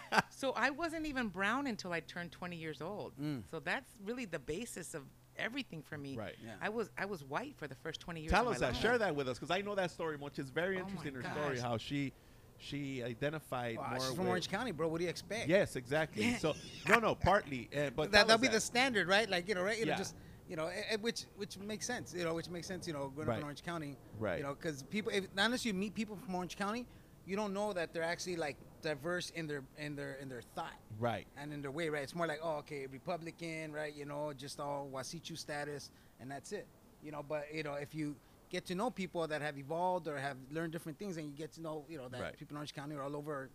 so 0.30 0.52
I 0.56 0.70
wasn't 0.70 1.06
even 1.06 1.28
brown 1.28 1.66
until 1.66 1.92
I 1.92 2.00
turned 2.00 2.32
20 2.32 2.56
years 2.56 2.80
old. 2.82 3.12
Mm. 3.20 3.42
So 3.50 3.60
that's 3.60 3.92
really 4.04 4.24
the 4.24 4.38
basis 4.38 4.94
of 4.94 5.02
everything 5.36 5.82
for 5.82 5.98
me. 5.98 6.16
Right. 6.16 6.34
Yeah. 6.44 6.52
I 6.60 6.68
was 6.68 6.90
I 6.98 7.04
was 7.04 7.22
white 7.24 7.54
for 7.56 7.66
the 7.68 7.74
first 7.76 8.00
20 8.00 8.20
years. 8.20 8.32
Tell 8.32 8.48
of 8.48 8.54
us 8.54 8.60
my 8.60 8.66
that. 8.68 8.72
life. 8.74 8.82
Share 8.82 8.98
that 8.98 9.14
with 9.14 9.28
us 9.28 9.38
because 9.38 9.50
I 9.56 9.60
know 9.60 9.74
that 9.74 9.90
story 9.90 10.16
much. 10.18 10.38
It's 10.38 10.50
very 10.50 10.76
Oh 10.78 10.80
interesting. 10.80 11.14
her 11.14 11.22
story, 11.22 11.58
how 11.58 11.76
she 11.76 12.12
she 12.58 13.02
identified 13.02 13.76
Wow, 13.76 13.88
more. 13.90 14.00
she's 14.00 14.08
from 14.08 14.18
with- 14.20 14.28
Orange 14.28 14.48
County, 14.48 14.72
bro. 14.72 14.88
What 14.88 14.98
do 14.98 15.04
you 15.04 15.10
expect? 15.10 15.46
Yes, 15.48 15.76
exactly. 15.76 16.24
Yeah. 16.24 16.38
So 16.38 16.54
no, 16.88 16.98
no, 16.98 17.14
partly, 17.14 17.68
uh, 17.76 17.90
but 17.94 18.10
that 18.12 18.26
that'll 18.26 18.40
be 18.40 18.46
that. 18.48 18.54
the 18.54 18.60
standard, 18.60 19.08
right? 19.08 19.28
Like 19.28 19.46
you 19.48 19.54
know, 19.54 19.62
right? 19.62 19.78
You 19.78 19.84
know, 19.86 19.92
Yeah. 19.92 19.98
just 19.98 20.14
you 20.48 20.56
know, 20.56 20.66
eh, 20.66 20.82
eh, 20.90 20.96
which 21.00 21.24
which 21.36 21.58
makes 21.58 21.86
sense. 21.86 22.14
You 22.14 22.24
know, 22.24 22.34
which 22.34 22.48
makes 22.48 22.66
sense. 22.66 22.86
You 22.86 22.92
know, 22.92 23.12
growing 23.14 23.30
up 23.30 23.38
in 23.38 23.42
Orange 23.44 23.62
County, 23.62 23.96
Right. 24.18 24.38
You 24.38 24.44
know, 24.44 24.54
because 24.54 24.82
people, 24.84 25.12
if, 25.12 25.26
unless 25.36 25.64
you 25.64 25.74
meet 25.74 25.94
people 25.94 26.16
from 26.16 26.34
Orange 26.34 26.56
County, 26.56 26.86
you 27.26 27.36
don't 27.36 27.52
know 27.52 27.72
that 27.72 27.92
they're 27.92 28.02
actually 28.02 28.36
like 28.36 28.56
diverse 28.82 29.30
in 29.30 29.46
their 29.46 29.62
in 29.78 29.96
their 29.96 30.14
in 30.14 30.28
their 30.28 30.42
thought 30.54 30.78
right. 31.00 31.26
and 31.36 31.52
in 31.52 31.60
their 31.62 31.70
way, 31.72 31.88
right? 31.88 32.02
It's 32.02 32.14
more 32.14 32.26
like, 32.26 32.40
oh, 32.42 32.58
okay, 32.58 32.86
Republican, 32.86 33.72
right? 33.72 33.94
You 33.94 34.04
know, 34.04 34.32
just 34.32 34.60
all 34.60 34.88
Wasichu 34.92 35.36
status, 35.36 35.90
and 36.20 36.30
that's 36.30 36.52
it. 36.52 36.66
You 37.02 37.10
know, 37.10 37.24
but 37.28 37.46
you 37.52 37.62
know, 37.62 37.74
if 37.74 37.94
you 37.94 38.16
get 38.48 38.64
to 38.66 38.74
know 38.74 38.90
people 38.90 39.26
that 39.26 39.42
have 39.42 39.58
evolved 39.58 40.06
or 40.06 40.16
have 40.16 40.36
learned 40.52 40.72
different 40.72 40.98
things, 40.98 41.16
and 41.16 41.26
you 41.26 41.36
get 41.36 41.52
to 41.54 41.60
know, 41.60 41.84
you 41.88 41.98
know, 41.98 42.08
that 42.08 42.20
Right. 42.20 42.38
people 42.38 42.54
in 42.54 42.58
Orange 42.58 42.74
County 42.74 42.94
are 42.94 43.02
all 43.02 43.16
over 43.16 43.50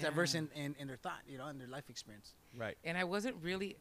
diverse 0.00 0.34
in, 0.34 0.48
in, 0.54 0.74
in 0.78 0.86
their 0.86 0.96
thought, 0.96 1.20
you 1.26 1.38
know, 1.38 1.46
and 1.46 1.60
their 1.60 1.68
life 1.68 1.88
experience. 1.88 2.34
Right. 2.56 2.76
And 2.84 2.96
I 2.96 3.04
wasn't 3.04 3.36
really. 3.42 3.76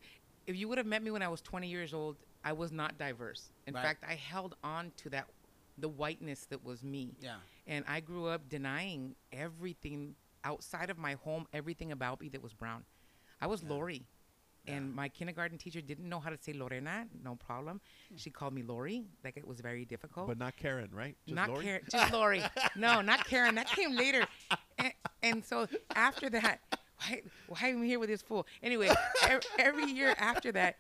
If 0.47 0.55
you 0.55 0.67
would 0.67 0.77
have 0.77 0.87
met 0.87 1.03
me 1.03 1.11
when 1.11 1.21
I 1.21 1.27
was 1.27 1.41
20 1.41 1.67
years 1.67 1.93
old, 1.93 2.17
I 2.43 2.53
was 2.53 2.71
not 2.71 2.97
diverse. 2.97 3.51
In 3.67 3.73
Right. 3.73 3.83
fact, 3.83 4.03
I 4.07 4.15
held 4.15 4.55
on 4.63 4.91
to 4.97 5.09
that, 5.11 5.27
the 5.77 5.87
whiteness 5.89 6.45
that 6.45 6.63
was 6.63 6.83
me. 6.83 7.15
Yeah. 7.19 7.37
And 7.67 7.85
I 7.87 7.99
grew 7.99 8.25
up 8.27 8.49
denying 8.49 9.15
everything 9.31 10.15
outside 10.43 10.89
of 10.89 10.97
my 10.97 11.13
home, 11.13 11.45
everything 11.53 11.91
about 11.91 12.19
me 12.21 12.29
that 12.29 12.41
was 12.41 12.53
brown. 12.53 12.83
I 13.39 13.47
was 13.47 13.63
Lori. 13.63 14.05
And 14.67 14.93
my 14.93 15.09
kindergarten 15.09 15.57
teacher 15.57 15.81
didn't 15.81 16.07
know 16.07 16.19
how 16.19 16.29
to 16.29 16.37
say 16.37 16.53
Lorena, 16.53 17.07
no 17.23 17.33
problem. 17.35 17.81
She 18.15 18.29
called 18.29 18.53
me 18.53 18.61
Lori, 18.61 19.05
like 19.23 19.35
it 19.35 19.45
was 19.47 19.59
very 19.59 19.85
difficult. 19.85 20.27
But 20.27 20.37
not 20.37 20.55
Karen, 20.55 20.89
right? 20.93 21.17
Just 21.25 21.35
not 21.35 21.49
Lori? 21.49 21.65
Karen, 21.65 21.81
just 21.91 22.13
Lori. 22.13 22.43
no, 22.75 23.01
not 23.01 23.25
Karen. 23.25 23.55
That 23.55 23.67
came 23.67 23.95
later. 23.95 24.23
And, 24.77 24.93
and 25.23 25.43
so 25.45 25.67
after 25.95 26.29
that, 26.29 26.59
why, 27.01 27.21
why 27.47 27.67
am 27.69 27.81
I 27.81 27.85
here 27.85 27.99
with 27.99 28.09
this 28.09 28.21
fool? 28.21 28.45
Anyway, 28.61 28.89
every, 29.23 29.41
every 29.59 29.85
year 29.91 30.13
after 30.17 30.51
that, 30.53 30.77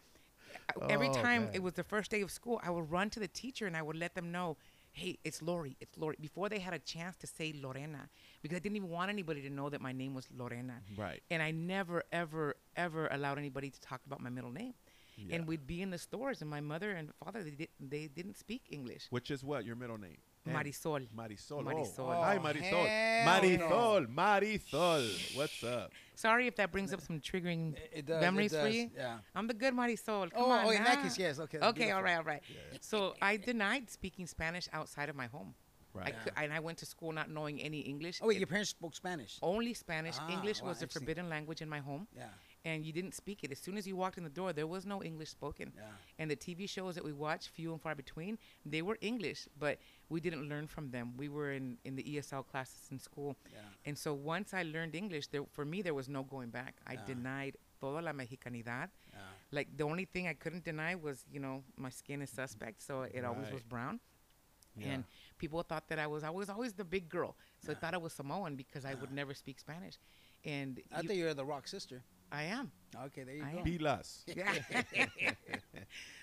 every 0.89 1.09
Oh, 1.09 1.13
time 1.13 1.45
man. 1.45 1.51
it 1.53 1.63
was 1.63 1.73
the 1.73 1.83
first 1.83 2.11
day 2.11 2.21
of 2.21 2.31
school, 2.31 2.59
I 2.63 2.69
would 2.69 2.91
run 2.91 3.09
to 3.11 3.19
the 3.19 3.27
teacher 3.27 3.65
and 3.67 3.75
I 3.75 3.81
would 3.81 3.95
let 3.97 4.15
them 4.15 4.31
know, 4.31 4.57
hey, 4.93 5.17
it's 5.23 5.41
Lori, 5.41 5.77
it's 5.79 5.97
Lori, 5.97 6.15
before 6.19 6.49
they 6.49 6.59
had 6.59 6.73
a 6.73 6.79
chance 6.79 7.15
to 7.17 7.27
say 7.27 7.53
Lorena, 7.59 8.09
because 8.41 8.55
I 8.57 8.59
didn't 8.59 8.75
even 8.75 8.89
want 8.89 9.09
anybody 9.09 9.41
to 9.41 9.49
know 9.49 9.69
that 9.69 9.81
my 9.81 9.91
name 9.91 10.13
was 10.13 10.27
Lorena. 10.35 10.81
Right. 10.97 11.21
And 11.31 11.41
I 11.41 11.51
never, 11.51 12.03
ever, 12.11 12.55
ever 12.75 13.07
allowed 13.07 13.37
anybody 13.37 13.69
to 13.69 13.79
talk 13.79 14.01
about 14.05 14.21
my 14.21 14.29
middle 14.29 14.51
name. 14.51 14.73
Yeah. 15.17 15.35
And 15.35 15.47
we'd 15.47 15.67
be 15.67 15.81
in 15.81 15.91
the 15.91 15.97
stores, 15.97 16.41
and 16.41 16.49
my 16.49 16.61
mother 16.61 16.91
and 16.91 17.11
father 17.23 17.43
they, 17.43 17.51
did, 17.51 17.67
they 17.79 18.07
didn't 18.07 18.37
speak 18.37 18.63
English. 18.69 19.07
Which 19.11 19.29
is 19.29 19.43
what 19.43 19.65
your 19.65 19.75
middle 19.75 19.97
name? 19.97 20.17
M. 20.45 20.53
Marisol. 20.55 21.07
Marisol. 21.15 21.63
Marisol. 21.63 21.99
Oh. 21.99 22.21
Hi, 22.23 22.37
Oh, 22.37 22.39
Marisol. 22.39 22.87
hell 22.87 23.41
Marisol. 23.41 24.07
Marisol. 24.07 25.37
What's 25.37 25.63
up? 25.63 25.91
Sorry 26.15 26.47
if 26.47 26.55
that 26.55 26.71
brings 26.71 26.93
up 26.93 27.01
some 27.01 27.19
triggering 27.19 27.75
It- 27.77 27.91
it 27.93 28.05
does, 28.07 28.17
it 28.17 28.21
memories 28.21 28.51
for 28.51 28.63
does, 28.65 28.75
you. 28.75 28.91
yeah. 28.95 29.19
I'm 29.35 29.47
the 29.47 29.53
good 29.53 29.73
Marisol. 29.73 30.31
Come 30.31 30.43
Oh, 30.43 30.51
on 30.51 30.65
oh, 30.65 30.69
in 30.71 30.83
that 30.83 30.97
now. 30.97 31.03
case, 31.03 31.17
yes, 31.17 31.39
okay, 31.39 31.57
Okay, 31.59 31.71
beautiful. 31.73 31.97
all 31.97 32.03
right, 32.03 32.17
all 32.17 32.23
right. 32.23 32.43
So 32.81 33.15
I 33.21 33.37
denied 33.37 33.89
speaking 33.89 34.25
Spanish 34.27 34.67
outside 34.73 35.09
of 35.09 35.15
my 35.15 35.27
home. 35.27 35.53
I 35.93 35.97
Right. 35.99 36.15
cou- 36.23 36.31
and 36.37 36.53
I 36.53 36.59
went 36.59 36.77
to 36.79 36.85
school 36.85 37.11
not 37.11 37.29
knowing 37.29 37.61
any 37.61 37.81
English. 37.81 38.19
Oh 38.21 38.27
wait, 38.27 38.37
It- 38.37 38.39
your 38.39 38.47
parents 38.47 38.69
spoke 38.71 38.95
Spanish. 38.95 39.37
only 39.41 39.73
Spanish. 39.73 40.15
Ah, 40.19 40.29
English 40.29 40.61
wow, 40.61 40.69
was 40.69 40.77
a 40.81 40.83
interesting. 40.85 41.01
forbidden 41.01 41.29
language 41.29 41.61
in 41.61 41.67
my 41.69 41.79
home. 41.79 42.07
Yeah. 42.15 42.29
And 42.63 42.85
you 42.85 42.93
didn't 42.93 43.15
speak 43.15 43.43
it. 43.43 43.51
As 43.51 43.57
soon 43.59 43.75
as 43.75 43.87
you 43.87 43.95
walked 43.95 44.17
in 44.19 44.23
the 44.23 44.29
door, 44.29 44.53
there 44.53 44.67
was 44.67 44.85
no 44.85 45.01
English 45.01 45.29
spoken. 45.29 45.71
Yeah. 45.75 45.83
And 46.19 46.29
the 46.29 46.35
TV 46.35 46.69
shows 46.69 46.93
that 46.95 47.03
we 47.03 47.11
watched, 47.11 47.49
few 47.49 47.71
and 47.71 47.81
far 47.81 47.95
between, 47.95 48.37
they 48.65 48.83
were 48.83 48.97
English, 49.01 49.47
but 49.57 49.79
we 50.09 50.19
didn't 50.21 50.47
learn 50.47 50.67
from 50.67 50.91
them. 50.91 51.13
We 51.17 51.27
were 51.27 51.53
in, 51.53 51.77
in 51.85 51.95
the 51.95 52.03
ESL 52.03 52.45
classes 52.47 52.87
in 52.91 52.99
school. 52.99 53.35
Yeah. 53.51 53.59
And 53.87 53.97
so 53.97 54.13
once 54.13 54.53
I 54.53 54.61
learned 54.61 54.93
English, 54.95 55.27
there, 55.27 55.43
for 55.51 55.65
me, 55.65 55.81
there 55.81 55.95
was 55.95 56.07
no 56.07 56.21
going 56.23 56.49
back. 56.51 56.75
I 56.85 56.93
Yeah. 56.93 57.05
denied 57.07 57.57
toda 57.79 57.99
la 58.05 58.11
mexicanidad. 58.11 58.89
Like 59.51 59.75
the 59.75 59.83
only 59.83 60.05
thing 60.05 60.27
I 60.27 60.33
couldn't 60.33 60.63
deny 60.63 60.93
was, 60.95 61.25
you 61.33 61.39
know, 61.39 61.63
my 61.77 61.89
skin 61.89 62.21
is 62.21 62.29
suspect, 62.29 62.81
so 62.83 63.01
it 63.01 63.25
always 63.25 63.51
was 63.51 63.63
brown. 63.63 63.99
And 64.79 65.03
people 65.37 65.61
thought 65.63 65.87
that 65.89 65.99
I 65.99 66.07
was 66.07 66.23
I 66.23 66.29
was 66.29 66.49
always 66.49 66.73
the 66.73 66.85
big 66.85 67.09
girl, 67.09 67.35
so 67.59 67.71
I 67.73 67.75
thought 67.75 67.93
I 67.93 67.97
was 67.97 68.13
Samoan 68.13 68.55
because 68.55 68.85
I 68.85 68.93
would 68.93 69.11
never 69.11 69.33
speak 69.33 69.59
Spanish. 69.59 69.95
And 70.45 70.79
I 70.91 71.01
you- 71.01 71.07
thought 71.07 71.17
you 71.17 71.25
were 71.25 71.33
the 71.33 71.43
rock 71.43 71.67
sister. 71.67 72.01
I 72.31 72.43
am. 72.43 72.71
Okay, 73.05 73.23
there 73.23 73.35
you 73.35 73.43
I 73.43 73.51
go. 73.51 73.57
am. 73.59 73.63
Be 73.63 73.77
less. 73.77 74.23
Yeah. 74.27 74.53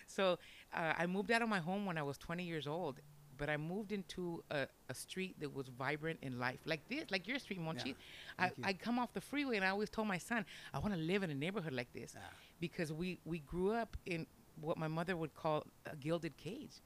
so 0.06 0.38
uh, 0.74 0.92
I 0.98 1.06
moved 1.06 1.30
out 1.30 1.42
of 1.42 1.48
my 1.48 1.58
home 1.58 1.86
when 1.86 1.98
I 1.98 2.02
was 2.02 2.18
20 2.18 2.44
years 2.44 2.66
old, 2.66 3.00
but 3.36 3.48
I 3.48 3.56
moved 3.56 3.92
into 3.92 4.42
a, 4.50 4.66
a 4.88 4.94
street 4.94 5.36
that 5.40 5.54
was 5.54 5.68
vibrant 5.68 6.18
in 6.22 6.38
life, 6.38 6.58
like 6.64 6.88
this, 6.88 7.04
like 7.10 7.26
your 7.28 7.38
street, 7.38 7.60
Monchi. 7.60 7.94
I, 8.38 8.46
you. 8.46 8.64
I 8.64 8.72
come 8.72 8.98
off 8.98 9.12
the 9.12 9.20
freeway 9.20 9.56
and 9.56 9.64
I 9.64 9.68
always 9.70 9.90
told 9.90 10.08
my 10.08 10.18
son, 10.18 10.44
I 10.72 10.78
want 10.78 10.94
to 10.94 11.00
live 11.00 11.22
in 11.22 11.30
a 11.30 11.34
neighborhood 11.34 11.72
like 11.72 11.92
this, 11.92 12.12
Yeah. 12.14 12.22
because 12.60 12.92
we 12.92 13.18
we 13.24 13.40
grew 13.40 13.72
up 13.72 13.96
in 14.06 14.26
what 14.60 14.76
my 14.76 14.88
mother 14.88 15.16
would 15.16 15.34
call 15.34 15.64
a 15.90 15.94
gilded 15.96 16.36
cage. 16.36 16.80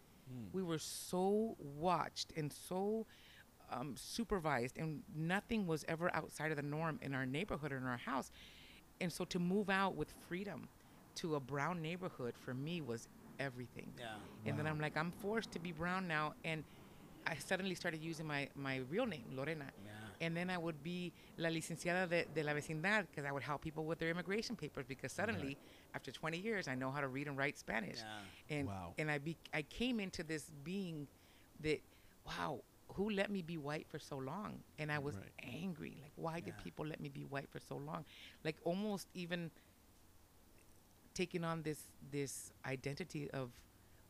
We 0.55 0.63
were 0.63 0.79
so 0.79 1.57
watched 1.59 2.33
and 2.39 2.51
so 2.51 3.07
um, 3.71 3.95
supervised, 3.99 4.79
and 4.79 5.03
nothing 5.15 5.67
was 5.67 5.85
ever 5.89 6.15
outside 6.15 6.51
of 6.53 6.57
the 6.57 6.63
norm 6.63 6.99
in 7.03 7.15
our 7.15 7.27
neighborhood 7.27 7.71
or 7.71 7.77
in 7.77 7.85
our 7.85 7.99
house. 7.99 8.31
And 9.01 9.13
so 9.13 9.25
to 9.27 9.39
move 9.39 9.69
out 9.71 9.95
with 9.97 10.13
freedom 10.29 10.69
to 11.17 11.35
a 11.35 11.41
brown 11.41 11.83
neighborhood 11.83 12.35
for 12.45 12.55
me 12.55 12.81
was 12.81 13.09
everything. 13.41 13.93
Yeah. 13.99 14.07
And 14.47 14.59
then 14.59 14.67
I'm 14.67 14.81
like, 14.81 14.97
I'm 14.97 15.11
forced 15.11 15.51
to 15.53 15.59
be 15.59 15.73
brown 15.73 16.07
now. 16.09 16.35
And 16.45 16.63
I 17.27 17.37
suddenly 17.37 17.75
started 17.75 18.03
using 18.03 18.27
my, 18.27 18.49
my 18.55 18.81
real 18.91 19.07
name, 19.07 19.25
Lorena. 19.35 19.67
Yeah. 19.85 19.91
And 20.27 20.37
then 20.37 20.51
I 20.51 20.59
would 20.59 20.83
be 20.85 21.13
la 21.37 21.49
licenciada 21.49 22.09
de, 22.09 22.25
de 22.35 22.43
la 22.45 22.53
vecindad 22.53 23.07
because 23.11 23.25
I 23.25 23.33
would 23.33 23.43
help 23.43 23.61
people 23.63 23.85
with 23.85 23.99
their 23.99 24.09
immigration 24.11 24.55
papers 24.57 24.87
because 24.87 25.11
suddenly, 25.13 25.57
after 25.95 26.11
20 26.13 26.39
years, 26.39 26.69
I 26.69 26.75
know 26.77 26.91
how 26.93 27.01
to 27.01 27.09
read 27.09 27.27
and 27.27 27.37
write 27.37 27.59
Spanish. 27.59 27.99
Yeah. 27.99 28.57
And, 28.57 28.69
Wow. 28.69 28.95
and 28.99 29.11
I, 29.11 29.19
be, 29.19 29.37
I 29.53 29.63
came 29.63 29.99
into 30.01 30.23
this 30.23 30.51
being 30.65 31.09
that, 31.61 31.81
wow, 32.27 32.61
who 32.93 33.11
let 33.11 33.31
me 33.31 33.43
be 33.43 33.57
white 33.59 33.87
for 33.89 33.99
so 33.99 34.17
long? 34.19 34.63
And 34.79 34.91
I 34.93 34.99
was 34.99 35.15
Right. 35.17 35.33
angry. 35.43 35.99
Like, 36.03 36.13
why 36.17 36.41
did 36.41 36.57
people 36.59 36.87
let 36.87 37.01
me 37.01 37.09
be 37.09 37.25
white 37.25 37.49
for 37.51 37.61
so 37.61 37.77
long? 37.77 38.05
Like, 38.45 38.57
almost 38.65 39.09
even 39.15 39.51
taking 41.15 41.45
on 41.45 41.63
this 41.63 41.89
this 42.11 42.53
identity 42.67 43.31
of 43.31 43.51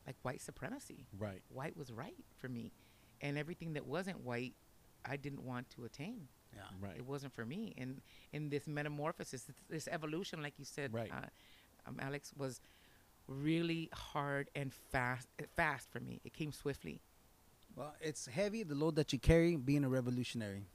like 0.07 0.15
white 0.23 0.41
supremacy. 0.41 1.05
Right. 1.17 1.41
White 1.49 1.77
was 1.77 1.91
right 1.91 2.15
for 2.37 2.49
me, 2.49 2.71
and 3.21 3.37
everything 3.37 3.73
that 3.73 3.85
wasn't 3.85 4.19
white, 4.21 4.53
I 5.05 5.15
didn't 5.17 5.43
want 5.43 5.69
to 5.71 5.85
attain. 5.85 6.27
Yeah. 6.55 6.61
Right. 6.79 6.97
It 6.97 7.05
wasn't 7.05 7.33
for 7.33 7.45
me. 7.45 7.73
And 7.77 8.01
in 8.31 8.49
this 8.49 8.67
metamorphosis, 8.67 9.43
this, 9.43 9.55
this 9.69 9.87
evolution, 9.87 10.41
like 10.43 10.53
you 10.59 10.65
said, 10.65 10.93
Right. 10.93 11.11
uh, 11.11 11.25
um, 11.87 11.97
Alex, 11.99 12.31
was 12.37 12.61
really 13.27 13.89
hard 13.93 14.49
and 14.55 14.71
fast. 14.73 15.27
Fast 15.55 15.89
for 15.91 15.99
me. 15.99 16.21
It 16.23 16.33
came 16.33 16.51
swiftly. 16.51 17.01
Well, 17.75 17.95
it's 18.01 18.25
heavy 18.27 18.63
the 18.63 18.75
load 18.75 18.95
that 18.95 19.11
you 19.13 19.19
carry 19.19 19.55
being 19.55 19.83
a 19.83 19.89
revolutionary 19.89 20.65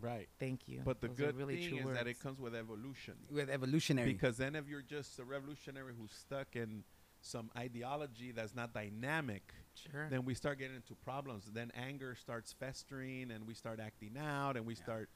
Right. 0.00 0.28
Thank 0.40 0.66
you. 0.66 0.80
But 0.84 1.00
the 1.00 1.06
Those 1.06 1.16
good 1.16 1.36
really 1.36 1.58
thing 1.58 1.78
true 1.78 1.90
is 1.90 1.94
that 1.96 2.08
it 2.08 2.18
comes 2.18 2.40
with 2.40 2.56
evolution. 2.56 3.14
with 3.30 3.48
evolutionary. 3.48 4.12
Because 4.12 4.36
then 4.36 4.56
if 4.56 4.66
you're 4.68 4.82
just 4.82 5.20
a 5.20 5.24
revolutionary 5.24 5.92
who's 5.96 6.10
stuck 6.10 6.56
in 6.56 6.82
some 7.20 7.52
ideology 7.56 8.32
that's 8.32 8.52
not 8.52 8.74
dynamic, 8.74 9.54
Sure. 9.74 10.08
then 10.10 10.24
we 10.24 10.34
start 10.34 10.58
getting 10.58 10.74
into 10.74 10.96
problems. 10.96 11.44
Then 11.52 11.70
anger 11.76 12.16
starts 12.16 12.52
festering 12.52 13.30
and 13.30 13.46
we 13.46 13.54
start 13.54 13.78
acting 13.78 14.16
out 14.18 14.56
and 14.56 14.66
we 14.66 14.74
start, 14.74 15.08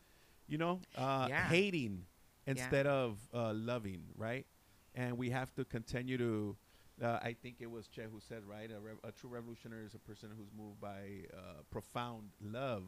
you 0.46 0.56
know, 0.56 0.80
uh, 0.96 1.26
Yeah. 1.28 1.48
hating 1.48 2.06
instead 2.46 2.86
of 2.86 3.18
uh, 3.34 3.52
loving, 3.54 4.04
right? 4.14 4.46
And 4.94 5.18
we 5.18 5.30
have 5.30 5.52
to 5.54 5.64
continue 5.64 6.16
to. 6.18 6.56
Uh, 7.02 7.18
I 7.22 7.34
think 7.42 7.56
it 7.60 7.70
was 7.70 7.88
Che 7.88 8.04
who 8.10 8.20
said, 8.20 8.42
right? 8.46 8.70
A, 8.70 8.80
rev- 8.80 8.98
a 9.04 9.12
true 9.12 9.28
revolutionary 9.28 9.84
is 9.84 9.94
a 9.94 9.98
person 9.98 10.30
who's 10.36 10.48
moved 10.56 10.80
by 10.80 11.26
uh, 11.32 11.62
profound 11.70 12.30
love, 12.40 12.84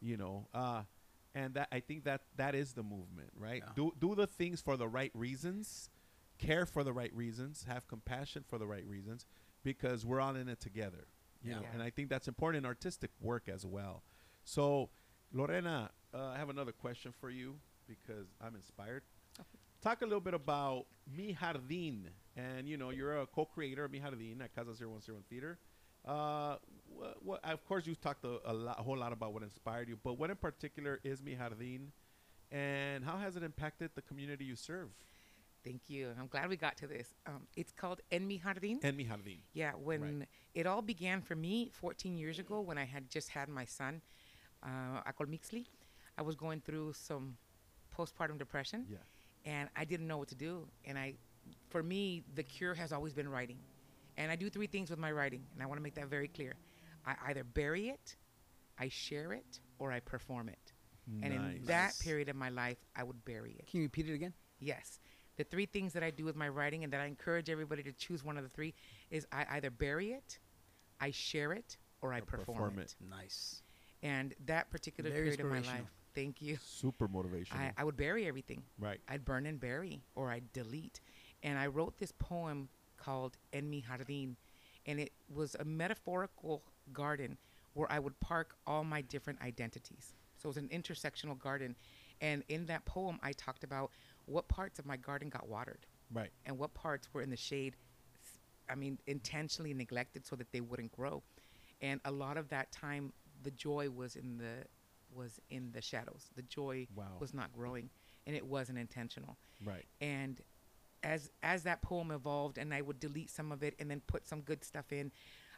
you 0.00 0.16
know. 0.16 0.46
Uh, 0.54 0.82
and 1.34 1.54
that 1.54 1.68
I 1.72 1.80
think 1.80 2.04
that 2.04 2.22
that 2.36 2.54
is 2.54 2.72
the 2.74 2.82
movement, 2.84 3.30
right? 3.36 3.62
Yeah. 3.66 3.72
Do 3.74 3.92
do 3.98 4.14
the 4.14 4.26
things 4.28 4.60
for 4.60 4.76
the 4.76 4.86
right 4.86 5.10
reasons, 5.14 5.90
care 6.38 6.66
for 6.66 6.84
the 6.84 6.92
right 6.92 7.12
reasons, 7.14 7.64
have 7.66 7.88
compassion 7.88 8.44
for 8.46 8.58
the 8.58 8.66
right 8.66 8.86
reasons, 8.86 9.26
because 9.64 10.06
we're 10.06 10.20
all 10.20 10.36
in 10.36 10.48
it 10.48 10.60
together. 10.60 11.06
You 11.42 11.50
Yeah. 11.50 11.56
know, 11.56 11.62
Yeah. 11.62 11.72
and 11.74 11.82
I 11.82 11.90
think 11.90 12.10
that's 12.10 12.28
important 12.28 12.64
in 12.64 12.66
artistic 12.68 13.10
work 13.20 13.48
as 13.48 13.66
well. 13.66 14.04
So, 14.44 14.90
Lorena, 15.32 15.90
uh, 16.14 16.26
I 16.26 16.36
have 16.38 16.48
another 16.50 16.72
question 16.72 17.10
for 17.12 17.30
you 17.30 17.58
because 17.88 18.28
I'm 18.40 18.54
inspired. 18.54 19.02
Talk 19.80 20.02
a 20.02 20.04
little 20.04 20.20
bit 20.20 20.34
about 20.34 20.86
Mi 21.10 21.34
Jardín, 21.34 22.04
and 22.36 22.68
you 22.68 22.76
know 22.76 22.90
you're 22.90 23.20
a 23.20 23.26
co-creator 23.26 23.84
of 23.84 23.90
Mi 23.90 24.00
Jardín 24.00 24.42
at 24.42 24.54
Casa 24.54 24.72
0101 24.72 25.22
Theater. 25.28 25.58
Uh, 26.06 26.56
of 27.44 27.64
course, 27.64 27.86
you've 27.86 28.00
talked 28.00 28.24
a, 28.24 28.38
a, 28.44 28.52
lot, 28.52 28.78
a 28.78 28.82
whole 28.82 28.98
lot 28.98 29.12
about 29.12 29.32
what 29.32 29.42
inspired 29.42 29.88
you, 29.88 29.96
but 30.02 30.18
what 30.18 30.30
in 30.30 30.36
particular 30.36 31.00
is 31.04 31.22
Mi 31.22 31.36
Jardín, 31.36 31.88
and 32.50 33.04
how 33.04 33.16
has 33.18 33.36
it 33.36 33.42
impacted 33.42 33.90
the 33.94 34.02
community 34.02 34.44
you 34.44 34.56
serve? 34.56 34.88
Thank 35.64 35.82
you. 35.88 36.10
I'm 36.18 36.26
glad 36.26 36.48
we 36.48 36.56
got 36.56 36.76
to 36.78 36.88
this. 36.88 37.14
Um, 37.24 37.46
it's 37.56 37.70
called 37.70 38.00
En 38.10 38.26
Mi 38.26 38.40
Jardín. 38.44 38.78
And 38.82 38.96
Mi 38.96 39.04
Jardín. 39.04 39.38
Yeah, 39.52 39.72
when 39.72 40.26
it 40.54 40.66
all 40.66 40.82
began 40.82 41.22
for 41.22 41.36
me 41.36 41.70
14 41.72 42.16
years 42.18 42.40
ago 42.40 42.60
when 42.60 42.78
I 42.78 42.84
had 42.84 43.08
just 43.08 43.28
had 43.28 43.48
my 43.48 43.64
son, 43.64 44.02
uh, 44.64 45.02
Akol 45.06 45.26
Mixley, 45.28 45.66
I 46.18 46.22
was 46.22 46.34
going 46.34 46.60
through 46.62 46.94
some 46.94 47.36
postpartum 47.96 48.38
depression 48.38 48.86
Yeah. 48.90 48.98
and 49.44 49.68
I 49.76 49.84
didn't 49.84 50.08
know 50.08 50.18
what 50.18 50.28
to 50.28 50.34
do. 50.34 50.66
And 50.84 50.98
I, 50.98 51.14
for 51.70 51.82
me, 51.82 52.22
the 52.34 52.42
cure 52.42 52.74
has 52.74 52.92
always 52.92 53.12
been 53.12 53.28
writing. 53.28 53.58
And 54.16 54.30
I 54.30 54.36
do 54.36 54.50
three 54.50 54.66
things 54.66 54.90
with 54.90 54.98
my 54.98 55.10
writing, 55.10 55.42
and 55.54 55.62
I 55.62 55.66
want 55.66 55.78
to 55.78 55.82
make 55.82 55.94
that 55.94 56.08
very 56.08 56.28
clear. 56.28 56.54
I 57.06 57.14
either 57.28 57.44
bury 57.44 57.88
it, 57.88 58.16
I 58.78 58.88
share 58.88 59.32
it, 59.32 59.60
or 59.78 59.90
I 59.90 60.00
perform 60.00 60.48
it. 60.48 60.72
And 61.22 61.32
in 61.32 61.60
that 61.64 61.98
period 62.00 62.28
of 62.28 62.36
my 62.36 62.48
life, 62.48 62.78
I 62.94 63.02
would 63.02 63.24
bury 63.24 63.56
it. 63.58 63.66
Can 63.68 63.80
you 63.80 63.86
repeat 63.86 64.08
it 64.08 64.14
again? 64.14 64.32
Yes. 64.60 65.00
The 65.36 65.44
three 65.44 65.66
things 65.66 65.92
that 65.94 66.02
I 66.04 66.10
do 66.10 66.24
with 66.24 66.36
my 66.36 66.48
writing 66.48 66.84
and 66.84 66.92
that 66.92 67.00
I 67.00 67.06
encourage 67.06 67.50
everybody 67.50 67.82
to 67.82 67.92
choose 67.92 68.22
one 68.22 68.36
of 68.36 68.44
the 68.44 68.50
three 68.50 68.74
is 69.10 69.26
I 69.32 69.44
either 69.52 69.70
bury 69.70 70.12
it, 70.12 70.38
I 71.00 71.10
share 71.10 71.52
it, 71.52 71.76
or 72.02 72.12
I 72.12 72.18
Or 72.18 72.22
perform, 72.22 72.56
perform 72.58 72.78
it. 72.78 72.94
Nice. 73.10 73.62
And 74.02 74.34
that 74.46 74.70
particular 74.70 75.10
Very 75.10 75.22
period 75.22 75.40
of 75.40 75.46
my 75.46 75.60
life, 75.60 75.90
thank 76.14 76.40
you. 76.42 76.58
Super 76.62 77.08
motivational. 77.08 77.56
I, 77.56 77.72
I 77.76 77.84
would 77.84 77.96
bury 77.96 78.26
everything. 78.26 78.62
right. 78.78 79.00
I'd 79.08 79.24
burn 79.24 79.46
and 79.46 79.58
bury, 79.58 80.02
or 80.14 80.30
I'd 80.30 80.52
delete. 80.52 81.00
And 81.42 81.58
I 81.58 81.66
wrote 81.66 81.98
this 81.98 82.12
poem 82.12 82.68
called 82.96 83.36
En 83.52 83.68
mi 83.68 83.82
jardín, 83.82 84.36
and 84.86 85.00
it 85.00 85.12
was 85.28 85.56
a 85.58 85.64
metaphorical 85.64 86.62
garden 86.92 87.36
where 87.74 87.90
I 87.90 87.98
would 87.98 88.18
park 88.20 88.56
all 88.66 88.84
my 88.84 89.00
different 89.00 89.40
identities. 89.42 90.14
So 90.36 90.46
it 90.48 90.50
was 90.50 90.56
an 90.58 90.68
intersectional 90.68 91.38
garden. 91.38 91.76
And 92.20 92.42
in 92.48 92.66
that 92.66 92.84
poem, 92.84 93.18
I 93.22 93.32
talked 93.32 93.64
about 93.64 93.90
what 94.26 94.48
parts 94.48 94.78
of 94.78 94.86
my 94.86 94.96
garden 94.96 95.28
got 95.28 95.48
watered 95.48 95.86
Right. 96.12 96.30
and 96.44 96.58
what 96.58 96.74
parts 96.74 97.08
were 97.12 97.22
in 97.22 97.30
the 97.30 97.36
shade 97.36 97.76
I 98.68 98.74
mean 98.74 98.98
intentionally 99.06 99.74
neglected 99.74 100.24
so 100.26 100.36
that 100.36 100.52
they 100.52 100.60
wouldn't 100.60 100.92
grow 100.92 101.22
and 101.80 102.00
a 102.04 102.12
lot 102.12 102.36
of 102.36 102.48
that 102.50 102.70
time 102.70 103.12
the 103.42 103.50
joy 103.50 103.90
was 103.90 104.14
in 104.14 104.38
the 104.38 104.64
was 105.12 105.40
in 105.50 105.72
the 105.72 105.82
shadows 105.82 106.30
the 106.36 106.42
joy 106.42 106.86
Wow. 106.94 107.16
was 107.18 107.34
not 107.34 107.52
growing 107.52 107.90
and 108.26 108.36
it 108.36 108.46
wasn't 108.46 108.78
intentional 108.78 109.36
Right. 109.64 109.84
and 110.00 110.40
as 111.04 111.30
as 111.42 111.62
that 111.64 111.82
poem 111.82 112.10
evolved 112.10 112.58
and 112.58 112.72
i 112.72 112.80
would 112.80 113.00
delete 113.00 113.30
some 113.30 113.52
of 113.52 113.62
it 113.62 113.74
and 113.78 113.90
then 113.90 114.00
put 114.06 114.26
some 114.26 114.40
good 114.40 114.64
stuff 114.64 114.92
in 114.92 115.10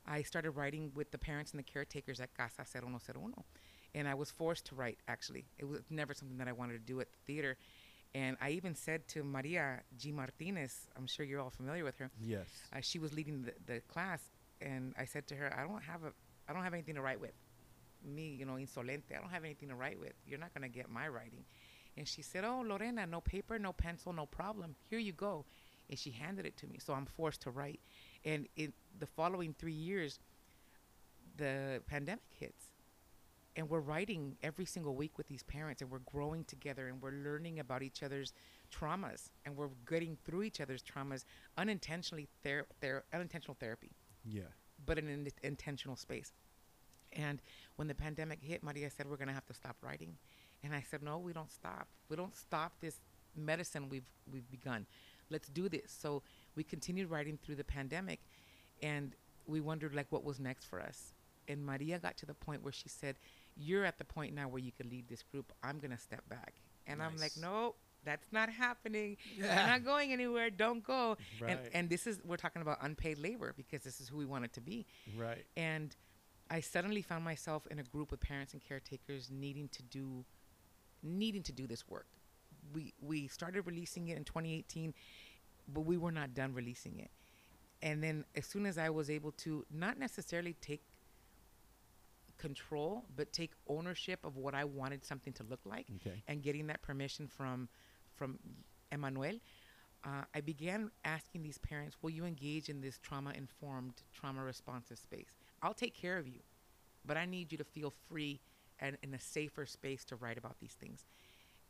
i 0.07 0.22
started 0.22 0.51
writing 0.53 0.90
with 0.95 1.11
the 1.11 1.18
parents 1.18 1.51
and 1.53 1.59
the 1.59 1.62
caretakers 1.64 2.20
at 2.20 2.32
casa 2.34 2.64
0101 2.64 3.32
and 3.95 4.09
i 4.09 4.14
was 4.14 4.30
forced 4.30 4.66
to 4.66 4.74
write 4.74 4.99
actually. 5.09 5.45
It 5.59 5.66
was 5.66 5.80
never 5.90 6.14
something 6.14 6.38
that 6.38 6.49
i 6.49 6.53
wanted 6.53 6.74
to 6.74 6.78
do 6.92 7.01
at 7.01 7.09
the 7.12 7.18
theater. 7.26 7.57
And 8.14 8.36
i 8.40 8.51
even 8.51 8.74
said 8.74 9.07
to 9.09 9.22
maria 9.24 9.80
g. 9.97 10.12
Martinez 10.12 10.86
i'm 10.97 11.07
sure 11.07 11.24
you're 11.26 11.40
all 11.40 11.51
familiar 11.51 11.84
with 11.84 11.99
her. 11.99 12.11
Yes. 12.20 12.47
uh, 12.74 12.80
she 12.80 12.99
was 12.99 13.12
leading 13.12 13.42
the, 13.42 13.53
the 13.66 13.80
class. 13.82 14.22
And 14.61 14.95
i 14.99 15.05
said 15.05 15.26
to 15.28 15.34
her 15.36 15.55
i 15.59 15.62
don't 15.66 15.82
have 15.82 16.03
a 16.05 16.12
i 16.49 16.53
don't 16.53 16.62
have 16.62 16.74
anything 16.74 16.95
to 16.97 17.03
write 17.03 17.20
with. 17.20 17.34
Me 18.05 18.34
you 18.38 18.45
know 18.47 18.55
insolente. 18.55 19.12
I 19.16 19.20
don't 19.20 19.30
have 19.30 19.45
anything 19.45 19.68
to 19.68 19.74
write 19.74 19.99
with. 19.99 20.14
You're 20.26 20.38
not 20.38 20.53
going 20.55 20.62
to 20.70 20.74
get 20.78 20.90
my 20.90 21.09
writing 21.09 21.45
and 21.97 22.07
she 22.09 22.22
said 22.22 22.45
oh 22.45 22.62
lorena 22.66 23.07
no 23.07 23.20
paper 23.20 23.59
no 23.59 23.72
pencil 23.72 24.12
no 24.12 24.26
problem. 24.26 24.74
Here 24.90 24.99
you 24.99 25.12
go. 25.12 25.45
And 25.90 25.99
she 25.99 26.11
handed 26.11 26.47
it 26.47 26.57
to 26.59 26.66
me. 26.66 26.78
So 26.78 26.92
i'm 26.95 27.07
forced 27.07 27.42
to 27.42 27.51
write. 27.51 27.80
And 28.24 28.49
in 28.57 28.72
the 28.99 29.07
following 29.07 29.55
three 29.59 29.72
years 29.72 30.18
the 31.36 31.82
pandemic 31.86 32.24
hits. 32.38 32.66
And 33.57 33.68
we're 33.70 33.80
writing 33.80 34.36
every 34.42 34.64
single 34.64 34.97
week 34.97 35.16
with 35.16 35.28
these 35.28 35.45
parents 35.45 35.80
and 35.80 35.90
we're 35.90 36.01
growing 36.01 36.45
together 36.45 36.88
and 36.88 37.01
we're 37.01 37.12
learning 37.12 37.61
about 37.61 37.82
each 37.84 38.03
other's 38.03 38.32
traumas 38.76 39.30
and 39.45 39.57
we're 39.57 39.68
getting 39.88 40.16
through 40.24 40.42
each 40.42 40.61
other's 40.61 40.82
traumas 40.82 41.24
unintentionally 41.57 42.26
ther- 42.42 42.66
ther- 42.80 43.05
unintentional 43.12 43.57
therapy. 43.61 43.92
Yeah. 44.24 44.51
but 44.86 44.99
in 44.99 45.07
an 45.09 45.28
intentional 45.42 45.97
space. 45.97 46.32
And 47.12 47.40
when 47.76 47.86
the 47.88 47.95
pandemic 47.95 48.40
hit 48.42 48.62
maria 48.64 48.90
said 48.90 49.07
we're 49.09 49.16
going 49.16 49.28
to 49.28 49.34
have 49.34 49.47
to 49.47 49.55
stop 49.55 49.76
writing 49.82 50.16
and 50.65 50.75
i 50.75 50.83
said 50.91 51.03
no 51.03 51.19
we 51.19 51.33
don't 51.33 51.51
stop 51.53 51.87
we 52.09 52.17
don't 52.17 52.35
stop 52.35 52.73
this 52.81 52.97
medicine 53.37 53.89
we've 53.89 54.09
we've 54.33 54.51
begun 54.51 54.87
let's 55.31 55.49
do 55.49 55.69
this 55.69 55.93
so 56.03 56.23
we 56.57 56.62
continued 56.65 57.11
writing 57.11 57.39
through 57.43 57.55
the 57.57 57.65
pandemic 57.65 58.21
and 58.83 59.15
we 59.47 59.61
wondered 59.61 59.95
like 59.95 60.07
what 60.11 60.25
was 60.25 60.39
next 60.41 60.65
for 60.67 60.81
us 60.81 61.12
and 61.49 61.65
maria 61.65 61.99
got 61.99 62.17
to 62.17 62.27
the 62.27 62.35
point 62.35 62.62
where 62.62 62.73
she 62.73 62.89
said 62.89 63.17
you're 63.57 63.85
at 63.85 63.99
the 63.99 64.05
point 64.05 64.35
now 64.35 64.49
where 64.49 64.61
you 64.69 64.73
can 64.73 64.89
lead 64.89 65.07
this 65.09 65.23
group 65.23 65.53
i'm 65.62 65.79
going 65.79 65.91
to 65.91 65.99
step 65.99 66.27
back 66.29 66.55
and 66.87 67.03
i'm 67.03 67.17
like 67.17 67.33
"No, 67.41 67.75
that's 68.05 68.31
not 68.33 68.51
happening. 68.51 69.17
Yeah. 69.35 69.57
We're 69.57 69.71
not 69.73 69.85
going 69.85 70.12
anywhere. 70.12 70.51
Don't 70.51 70.85
go. 70.85 71.17
And, 71.41 71.49
Right. 71.59 71.71
and 71.73 71.89
this 71.89 72.07
is, 72.07 72.21
we're 72.23 72.37
talking 72.37 72.61
about 72.61 72.77
unpaid 72.83 73.17
labor 73.19 73.55
because 73.57 73.81
this 73.83 73.99
is 73.99 74.09
who 74.11 74.19
we 74.19 74.27
want 74.27 74.45
it 74.45 74.53
to 74.53 74.61
be. 74.61 74.85
Right. 75.17 75.47
And 75.57 75.97
I 76.51 76.61
suddenly 76.61 77.01
found 77.01 77.25
myself 77.25 77.67
in 77.71 77.79
a 77.79 77.83
group 77.83 78.11
with 78.11 78.21
parents 78.21 78.53
and 78.53 78.62
caretakers 78.62 79.31
needing 79.31 79.69
to 79.71 79.83
do 79.83 80.27
needing 81.05 81.43
to 81.45 81.53
do 81.53 81.67
this 81.67 81.87
work. 81.89 82.07
We 82.73 82.95
we 83.01 83.29
started 83.29 83.67
releasing 83.67 84.09
it 84.09 84.17
in 84.17 84.25
2018, 84.25 84.95
but 85.73 85.83
we 85.83 85.97
were 85.97 86.11
not 86.13 86.35
done 86.35 86.55
releasing 86.55 86.99
it. 86.99 87.11
And 87.83 88.03
then 88.03 88.25
as 88.35 88.47
soon 88.47 88.65
as 88.67 88.79
I 88.79 88.89
was 88.91 89.11
able 89.11 89.33
to 89.33 89.65
not 89.71 89.99
necessarily 89.99 90.55
take 90.61 90.83
control, 92.39 93.05
but 93.17 93.33
take 93.33 93.53
ownership 93.69 94.25
of 94.25 94.37
what 94.37 94.55
I 94.55 94.65
wanted 94.65 95.05
something 95.05 95.33
to 95.35 95.45
look 95.45 95.61
like 95.65 95.87
Okay. 95.97 96.23
and 96.27 96.43
getting 96.43 96.67
that 96.69 96.83
permission 96.83 97.27
from 97.29 97.69
from 98.15 98.39
Emmanuel, 98.93 99.39
uh, 100.05 100.23
I 100.35 100.41
began 100.41 100.91
asking 101.05 101.43
these 101.43 101.59
parents, 101.59 101.97
"Will 102.01 102.11
you 102.11 102.25
engage 102.25 102.69
in 102.69 102.81
this 102.81 102.99
trauma-informed, 102.99 104.03
trauma-responsive 104.13 104.99
space? 104.99 105.33
I'll 105.63 105.75
take 105.75 105.95
care 105.95 106.17
of 106.19 106.29
you, 106.29 106.43
but 107.05 107.17
I 107.17 107.25
need 107.27 107.51
you 107.51 107.59
to 107.59 107.65
feel 107.65 107.91
free 107.91 108.41
and 108.85 108.97
in 109.03 109.14
a 109.14 109.20
safer 109.20 109.66
space 109.66 110.05
to 110.07 110.16
write 110.16 110.39
about 110.39 110.59
these 110.61 110.74
things." 110.74 111.07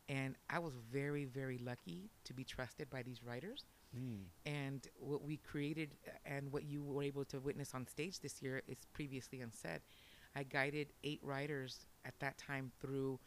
And 0.07 0.35
I 0.49 0.59
was 0.59 0.73
very, 0.91 1.25
very 1.25 1.57
lucky 1.57 2.11
to 2.25 2.33
be 2.33 2.43
trusted 2.43 2.89
by 2.89 3.01
these 3.01 3.23
writers. 3.23 3.65
Mm. 3.97 4.25
And 4.45 4.87
what 4.97 5.23
we 5.23 5.37
created 5.37 5.95
uh, 6.07 6.11
and 6.25 6.51
what 6.51 6.63
you 6.63 6.83
were 6.83 7.01
able 7.01 7.25
to 7.25 7.39
witness 7.39 7.73
on 7.73 7.87
stage 7.87 8.19
this 8.19 8.41
year 8.41 8.61
is 8.67 8.77
previously 8.93 9.41
unsaid. 9.41 9.81
I 10.35 10.43
guided 10.43 10.93
eight 11.03 11.21
writers 11.23 11.87
at 12.03 12.19
that 12.19 12.37
time 12.37 12.71
through 12.79 13.19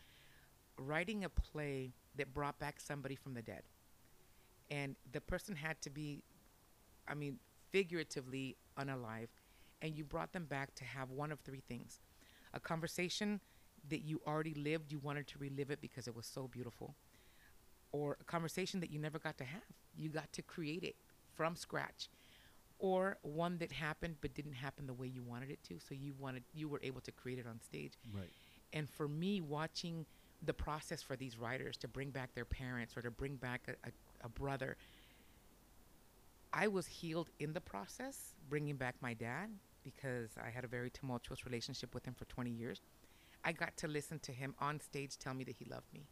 writing 0.76 1.24
a 1.24 1.28
play 1.28 1.94
that 2.16 2.32
brought 2.32 2.58
back 2.58 2.80
somebody 2.80 3.16
from 3.16 3.34
the 3.34 3.42
dead. 3.42 3.62
And 4.70 4.94
the 5.10 5.20
person 5.20 5.56
had 5.56 5.80
to 5.82 5.90
be, 5.90 6.22
I 7.08 7.14
mean, 7.14 7.38
figuratively 7.70 8.56
unalive. 8.78 9.28
And 9.80 9.96
you 9.96 10.04
brought 10.04 10.32
them 10.32 10.44
back 10.44 10.74
to 10.76 10.84
have 10.84 11.10
one 11.10 11.32
of 11.32 11.40
three 11.40 11.62
things 11.66 12.00
a 12.54 12.60
conversation 12.60 13.40
that 13.88 14.02
you 14.02 14.20
already 14.26 14.54
lived, 14.54 14.92
you 14.92 14.98
wanted 14.98 15.26
to 15.28 15.38
relive 15.38 15.70
it 15.70 15.80
because 15.80 16.08
it 16.08 16.16
was 16.16 16.26
so 16.26 16.48
beautiful, 16.48 16.94
or 17.92 18.16
a 18.20 18.24
conversation 18.24 18.80
that 18.80 18.90
you 18.90 18.98
never 18.98 19.18
got 19.18 19.38
to 19.38 19.44
have. 19.44 19.62
You 19.96 20.10
got 20.10 20.32
to 20.34 20.42
create 20.42 20.84
it 20.84 20.96
from 21.34 21.56
scratch. 21.56 22.08
Or 22.80 23.18
one 23.22 23.58
that 23.58 23.72
happened 23.72 24.16
but 24.20 24.34
didn't 24.34 24.52
happen 24.52 24.86
the 24.86 24.94
way 24.94 25.08
you 25.08 25.22
wanted 25.22 25.50
it 25.50 25.58
to, 25.64 25.80
so 25.80 25.94
you 25.94 26.14
wanted 26.18 26.44
you 26.54 26.68
were 26.68 26.80
able 26.82 27.00
to 27.00 27.12
create 27.12 27.38
it 27.38 27.46
on 27.46 27.60
stage. 27.60 27.94
Right. 28.14 28.30
And 28.72 28.88
for 28.88 29.08
me, 29.08 29.40
watching 29.40 30.06
the 30.44 30.52
process 30.52 31.02
for 31.02 31.16
these 31.16 31.36
writers 31.36 31.76
to 31.78 31.88
bring 31.88 32.10
back 32.10 32.34
their 32.34 32.44
parents 32.44 32.96
or 32.96 33.02
to 33.02 33.10
bring 33.10 33.34
back 33.36 33.62
a, 33.66 33.88
a, 33.88 34.26
a 34.26 34.28
brother, 34.28 34.76
I 36.52 36.68
was 36.68 36.86
healed 36.86 37.30
in 37.40 37.52
the 37.52 37.60
process, 37.60 38.34
bringing 38.48 38.76
back 38.76 38.94
my 39.00 39.14
dad 39.14 39.50
because 39.82 40.30
I 40.44 40.50
had 40.50 40.64
a 40.64 40.68
very 40.68 40.90
tumultuous 40.90 41.44
relationship 41.44 41.94
with 41.94 42.04
him 42.04 42.14
for 42.14 42.24
20 42.26 42.50
years. 42.50 42.80
I 43.44 43.52
got 43.52 43.76
to 43.78 43.88
listen 43.88 44.18
to 44.20 44.32
him 44.32 44.54
on 44.60 44.80
stage 44.80 45.16
tell 45.18 45.34
me 45.34 45.44
that 45.44 45.56
he 45.56 45.64
loved 45.64 45.92
me. 45.92 46.06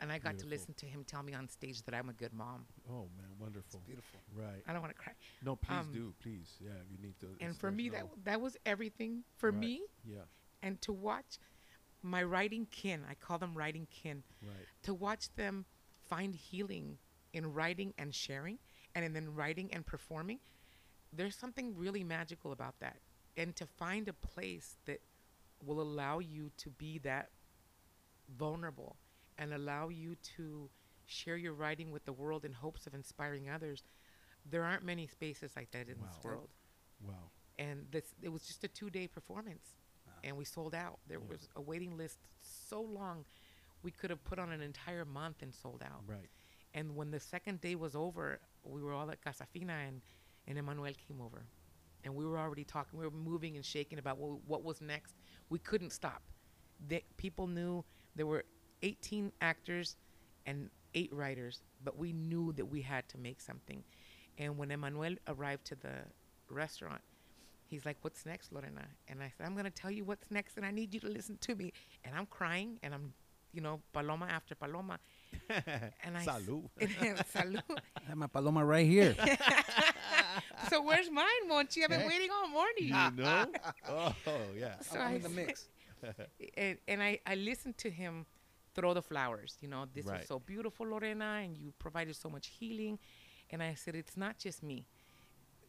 And 0.00 0.10
I 0.10 0.18
got 0.18 0.30
Beautiful. 0.30 0.48
to 0.50 0.54
listen 0.56 0.74
to 0.74 0.86
him 0.86 1.04
tell 1.04 1.22
me 1.22 1.32
on 1.32 1.48
stage 1.48 1.82
that 1.84 1.94
I'm 1.94 2.08
a 2.08 2.12
good 2.12 2.32
mom. 2.32 2.66
Oh 2.90 3.08
man, 3.16 3.28
wonderful. 3.38 3.80
Beautiful. 3.86 4.20
Right. 4.34 4.62
I 4.66 4.72
don't 4.72 4.82
want 4.82 4.92
to 4.94 5.00
cry. 5.00 5.12
No, 5.44 5.54
please 5.56 5.72
Um, 5.78 5.92
do, 5.92 6.14
please. 6.20 6.56
Yeah, 6.60 6.70
you 6.90 6.98
need 6.98 7.18
to. 7.20 7.36
And 7.40 7.56
for 7.56 7.70
me, 7.70 7.88
that 7.90 8.04
no- 8.04 8.18
that 8.24 8.40
was 8.40 8.56
everything 8.66 9.22
for 9.36 9.50
Right. 9.50 9.60
me. 9.60 9.86
Yeah. 10.04 10.24
And 10.60 10.80
to 10.82 10.92
watch 10.92 11.38
my 12.02 12.22
writing 12.24 12.66
kin, 12.66 13.04
I 13.08 13.14
call 13.14 13.38
them 13.38 13.54
writing 13.56 13.86
kin, 13.86 14.24
Right. 14.42 14.66
to 14.82 14.92
watch 14.94 15.32
them 15.34 15.66
find 16.00 16.34
healing 16.34 16.98
in 17.32 17.52
writing 17.52 17.94
and 17.96 18.12
sharing, 18.12 18.58
and 18.94 19.04
in 19.04 19.12
then 19.12 19.32
writing 19.34 19.72
and 19.72 19.86
performing, 19.86 20.40
there's 21.12 21.36
something 21.36 21.76
really 21.76 22.02
magical 22.02 22.50
about 22.50 22.80
that. 22.80 23.00
And 23.36 23.54
to 23.56 23.66
find 23.66 24.08
a 24.08 24.12
place 24.12 24.76
that 24.86 25.00
will 25.64 25.80
allow 25.80 26.18
you 26.18 26.50
to 26.58 26.70
be 26.70 26.98
that 26.98 27.30
vulnerable 28.38 28.96
and 29.38 29.52
allow 29.52 29.88
you 29.88 30.16
to 30.36 30.68
share 31.06 31.36
your 31.36 31.52
writing 31.54 31.90
with 31.90 32.04
the 32.04 32.12
world 32.12 32.44
in 32.44 32.52
hopes 32.52 32.86
of 32.86 32.94
inspiring 32.94 33.48
others, 33.50 33.82
there 34.48 34.64
aren't 34.64 34.84
many 34.84 35.06
spaces 35.06 35.52
like 35.56 35.70
that 35.72 35.88
in 35.88 35.98
Wow. 36.00 36.06
this 36.06 36.18
world 36.24 36.50
Wow. 37.00 37.30
and 37.58 37.86
this 37.90 38.14
it 38.22 38.28
was 38.28 38.42
just 38.46 38.64
a 38.64 38.68
two 38.68 38.90
day 38.90 39.06
performance 39.06 39.76
uh-huh. 40.06 40.20
and 40.24 40.36
we 40.36 40.44
sold 40.44 40.74
out 40.74 40.98
there 41.06 41.18
Yeah. 41.20 41.26
was 41.28 41.48
a 41.56 41.60
waiting 41.60 41.96
list 41.96 42.18
so 42.40 42.80
long 42.80 43.24
we 43.82 43.90
could 43.90 44.10
have 44.10 44.22
put 44.24 44.38
on 44.38 44.50
an 44.52 44.60
entire 44.60 45.04
month 45.04 45.42
and 45.42 45.54
sold 45.54 45.82
out 45.82 46.02
Right. 46.06 46.30
and 46.74 46.96
when 46.96 47.10
the 47.10 47.20
second 47.20 47.60
day 47.60 47.74
was 47.76 47.94
over 47.94 48.40
we 48.64 48.82
were 48.82 48.92
all 48.92 49.10
at 49.10 49.20
casafina 49.20 49.88
and 49.88 50.02
and 50.46 50.58
emmanuel 50.58 50.92
came 51.06 51.20
over 51.20 51.46
and 52.04 52.14
we 52.14 52.24
were 52.26 52.38
already 52.38 52.64
talking 52.64 52.98
we 52.98 53.04
were 53.04 53.10
moving 53.12 53.56
and 53.56 53.64
shaking 53.64 53.98
about 53.98 54.18
what, 54.18 54.42
what 54.44 54.64
was 54.64 54.80
next 54.80 55.14
we 55.50 55.58
couldn't 55.58 55.90
stop 55.90 56.22
the, 56.88 57.02
people 57.16 57.46
knew 57.46 57.84
there 58.16 58.26
were 58.26 58.44
18 58.82 59.32
actors 59.40 59.96
and 60.46 60.70
eight 60.94 61.12
writers 61.12 61.62
but 61.84 61.96
we 61.96 62.12
knew 62.12 62.52
that 62.52 62.66
we 62.66 62.82
had 62.82 63.08
to 63.08 63.18
make 63.18 63.40
something 63.40 63.82
and 64.38 64.56
when 64.58 64.70
emmanuel 64.70 65.14
arrived 65.28 65.64
to 65.66 65.74
the 65.76 65.94
restaurant 66.50 67.00
He's 67.68 67.86
like, 67.86 67.96
"What's 68.02 68.26
next, 68.26 68.52
Lorena?" 68.52 68.84
And 69.08 69.22
I 69.22 69.32
said, 69.34 69.46
"I'm 69.46 69.56
gonna 69.56 69.70
tell 69.70 69.90
you 69.90 70.04
what's 70.04 70.30
next, 70.30 70.58
and 70.58 70.66
I 70.66 70.70
need 70.70 70.92
you 70.92 71.00
to 71.00 71.08
listen 71.08 71.38
to 71.40 71.54
me." 71.54 71.72
And 72.04 72.14
I'm 72.14 72.26
crying, 72.26 72.78
and 72.82 72.92
I'm, 72.92 73.14
you 73.54 73.62
know, 73.62 73.80
paloma 73.94 74.26
after 74.26 74.54
paloma. 74.54 74.98
And 76.04 76.18
I 76.18 76.20
s- 76.20 76.26
Salud. 76.28 76.68
Salud. 77.32 77.62
I 77.96 78.08
have 78.08 78.18
my 78.18 78.26
paloma 78.26 78.62
right 78.62 78.86
here. 78.86 79.16
so 80.68 80.82
where's 80.82 81.10
mine, 81.10 81.26
Monchi? 81.48 81.82
I've 81.82 81.90
been 81.90 82.06
waiting 82.06 82.28
all 82.30 82.48
morning. 82.48 82.88
you 82.88 83.10
know? 83.24 83.46
oh 83.88 84.14
yeah. 84.58 84.74
So 84.80 84.98
I'm 84.98 85.12
I 85.12 85.14
in 85.16 85.22
the 85.22 85.28
mix. 85.28 85.68
and, 86.56 86.78
and 86.88 87.02
I, 87.02 87.20
I 87.26 87.34
listened 87.36 87.78
to 87.78 87.90
him 87.90 88.26
throw 88.74 88.94
the 88.94 89.02
flowers. 89.02 89.56
You 89.60 89.68
know, 89.68 89.86
this 89.94 90.06
Right. 90.06 90.18
was 90.20 90.28
so 90.28 90.38
beautiful, 90.38 90.86
Lorena, 90.86 91.40
and 91.44 91.56
you 91.56 91.72
provided 91.78 92.16
so 92.16 92.28
much 92.28 92.48
healing. 92.48 92.98
And 93.50 93.62
I 93.62 93.74
said, 93.74 93.94
it's 93.94 94.16
not 94.16 94.38
just 94.38 94.62
me. 94.62 94.86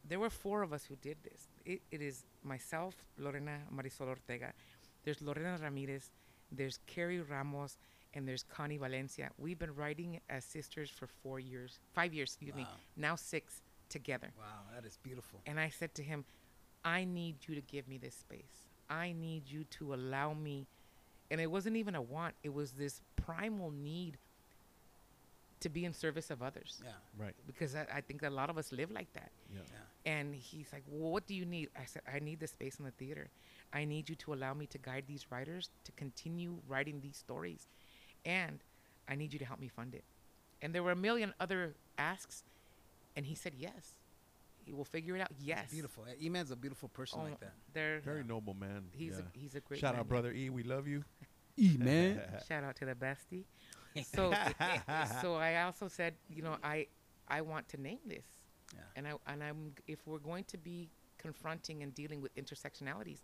There 0.07 0.19
were 0.19 0.29
four 0.29 0.63
of 0.63 0.73
us 0.73 0.85
who 0.85 0.95
did 0.95 1.17
this. 1.23 1.47
It, 1.65 1.81
it 1.91 2.01
is 2.01 2.25
myself, 2.43 2.95
Lorena 3.17 3.59
Marisol 3.73 4.07
Ortega. 4.07 4.53
There's 5.03 5.21
Lorena 5.21 5.57
Ramirez. 5.61 6.11
There's 6.51 6.79
Carrie 6.87 7.21
Ramos. 7.21 7.77
And 8.15 8.27
there's 8.27 8.43
Connie 8.43 8.77
Valencia. 8.77 9.31
We've 9.39 9.57
been 9.57 9.73
writing 9.75 10.19
as 10.29 10.45
sisters 10.45 10.89
for 10.89 11.07
four 11.07 11.39
years, 11.39 11.79
five 11.93 12.13
years, 12.13 12.29
excuse 12.29 12.53
me, 12.53 12.67
now 12.95 13.15
six 13.15 13.61
together. 13.93 14.33
Wow, 14.37 14.73
that 14.75 14.85
is 14.85 14.97
beautiful. 15.01 15.39
And 15.45 15.59
I 15.59 15.69
said 15.69 15.93
to 15.95 16.03
him, 16.03 16.25
I 16.83 17.05
need 17.05 17.35
you 17.47 17.55
to 17.55 17.61
give 17.61 17.87
me 17.87 17.97
this 17.97 18.15
space. 18.15 18.67
I 18.89 19.13
need 19.13 19.43
you 19.47 19.63
to 19.77 19.93
allow 19.93 20.33
me. 20.33 20.67
And 21.31 21.39
it 21.39 21.49
wasn't 21.49 21.77
even 21.77 21.95
a 21.95 22.01
want, 22.01 22.35
it 22.43 22.53
was 22.53 22.71
this 22.71 23.01
primal 23.15 23.71
need 23.71 24.17
to 25.61 25.69
be 25.69 25.85
in 25.85 25.93
service 25.93 26.29
of 26.29 26.43
others. 26.43 26.81
Yeah, 26.83 26.91
Right. 27.17 27.33
Because 27.47 27.73
I, 27.73 27.85
I 27.95 28.01
think 28.01 28.19
that 28.21 28.31
a 28.31 28.35
lot 28.35 28.49
of 28.49 28.57
us 28.57 28.73
live 28.73 28.91
like 28.91 29.11
that. 29.13 29.31
Yeah. 29.49 29.61
yeah. 29.71 30.11
And 30.11 30.35
he's 30.35 30.67
like, 30.73 30.83
Well, 30.89 31.11
what 31.11 31.25
do 31.25 31.33
you 31.33 31.45
need? 31.45 31.69
I 31.79 31.85
said, 31.85 32.01
I 32.13 32.19
need 32.19 32.39
the 32.41 32.47
space 32.47 32.79
in 32.79 32.85
the 32.85 32.91
theater. 32.91 33.29
I 33.71 33.85
need 33.85 34.09
you 34.09 34.15
to 34.15 34.33
allow 34.33 34.53
me 34.53 34.65
to 34.67 34.77
guide 34.77 35.05
these 35.07 35.25
writers 35.31 35.69
to 35.85 35.91
continue 35.93 36.57
writing 36.67 36.99
these 37.01 37.15
stories. 37.15 37.69
And 38.25 38.59
I 39.07 39.15
need 39.15 39.31
you 39.31 39.39
to 39.39 39.45
help 39.45 39.59
me 39.59 39.69
fund 39.69 39.95
it. 39.95 40.03
And 40.61 40.75
there 40.75 40.83
were 40.83 40.91
a 40.91 40.95
million 41.07 41.33
other 41.39 41.75
asks. 41.97 42.43
And 43.16 43.26
he 43.26 43.36
said, 43.36 43.53
Yes. 43.57 43.95
He 44.66 44.72
will 44.72 44.86
figure 44.86 45.18
it 45.18 45.22
out. 45.22 45.28
Yes. 45.41 45.72
Beautiful. 45.72 46.05
E 46.22 46.30
Man's 46.30 46.49
a 46.51 46.55
beautiful 46.55 46.88
person 46.88 47.20
Oh, 47.22 47.26
like 47.26 47.39
that. 47.41 47.53
They're, 47.74 47.99
Very 47.99 48.24
noble 48.24 48.53
man. 48.53 48.86
he's 48.93 49.14
yeah. 49.14 49.20
a 49.36 49.38
he's 49.38 49.55
a 49.55 49.59
great 49.59 49.80
Shout 49.82 49.93
man, 49.93 50.01
out, 50.01 50.07
brother 50.07 50.32
E. 50.32 50.49
We 50.49 50.64
love 50.64 50.88
you. 50.88 51.03
E 51.57 51.76
Man. 51.78 52.20
Shout 52.47 52.64
out 52.64 52.76
to 52.78 52.86
the 52.86 52.95
bestie. 52.95 53.43
So 54.16 54.34
so 55.22 55.36
I 55.36 55.61
also 55.64 55.88
said, 55.88 56.16
you 56.30 56.41
know, 56.41 56.57
I 56.64 56.88
I 57.28 57.41
want 57.41 57.68
to 57.70 57.78
name 57.82 57.99
this. 58.07 58.26
Yeah. 58.74 58.80
And 58.95 59.07
I 59.07 59.14
and 59.32 59.43
I'm 59.43 59.74
if 59.86 59.99
we're 60.07 60.18
going 60.18 60.45
to 60.45 60.57
be 60.57 60.89
confronting 61.20 61.84
and 61.84 61.93
dealing 61.93 62.22
with 62.22 62.34
intersectionalities, 62.36 63.20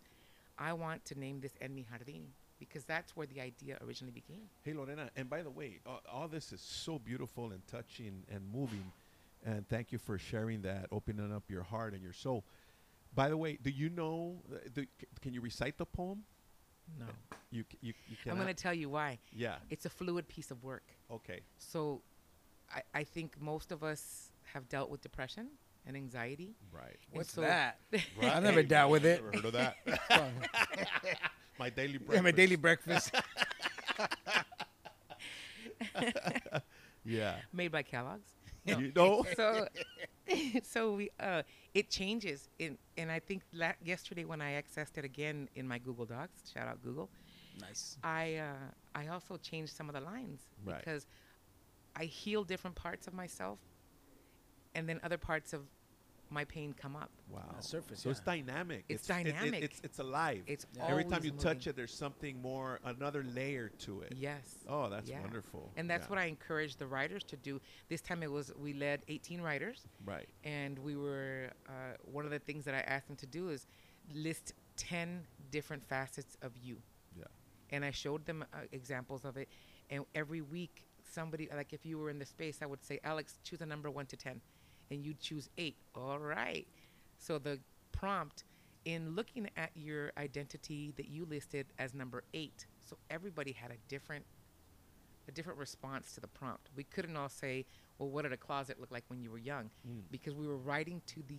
I 0.58 0.72
want 0.74 1.04
to 1.06 1.18
name 1.18 1.40
this 1.40 1.52
En 1.60 1.74
Mi 1.74 1.84
Jardín 1.90 2.22
because 2.60 2.84
that's 2.84 3.16
where 3.16 3.26
the 3.26 3.40
idea 3.40 3.78
originally 3.84 4.12
began. 4.12 4.42
Hey 4.62 4.74
Lorena, 4.74 5.10
and 5.16 5.28
by 5.28 5.42
the 5.42 5.50
way, 5.50 5.80
all, 5.86 6.00
all 6.12 6.28
this 6.28 6.52
is 6.52 6.60
so 6.60 6.98
beautiful 7.00 7.50
and 7.50 7.66
touching 7.66 8.22
and 8.30 8.42
moving, 8.52 8.92
and 9.44 9.68
thank 9.68 9.92
you 9.92 9.98
for 9.98 10.18
sharing 10.18 10.62
that, 10.62 10.86
opening 10.92 11.32
up 11.32 11.44
your 11.48 11.62
heart 11.62 11.94
and 11.94 12.02
your 12.02 12.12
soul. 12.12 12.44
By 13.14 13.28
the 13.28 13.36
way, 13.36 13.58
do 13.60 13.70
you 13.70 13.88
know? 13.88 14.36
uh, 14.52 14.58
The, 14.74 14.86
can 15.20 15.32
you 15.32 15.40
recite 15.40 15.78
the 15.78 15.86
poem? 15.86 16.22
No. 16.98 17.06
You 17.50 17.64
c- 17.70 17.78
you, 17.80 17.92
you 18.08 18.16
I'm 18.30 18.36
going 18.36 18.46
to 18.48 18.54
tell 18.54 18.74
you 18.74 18.88
why. 18.88 19.18
Yeah. 19.32 19.56
It's 19.70 19.86
a 19.86 19.90
fluid 19.90 20.28
piece 20.28 20.50
of 20.50 20.62
work. 20.62 20.84
Okay. 21.10 21.40
So 21.58 22.02
I, 22.74 22.82
I 22.94 23.04
think 23.04 23.40
most 23.40 23.72
of 23.72 23.82
us 23.82 24.32
have 24.52 24.68
dealt 24.68 24.90
with 24.90 25.00
depression 25.00 25.48
and 25.86 25.96
anxiety. 25.96 26.54
Right. 26.72 26.96
And 27.10 27.16
What's 27.18 27.32
so- 27.32 27.40
that? 27.42 27.78
Right. 27.92 28.32
I've 28.36 28.42
never 28.42 28.62
dealt 28.62 28.90
with 28.90 29.04
it. 29.04 29.22
Never 29.24 29.36
heard 29.36 29.44
of 29.46 29.52
that. 29.54 29.76
my 31.58 31.70
daily 31.70 31.98
breakfast. 31.98 32.14
Yeah, 32.14 32.20
my 32.22 32.30
daily 32.30 32.56
breakfast. 32.56 33.12
Yeah. 37.04 37.36
made 37.52 37.72
by 37.72 37.82
Kellogg's. 37.82 38.30
You 38.64 38.92
know? 38.94 39.24
so 39.36 39.66
so 40.62 40.92
we 40.94 41.10
uh 41.18 41.42
it 41.74 41.90
changes 41.90 42.48
in 42.58 42.78
and 42.96 43.10
i 43.10 43.18
think 43.18 43.42
la- 43.52 43.72
yesterday 43.82 44.24
when 44.24 44.40
i 44.40 44.52
accessed 44.60 44.96
it 44.96 45.04
again 45.04 45.48
in 45.54 45.66
my 45.66 45.78
google 45.78 46.04
docs 46.06 46.50
shout 46.52 46.68
out 46.68 46.82
google 46.82 47.10
Nice. 47.60 47.96
i 48.04 48.36
uh 48.36 48.54
i 48.94 49.08
also 49.08 49.36
changed 49.38 49.72
some 49.74 49.88
of 49.88 49.94
the 49.94 50.00
lines 50.00 50.40
Right. 50.64 50.78
because 50.78 51.06
i 51.96 52.04
heal 52.04 52.44
different 52.44 52.76
parts 52.76 53.06
of 53.08 53.14
myself 53.14 53.58
and 54.74 54.88
then 54.88 55.00
other 55.02 55.18
parts 55.18 55.52
of 55.52 55.62
my 56.30 56.44
pain 56.44 56.72
come 56.72 56.96
up 56.96 57.10
Wow. 57.28 57.42
the 57.56 57.62
surface, 57.62 58.00
So 58.00 58.10
it's 58.10 58.20
dynamic. 58.20 58.84
It's 58.88 59.08
it- 59.08 59.12
it- 59.12 59.24
dynamic. 59.32 59.62
it's 59.64 59.80
it's 59.84 59.98
alive. 59.98 60.42
It's 60.46 60.66
every 60.80 61.04
time 61.04 61.14
always 61.14 61.24
you 61.26 61.30
touch 61.32 61.58
moving. 61.58 61.70
it, 61.70 61.76
there's 61.76 61.94
something 61.94 62.40
more, 62.42 62.80
another 62.84 63.22
layer 63.22 63.68
to 63.80 64.00
it. 64.02 64.12
yes 64.16 64.58
Oh, 64.68 64.88
that's 64.88 65.08
Yeah. 65.08 65.20
wonderful. 65.20 65.72
and 65.76 65.88
that's 65.90 66.04
Yeah. 66.04 66.10
what 66.10 66.18
i 66.18 66.24
encourage 66.24 66.76
the 66.76 66.86
writers 66.86 67.22
to 67.24 67.36
do 67.36 67.60
this 67.88 68.00
time 68.00 68.22
it 68.22 68.30
was 68.30 68.52
we 68.56 68.72
led 68.72 69.02
18 69.08 69.40
writers 69.40 69.86
Right. 70.04 70.28
and 70.44 70.78
we 70.78 70.96
were 70.96 71.52
uh, 71.68 71.72
one 72.04 72.24
of 72.24 72.30
the 72.30 72.38
things 72.40 72.64
that 72.64 72.74
I 72.74 72.80
asked 72.80 73.06
them 73.08 73.16
to 73.16 73.26
do 73.26 73.50
is 73.50 73.66
list 74.12 74.54
ten 74.76 75.26
different 75.50 75.84
facets 75.86 76.36
of 76.42 76.56
you, 76.56 76.80
Yeah. 77.16 77.24
and 77.70 77.84
I 77.84 77.90
showed 77.90 78.24
them 78.26 78.44
uh, 78.52 78.62
examples 78.72 79.24
of 79.24 79.36
it. 79.36 79.48
And 79.90 80.04
every 80.14 80.40
week, 80.40 80.84
somebody 81.04 81.48
like 81.54 81.72
if 81.72 81.84
you 81.84 81.98
were 81.98 82.10
in 82.10 82.18
the 82.18 82.24
space, 82.26 82.62
I 82.62 82.66
would 82.66 82.82
say, 82.82 82.98
Alex, 83.04 83.38
choose 83.42 83.60
a 83.60 83.66
number 83.66 83.90
one 83.90 84.06
to 84.06 84.16
ten, 84.16 84.40
and 84.90 85.04
you 85.04 85.14
choose 85.14 85.48
eight. 85.58 85.76
All 85.94 86.18
right. 86.18 86.66
So 87.18 87.38
the 87.38 87.60
prompt 87.92 88.44
in 88.84 89.14
looking 89.14 89.48
at 89.56 89.70
your 89.74 90.12
identity 90.16 90.92
that 90.96 91.08
you 91.08 91.26
listed 91.26 91.66
as 91.78 91.94
number 91.94 92.24
eight, 92.34 92.66
so 92.80 92.96
everybody 93.10 93.52
had 93.52 93.70
a 93.70 93.76
different 93.88 94.24
a 95.28 95.32
different 95.32 95.58
response 95.58 96.12
to 96.14 96.20
the 96.20 96.26
prompt. 96.26 96.70
We 96.74 96.84
couldn't 96.84 97.16
all 97.16 97.28
say, 97.28 97.66
well, 97.98 98.08
what 98.08 98.22
did 98.22 98.32
a 98.32 98.36
closet 98.36 98.80
look 98.80 98.90
like 98.90 99.04
when 99.08 99.22
you 99.22 99.30
were 99.30 99.38
young? 99.38 99.70
Mm. 99.88 100.02
Because 100.10 100.34
we 100.34 100.46
were 100.46 100.56
writing 100.56 101.02
to 101.08 101.22
the 101.28 101.38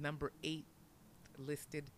number 0.00 0.32
eight 0.42 0.64
listed 1.36 1.90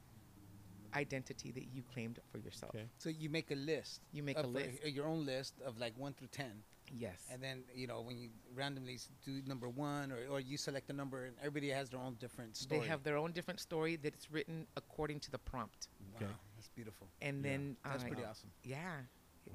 identity 0.95 1.53
that 1.53 1.67
you 1.73 1.83
claimed 1.93 2.19
for 2.31 2.39
yourself. 2.39 2.75
Okay. 2.75 2.87
So 2.99 3.11
you 3.11 3.29
make 3.29 3.51
a 3.51 3.55
list. 3.55 4.01
You 4.13 4.23
make 4.23 4.39
a 4.39 4.45
uh, 4.45 4.49
list. 4.49 4.85
your 4.85 5.07
own 5.07 5.27
list 5.27 5.55
of 5.65 5.79
like 5.79 5.93
one 5.97 6.15
through 6.15 6.29
ten, 6.29 6.63
Yes. 6.97 7.21
and 7.31 7.43
then 7.43 7.65
you 7.75 7.87
know 7.87 8.01
when 8.01 8.17
you 8.19 8.31
randomly 8.55 8.99
do 9.25 9.43
number 9.47 9.69
one, 9.69 10.11
or, 10.13 10.19
or 10.31 10.41
you 10.41 10.57
select 10.57 10.89
a 10.91 10.93
number, 10.93 11.25
and 11.27 11.37
everybody 11.39 11.69
has 11.71 11.91
their 11.91 12.01
own 12.01 12.15
different 12.21 12.57
story. 12.57 12.81
they 12.81 12.87
have 12.87 13.03
their 13.03 13.17
own 13.17 13.33
different 13.33 13.61
story 13.61 13.97
that's 13.97 14.31
written 14.31 14.67
according 14.77 15.21
to 15.21 15.31
the 15.31 15.39
prompt. 15.39 15.89
Wow, 16.01 16.27
Okay. 16.27 16.33
that's 16.57 16.69
beautiful. 16.69 17.09
And 17.21 17.37
Yeah. 17.45 17.51
then 17.51 17.77
That's 17.85 18.03
uh, 18.05 18.07
pretty 18.09 18.25
awesome. 18.25 18.51
Yeah. 18.65 19.01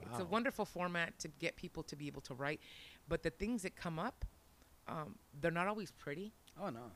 It's 0.09 0.19
a 0.19 0.25
wonderful 0.25 0.65
format 0.65 1.17
to 1.19 1.27
get 1.39 1.55
people 1.55 1.83
to 1.83 1.95
be 1.95 2.07
able 2.07 2.21
to 2.21 2.33
write. 2.33 2.59
But 3.07 3.21
the 3.21 3.29
things 3.29 3.61
that 3.61 3.75
come 3.75 3.99
up, 3.99 4.25
um, 4.87 5.15
they're 5.39 5.51
not 5.51 5.67
always 5.67 5.91
pretty. 5.91 6.33
Oh 6.59 6.69
no. 6.69 6.91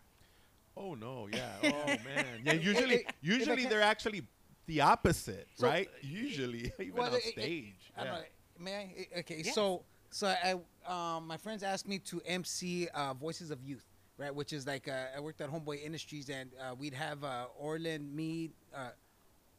Oh 0.76 0.94
no, 0.96 1.28
yeah. 1.32 1.52
Oh 1.64 1.86
man. 1.88 2.26
Yeah, 2.44 2.54
usually 2.54 2.96
if- 2.96 3.02
if 3.10 3.16
usually 3.22 3.66
they're 3.66 3.82
actually 3.84 4.24
the 4.66 4.82
opposite, 4.82 5.48
So- 5.56 5.68
right? 5.68 5.90
Usually 6.02 6.72
even 6.80 6.94
Well, 6.96 7.08
on 7.12 7.18
it- 7.18 7.26
it- 7.28 7.32
stage. 7.34 7.92
I 7.96 8.04
don't 8.04 8.14
yeah. 8.14 8.20
know. 8.20 8.26
May 8.60 8.76
I? 8.76 8.80
I- 9.16 9.20
Okay, 9.20 9.42
Yes. 9.46 9.54
so 9.56 9.84
so 10.10 10.28
I 10.28 10.54
um, 10.88 11.28
my 11.28 11.38
friends 11.38 11.64
asked 11.64 11.88
me 11.88 12.00
to 12.00 12.22
MC 12.26 12.88
uh, 12.94 13.14
Voices 13.14 13.52
of 13.52 13.62
Youth, 13.64 13.86
right? 14.18 14.34
Which 14.34 14.54
is 14.54 14.66
like 14.66 14.88
uh, 14.88 15.06
I 15.16 15.20
worked 15.20 15.42
at 15.42 15.50
Homeboy 15.52 15.84
Industries, 15.84 16.30
and 16.30 16.50
uh, 16.62 16.76
we'd 16.76 16.94
have 16.94 17.24
uh, 17.24 17.46
Orland, 17.58 18.14
me. 18.16 18.52
Uh, 18.76 18.90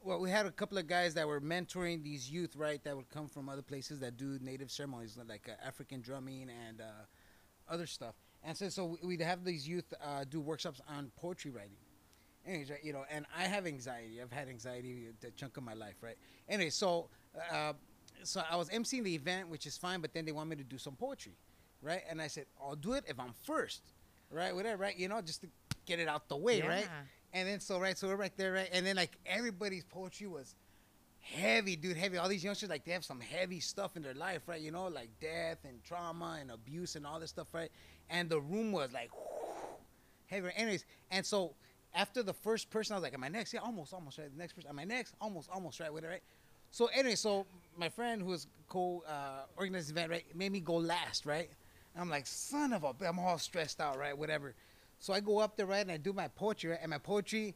well, 0.02 0.20
we 0.20 0.30
had 0.30 0.46
a 0.46 0.50
couple 0.50 0.78
of 0.78 0.86
guys 0.86 1.14
that 1.14 1.26
were 1.26 1.40
mentoring 1.40 2.02
these 2.02 2.30
youth, 2.30 2.56
right? 2.56 2.82
That 2.84 2.96
would 2.96 3.10
come 3.10 3.26
from 3.28 3.48
other 3.48 3.62
places 3.62 4.00
that 4.00 4.16
do 4.16 4.38
native 4.40 4.70
ceremonies, 4.70 5.18
like 5.28 5.48
uh, 5.48 5.66
African 5.66 6.00
drumming 6.00 6.48
and 6.68 6.80
other 7.68 7.86
stuff. 7.86 8.14
And 8.44 8.56
so, 8.56 8.68
so 8.68 8.84
we- 8.86 8.98
we'd 9.08 9.20
have 9.20 9.44
these 9.44 9.66
youth 9.68 9.92
do 10.30 10.40
workshops 10.40 10.80
on 10.88 11.10
poetry 11.16 11.50
writing. 11.50 11.76
Anyways, 12.46 12.70
right, 12.70 12.82
you 12.82 12.92
know, 12.92 13.04
and 13.10 13.26
I 13.36 13.42
have 13.42 13.66
anxiety. 13.66 14.22
I've 14.22 14.32
had 14.32 14.48
anxiety 14.48 15.08
a 15.26 15.30
chunk 15.32 15.56
of 15.58 15.64
my 15.64 15.74
life, 15.74 15.96
right? 16.00 16.16
Anyway, 16.48 16.70
so 16.70 17.08
uh, 17.52 17.72
so 18.22 18.42
I 18.50 18.56
was 18.56 18.68
emceeing 18.70 19.04
the 19.04 19.14
event, 19.14 19.48
which 19.48 19.66
is 19.66 19.76
fine, 19.76 20.00
but 20.00 20.12
then 20.12 20.24
they 20.24 20.32
want 20.32 20.48
me 20.48 20.56
to 20.56 20.64
do 20.64 20.78
some 20.78 20.94
poetry, 20.96 21.32
right? 21.82 22.02
And 22.08 22.20
I 22.20 22.26
said, 22.28 22.46
I'll 22.62 22.76
do 22.76 22.92
it 22.94 23.04
if 23.08 23.18
I'm 23.18 23.32
first, 23.44 23.82
right? 24.30 24.54
Whatever, 24.54 24.82
right? 24.82 24.96
You 24.96 25.08
know, 25.08 25.20
just 25.20 25.42
to 25.42 25.48
get 25.86 25.98
it 26.00 26.08
out 26.08 26.28
the 26.28 26.36
way, 26.36 26.60
right? 26.62 26.88
And 27.32 27.48
then 27.48 27.60
so 27.60 27.78
right, 27.78 27.96
so 27.96 28.08
we're 28.08 28.16
right 28.16 28.36
there, 28.36 28.52
right? 28.52 28.68
And 28.72 28.86
then 28.86 28.96
like 28.96 29.12
everybody's 29.26 29.84
poetry 29.84 30.26
was 30.26 30.54
heavy, 31.20 31.76
dude, 31.76 31.96
heavy. 31.96 32.16
All 32.16 32.28
these 32.28 32.42
youngsters 32.44 32.70
like 32.70 32.84
they 32.84 32.92
have 32.92 33.04
some 33.04 33.20
heavy 33.20 33.60
stuff 33.60 33.96
in 33.96 34.02
their 34.02 34.14
life, 34.14 34.42
right? 34.46 34.60
You 34.60 34.70
know, 34.70 34.88
like 34.88 35.10
death 35.20 35.58
and 35.64 35.82
trauma 35.84 36.38
and 36.40 36.50
abuse 36.50 36.96
and 36.96 37.06
all 37.06 37.20
this 37.20 37.30
stuff, 37.30 37.52
right? 37.52 37.70
And 38.08 38.30
the 38.30 38.40
room 38.40 38.72
was 38.72 38.92
like 38.92 39.10
heavy. 40.26 40.48
Anyways, 40.56 40.84
and 41.10 41.24
so 41.24 41.54
after 41.94 42.22
the 42.22 42.32
first 42.32 42.70
person, 42.70 42.94
I 42.94 42.96
was 42.96 43.02
like, 43.02 43.14
"Am 43.14 43.24
I 43.24 43.28
next?" 43.28 43.52
Yeah, 43.52 43.60
almost, 43.60 43.92
almost 43.92 44.18
right. 44.18 44.30
The 44.30 44.38
next 44.38 44.54
person, 44.54 44.70
am 44.70 44.78
I 44.78 44.84
next? 44.84 45.14
Almost, 45.20 45.50
almost 45.52 45.80
right. 45.80 45.92
Whatever, 45.92 46.12
right? 46.12 46.22
So 46.70 46.86
anyway, 46.86 47.14
so 47.14 47.46
my 47.76 47.88
friend 47.88 48.22
who 48.22 48.28
was 48.28 48.46
co 48.68 49.02
uh, 49.08 49.62
event, 49.62 50.10
right, 50.10 50.24
made 50.34 50.52
me 50.52 50.60
go 50.60 50.74
last, 50.76 51.26
right? 51.26 51.50
And 51.94 52.02
I'm 52.02 52.10
like, 52.10 52.26
son 52.26 52.72
of 52.72 52.84
a, 52.84 52.94
I'm 53.06 53.18
all 53.18 53.38
stressed 53.38 53.80
out, 53.80 53.98
right? 53.98 54.16
Whatever. 54.16 54.54
So 54.98 55.12
I 55.12 55.20
go 55.20 55.38
up 55.38 55.56
there, 55.56 55.66
right, 55.66 55.80
and 55.80 55.92
I 55.92 55.96
do 55.96 56.12
my 56.12 56.28
poetry, 56.28 56.70
right? 56.70 56.78
And 56.82 56.90
my 56.90 56.98
poetry, 56.98 57.54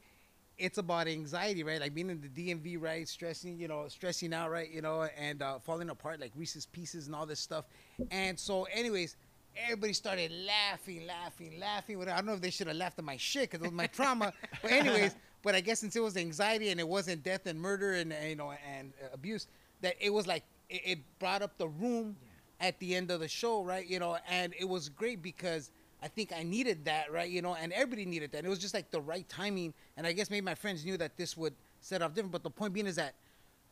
it's 0.58 0.78
about 0.78 1.08
anxiety, 1.08 1.62
right? 1.64 1.80
Like 1.80 1.94
being 1.94 2.10
in 2.10 2.20
the 2.20 2.28
DMV, 2.28 2.80
right? 2.80 3.08
Stressing, 3.08 3.58
you 3.58 3.68
know, 3.68 3.86
stressing 3.88 4.32
out, 4.32 4.50
right? 4.50 4.70
You 4.70 4.80
know, 4.82 5.08
and 5.18 5.42
uh, 5.42 5.58
falling 5.58 5.90
apart, 5.90 6.20
like 6.20 6.32
Reese's 6.36 6.66
Pieces 6.66 7.06
and 7.06 7.16
all 7.16 7.26
this 7.26 7.40
stuff. 7.40 7.64
And 8.10 8.38
so, 8.38 8.64
anyways, 8.72 9.16
everybody 9.56 9.92
started 9.92 10.32
laughing, 10.46 11.06
laughing, 11.06 11.58
laughing. 11.58 12.00
I 12.02 12.16
don't 12.16 12.26
know 12.26 12.34
if 12.34 12.40
they 12.40 12.50
should 12.50 12.68
have 12.68 12.76
laughed 12.76 12.98
at 12.98 13.04
my 13.04 13.16
shit 13.16 13.50
because 13.50 13.60
it 13.60 13.70
was 13.70 13.72
my 13.72 13.86
trauma. 13.86 14.32
But 14.62 14.72
anyways, 14.72 15.16
but 15.42 15.54
I 15.54 15.60
guess 15.60 15.80
since 15.80 15.96
it 15.96 16.02
was 16.02 16.16
anxiety 16.16 16.70
and 16.70 16.80
it 16.80 16.88
wasn't 16.88 17.22
death 17.22 17.46
and 17.46 17.60
murder 17.60 17.94
and, 17.94 18.12
and, 18.12 18.28
you 18.28 18.36
know 18.36 18.52
and 18.76 18.92
uh, 19.02 19.08
abuse, 19.12 19.46
that 19.80 19.96
it 20.00 20.12
was 20.12 20.26
like 20.26 20.44
it, 20.68 20.82
it 20.84 20.98
brought 21.18 21.42
up 21.42 21.58
the 21.58 21.68
room 21.68 22.16
at 22.60 22.78
the 22.78 22.94
end 22.94 23.10
of 23.10 23.20
the 23.20 23.28
show, 23.28 23.62
right? 23.62 23.86
You 23.86 23.98
know, 23.98 24.16
and 24.28 24.54
it 24.58 24.68
was 24.68 24.88
great 24.88 25.20
because 25.20 25.70
I 26.02 26.08
think 26.08 26.32
I 26.36 26.42
needed 26.42 26.84
that, 26.86 27.12
right? 27.12 27.30
You 27.30 27.42
know, 27.42 27.54
and 27.54 27.72
everybody 27.72 28.04
needed 28.04 28.32
that. 28.32 28.38
And 28.38 28.46
it 28.46 28.50
was 28.50 28.58
just 28.58 28.74
like 28.74 28.90
the 28.90 29.00
right 29.00 29.28
timing, 29.28 29.74
and 29.96 30.06
I 30.06 30.12
guess 30.12 30.30
maybe 30.30 30.44
my 30.44 30.54
friends 30.54 30.84
knew 30.84 30.96
that 30.96 31.16
this 31.16 31.36
would 31.36 31.54
set 31.80 32.02
off 32.02 32.14
different. 32.14 32.32
But 32.32 32.42
the 32.42 32.50
point 32.50 32.72
being 32.72 32.86
is 32.86 32.96
that 32.96 33.14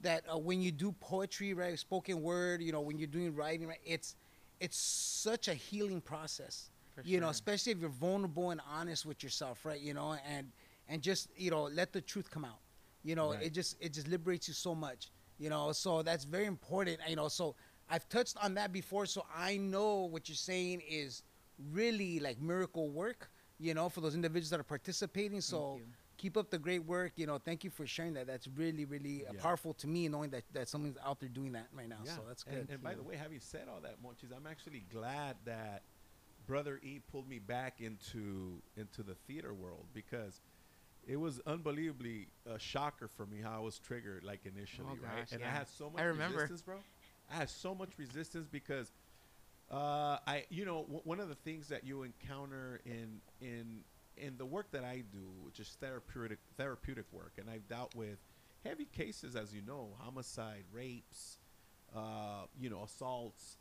that 0.03 0.25
uh, 0.33 0.39
when 0.39 0.62
you 0.62 0.73
do 0.73 0.93
poetry, 1.01 1.55
right, 1.55 1.79
spoken 1.79 2.23
word, 2.23 2.62
you 2.62 2.73
know, 2.73 2.81
when 2.81 2.99
you're 2.99 3.07
doing 3.07 3.35
writing, 3.35 3.68
right, 3.68 3.81
it's 3.85 4.16
it's 4.61 4.77
such 4.77 5.49
a 5.49 5.55
healing 5.55 6.01
process. 6.01 6.71
For 6.95 7.03
you 7.03 7.21
know, 7.21 7.29
especially 7.29 7.73
if 7.73 7.79
you're 7.79 7.91
vulnerable 7.91 8.51
and 8.51 8.61
honest 8.71 9.07
with 9.07 9.23
yourself, 9.23 9.64
right? 9.64 9.81
You 9.81 9.95
know, 9.95 10.16
and 10.29 10.51
and 10.91 11.01
just 11.01 11.28
you 11.36 11.51
know 11.51 11.62
let 11.62 11.93
the 11.93 12.01
truth 12.03 12.30
come 12.30 12.45
out. 12.45 12.61
You 13.03 13.14
know, 13.14 13.32
Right. 13.32 13.45
it 13.45 13.55
just 13.55 13.76
it 13.80 13.95
just 13.95 14.09
liberates 14.09 14.49
you 14.49 14.55
so 14.55 14.74
much. 14.74 15.11
You 15.38 15.49
know, 15.49 15.72
so 15.72 16.03
that's 16.03 16.24
very 16.24 16.45
important. 16.45 16.99
You 17.09 17.16
know, 17.16 17.28
so 17.28 17.55
I've 17.88 18.07
touched 18.11 18.36
on 18.45 18.55
that 18.55 18.72
before, 18.72 19.07
so 19.07 19.24
I 19.34 19.57
know 19.57 20.05
what 20.05 20.28
you're 20.28 20.36
saying 20.36 20.82
is 20.86 21.22
really 21.72 22.20
like 22.20 22.38
miracle 22.41 22.91
work. 22.91 23.30
You 23.59 23.74
know, 23.74 23.88
for 23.88 24.01
those 24.01 24.14
individuals 24.14 24.51
that 24.51 24.61
are 24.61 24.64
participating. 24.64 25.41
So 25.41 25.80
keep 26.16 26.36
up 26.36 26.51
the 26.51 26.59
great 26.59 26.84
work. 26.84 27.12
You 27.16 27.26
know, 27.26 27.38
thank 27.38 27.64
you 27.64 27.70
for 27.70 27.86
sharing 27.86 28.14
that. 28.14 28.26
That's 28.26 28.49
really 28.49 28.84
really 28.84 29.26
uh, 29.26 29.32
Yeah. 29.32 29.41
powerful 29.41 29.72
to 29.74 29.86
me, 29.86 30.09
knowing 30.09 30.30
that 30.30 30.45
that 30.53 30.68
someone's 30.68 30.99
out 31.03 31.20
there 31.20 31.28
doing 31.30 31.53
that 31.53 31.68
right 31.72 31.88
now. 31.88 32.01
Yeah. 32.05 32.16
So 32.16 32.22
that's 32.26 32.45
and, 32.45 32.57
good. 32.57 32.70
And 32.74 32.82
by 32.82 32.95
the 32.95 33.03
way, 33.03 33.16
having 33.16 33.41
said 33.41 33.68
all 33.68 33.80
that, 33.80 34.03
Monchis, 34.03 34.34
I'm 34.36 34.47
actually 34.47 34.84
glad 34.91 35.36
that 35.45 35.82
Brother 36.47 36.80
E 36.82 37.01
pulled 37.11 37.28
me 37.28 37.38
back 37.38 37.80
into 37.80 38.62
into 38.76 39.03
the 39.03 39.14
theater 39.26 39.55
world 39.55 39.86
because 39.95 40.41
it 41.07 41.16
was 41.16 41.40
unbelievably 41.46 42.28
a 42.46 42.59
shocker 42.59 43.09
for 43.09 43.26
me 43.26 43.40
how 43.42 43.57
I 43.57 43.61
was 43.61 43.78
triggered 43.78 44.22
like 44.24 44.46
initially, 44.46 44.88
Oh, 44.92 44.96
right? 45.03 45.16
gosh, 45.20 45.32
And 45.32 45.42
I 45.44 45.51
had 45.51 45.68
so 45.68 45.90
much 45.90 46.03
resistance, 46.05 46.62
bro. 46.62 46.76
I 47.30 47.36
had 47.36 47.51
so 47.51 47.74
much 47.74 47.90
resistance 47.98 48.46
because 48.51 48.92
uh, 49.70 50.18
I, 50.26 50.44
you 50.51 50.64
know, 50.64 50.82
w- 50.82 51.01
one 51.05 51.20
of 51.20 51.28
the 51.28 51.34
things 51.36 51.68
that 51.68 51.84
you 51.84 52.03
encounter 52.03 52.80
in 52.84 53.20
in 53.40 53.80
in 54.16 54.36
the 54.36 54.44
work 54.46 54.70
that 54.72 54.84
I 54.84 55.03
do, 55.12 55.30
which 55.44 55.61
is 55.61 55.76
therapeutic 55.80 56.38
therapeutic 56.57 57.07
work, 57.12 57.32
and 57.38 57.48
I've 57.48 57.66
dealt 57.68 57.94
with 57.94 58.18
heavy 58.64 58.84
cases, 58.86 59.36
as 59.36 59.55
you 59.55 59.62
know, 59.62 59.90
homicide, 59.98 60.64
rapes, 60.72 61.38
uh, 61.94 62.44
you 62.59 62.68
know, 62.70 62.82
assaults. 62.82 63.57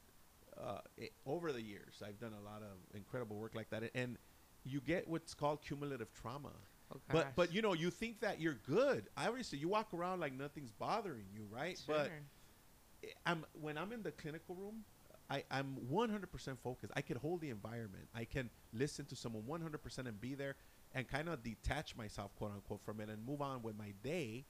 Uh, 0.59 0.79
i 0.99 1.09
over 1.25 1.53
the 1.53 1.61
years, 1.61 2.01
I've 2.05 2.19
done 2.19 2.33
a 2.33 2.43
lot 2.43 2.61
of 2.63 2.77
incredible 2.95 3.37
work 3.37 3.53
like 3.55 3.69
that, 3.69 3.83
and 3.93 4.17
you 4.63 4.81
get 4.81 5.07
what's 5.07 5.33
called 5.33 5.61
cumulative 5.61 6.11
trauma. 6.13 6.51
Oh, 6.91 6.97
But 7.09 7.35
but 7.35 7.53
you 7.53 7.61
know, 7.61 7.73
you 7.73 7.89
think 7.91 8.21
that 8.21 8.39
you're 8.39 8.57
good. 8.67 9.05
Obviously, 9.17 9.59
you 9.59 9.67
walk 9.67 9.93
around 9.93 10.19
like 10.19 10.33
nothing's 10.33 10.71
bothering 10.71 11.25
you, 11.33 11.47
right? 11.51 11.79
But 11.87 12.07
Sure. 12.07 13.11
I'm 13.25 13.45
when 13.59 13.77
I'm 13.77 13.91
in 13.91 14.03
the 14.03 14.11
clinical 14.11 14.55
room, 14.55 14.83
I, 15.29 15.43
I'm 15.51 15.77
100% 15.91 16.57
focused. 16.59 16.91
I 16.95 17.01
can 17.01 17.17
hold 17.17 17.41
the 17.41 17.49
environment. 17.49 18.07
I 18.15 18.25
can 18.25 18.49
listen 18.73 19.05
to 19.05 19.15
someone 19.15 19.43
100% 19.43 19.97
and 19.99 20.19
be 20.19 20.33
there 20.33 20.55
and 20.93 21.07
kind 21.07 21.29
of 21.29 21.43
detach 21.43 21.95
myself, 21.95 22.35
quote 22.35 22.51
unquote, 22.51 22.81
from 22.81 22.99
it 22.99 23.09
and 23.09 23.25
move 23.25 23.41
on 23.41 23.61
with 23.61 23.77
my 23.77 23.93
day. 24.03 24.45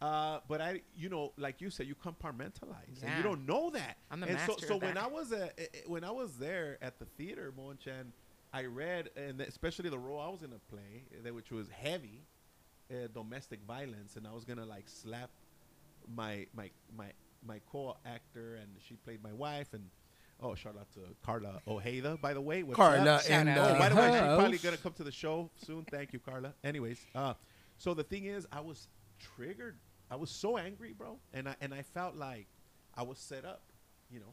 Uh, 0.00 0.38
but 0.46 0.60
I, 0.60 0.82
you 0.96 1.08
know, 1.08 1.32
like 1.36 1.60
you 1.60 1.70
said, 1.70 1.86
you 1.86 1.96
compartmentalize, 1.96 3.02
and 3.02 3.16
you 3.16 3.22
don't 3.22 3.46
know 3.46 3.70
that. 3.70 3.96
I'm 4.10 4.20
the 4.20 4.28
and 4.28 4.38
so, 4.40 4.52
master 4.52 4.66
so 4.68 4.76
of 4.76 4.82
when. 4.82 4.96
I 4.96 5.08
was 5.08 5.32
uh, 5.32 5.48
eh, 5.58 5.62
eh, 5.74 5.78
when 5.86 6.04
I 6.04 6.12
was 6.12 6.36
there 6.36 6.78
at 6.80 7.00
the 7.00 7.04
theater, 7.04 7.52
Monchan, 7.56 8.12
I 8.52 8.64
read, 8.64 9.10
and 9.16 9.40
especially 9.40 9.90
the 9.90 9.98
role 9.98 10.20
I 10.20 10.28
was 10.28 10.40
gonna 10.40 10.60
play, 10.70 11.04
eh, 11.12 11.16
that 11.24 11.34
which 11.34 11.50
was 11.50 11.68
heavy, 11.68 12.24
uh, 12.90 13.08
domestic 13.12 13.60
violence, 13.66 14.16
and 14.16 14.26
I 14.26 14.32
was 14.32 14.44
gonna 14.44 14.64
like 14.64 14.88
slap 14.88 15.30
my 16.14 16.46
my 16.54 16.70
my 16.96 17.12
my 17.46 17.60
co-actor, 17.70 18.56
and 18.56 18.68
she 18.86 18.94
played 18.96 19.22
my 19.22 19.32
wife, 19.32 19.74
and 19.74 19.84
oh, 20.40 20.54
shout 20.54 20.76
out 20.78 20.90
to 20.92 21.00
Carla 21.24 21.60
Ojeda, 21.66 22.18
by 22.20 22.32
the 22.32 22.40
way. 22.40 22.62
Carla 22.62 23.20
and. 23.28 23.48
Oh, 23.50 23.52
uh, 23.52 23.78
by 23.78 23.88
the 23.88 23.96
way, 23.96 24.10
she's 24.10 24.20
house. 24.20 24.38
probably 24.38 24.58
gonna 24.62 24.76
come 24.78 24.92
to 24.94 25.04
the 25.04 25.12
show 25.12 25.50
soon. 25.56 25.84
Thank 25.90 26.12
you, 26.12 26.18
Carla. 26.18 26.54
Anyways, 26.64 26.98
uh, 27.14 27.34
so 27.76 27.94
the 27.94 28.04
thing 28.04 28.24
is, 28.24 28.46
I 28.50 28.60
was 28.60 28.88
triggered. 29.18 29.76
I 30.10 30.16
was 30.16 30.30
so 30.30 30.56
angry, 30.56 30.94
bro, 30.96 31.18
and 31.34 31.48
I 31.48 31.56
and 31.60 31.74
I 31.74 31.82
felt 31.82 32.16
like 32.16 32.46
I 32.94 33.02
was 33.02 33.18
set 33.18 33.44
up, 33.44 33.62
you 34.10 34.20
know, 34.20 34.32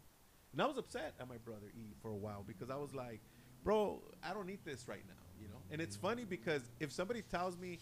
and 0.53 0.61
I 0.61 0.67
was 0.67 0.77
upset 0.77 1.13
at 1.19 1.27
my 1.27 1.37
brother 1.37 1.67
E 1.75 1.93
for 2.01 2.09
a 2.11 2.15
while 2.15 2.43
because 2.47 2.69
I 2.69 2.77
was 2.77 2.95
like, 2.95 3.19
bro, 3.65 3.99
I 4.23 4.33
don't 4.33 4.45
need 4.45 4.59
this 4.63 4.87
right 4.87 5.03
now, 5.05 5.41
you 5.41 5.47
know. 5.49 5.55
And 5.71 5.81
it's 5.81 5.97
funny 5.97 6.23
because 6.23 6.61
if 6.79 6.91
somebody 6.91 7.23
tells 7.23 7.57
me 7.57 7.79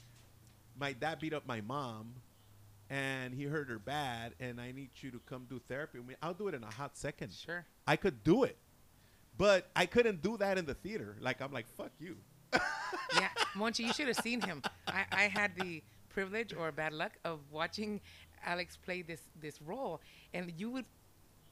my 0.80 0.94
dad 0.94 1.20
beat 1.20 1.34
up 1.34 1.46
my 1.46 1.62
mom 1.62 2.16
and 2.90 3.34
he 3.34 3.44
hurt 3.44 3.70
her 3.70 3.78
bad 3.78 4.34
and 4.40 4.60
I 4.60 4.72
need 4.72 4.90
you 4.96 5.12
to 5.12 5.20
come 5.30 5.46
do 5.48 5.60
therapy 5.68 6.00
with 6.00 6.08
me, 6.08 6.16
I'll 6.24 6.34
do 6.34 6.48
it 6.48 6.56
in 6.56 6.64
a 6.64 6.72
hot 6.72 6.98
second. 6.98 7.34
Sure. 7.34 7.66
I 7.86 7.98
could 7.98 8.24
do 8.24 8.44
it. 8.46 8.58
But 9.38 9.70
I 9.76 9.86
couldn't 9.86 10.22
do 10.22 10.38
that 10.38 10.58
in 10.58 10.66
the 10.66 10.74
theater. 10.74 11.18
Like 11.20 11.42
I'm 11.42 11.52
like, 11.52 11.68
fuck 11.78 11.92
you. 12.00 12.16
yeah, 13.16 13.30
Monchi, 13.56 13.80
you 13.80 13.94
should 13.94 14.08
have 14.08 14.18
seen 14.18 14.42
him. 14.42 14.64
I, 14.88 15.06
I 15.12 15.22
had 15.24 15.52
the 15.56 15.84
privilege 16.10 16.54
or 16.54 16.72
bad 16.72 16.94
luck 16.94 17.14
of 17.26 17.40
watching 17.52 18.00
Alex 18.46 18.78
play 18.78 19.02
this 19.02 19.22
this 19.42 19.60
role, 19.62 20.02
and 20.36 20.54
you 20.56 20.70
would, 20.70 20.86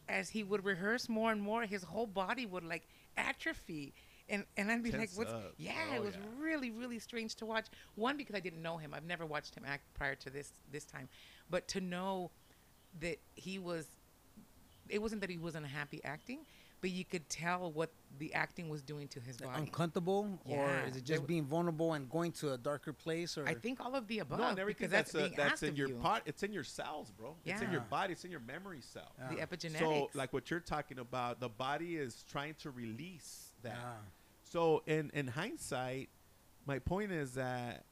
as 0.08 0.30
he 0.30 0.44
would 0.44 0.64
rehearse 0.64 1.10
more 1.10 1.32
and 1.32 1.42
more, 1.42 1.64
his 1.64 1.84
whole 1.84 2.06
body 2.06 2.46
would 2.46 2.64
like 2.64 2.84
atrophy, 3.18 3.94
and 4.30 4.46
and 4.58 4.72
I'd 4.72 4.84
be 4.84 4.92
Tense 4.92 5.18
like, 5.18 5.28
what's 5.28 5.34
up. 5.34 5.54
yeah, 5.58 5.74
Oh, 5.92 5.96
it 5.96 6.04
was 6.04 6.16
yeah. 6.16 6.44
really 6.44 6.72
really 6.72 7.00
strange 7.00 7.36
to 7.36 7.46
watch. 7.46 7.68
One 7.96 8.18
because 8.18 8.36
I 8.36 8.40
didn't 8.40 8.62
know 8.62 8.78
him. 8.78 8.94
I've 8.94 9.06
never 9.06 9.26
watched 9.26 9.56
him 9.56 9.64
act 9.68 9.84
prior 9.94 10.16
to 10.16 10.30
this 10.30 10.52
this 10.72 10.86
time, 10.86 11.10
but 11.50 11.68
to 11.70 11.82
know 11.82 12.32
that 13.00 13.18
he 13.36 13.58
was, 13.60 13.88
it 14.90 15.02
wasn't 15.02 15.22
that 15.22 15.30
he 15.30 15.38
wasn't 15.38 15.66
happy 15.66 16.02
acting. 16.04 16.40
But 16.82 16.90
you 16.90 17.06
could 17.06 17.30
tell 17.30 17.72
what 17.72 17.92
the 18.18 18.34
acting 18.34 18.68
was 18.68 18.82
doing 18.82 19.08
to 19.10 19.20
his 19.20 19.38
body. 19.38 19.52
uncomfortable, 19.62 20.40
or 20.46 20.68
is 20.88 20.96
it 20.96 21.02
just 21.06 21.22
w- 21.22 21.28
being 21.28 21.46
vulnerable 21.46 21.94
and 21.94 22.10
going 22.10 22.32
to 22.34 22.54
a 22.54 22.58
darker 22.58 22.92
place? 22.92 23.38
Or 23.38 23.48
I 23.48 23.54
think 23.54 23.80
all 23.86 23.94
of 23.94 24.08
the 24.08 24.18
above. 24.18 24.40
no, 24.40 24.48
and 24.48 24.58
everything 24.58 24.88
because 24.88 24.92
that's, 24.92 25.12
that's, 25.12 25.24
uh, 25.26 25.28
being 25.28 25.38
that's 25.38 25.62
in 25.62 25.76
your 25.76 25.90
you. 25.90 25.96
pot. 25.98 26.24
It's 26.26 26.42
in 26.42 26.52
your 26.52 26.64
cells, 26.64 27.12
bro. 27.12 27.36
It's 27.46 27.62
in 27.62 27.72
your 27.72 27.82
body. 27.82 28.14
It's 28.14 28.26
in 28.26 28.32
your 28.32 28.40
memory 28.40 28.82
cell. 28.82 29.12
Yeah. 29.20 29.28
the 29.30 29.36
Yeah. 29.36 29.46
epigenetics. 29.46 29.80
So, 29.80 30.10
like 30.16 30.34
what 30.34 30.50
you're 30.50 30.60
talking 30.60 30.98
about, 30.98 31.40
the 31.40 31.50
body 31.50 31.98
is 31.98 32.26
trying 32.28 32.56
to 32.64 32.72
release 32.72 33.51
that. 33.64 33.78
Yeah. 33.78 33.94
So, 34.44 34.84
in 34.86 35.10
in 35.14 35.28
hindsight, 35.28 36.10
my 36.66 36.80
point 36.80 37.12
is 37.12 37.34
that 37.36 37.86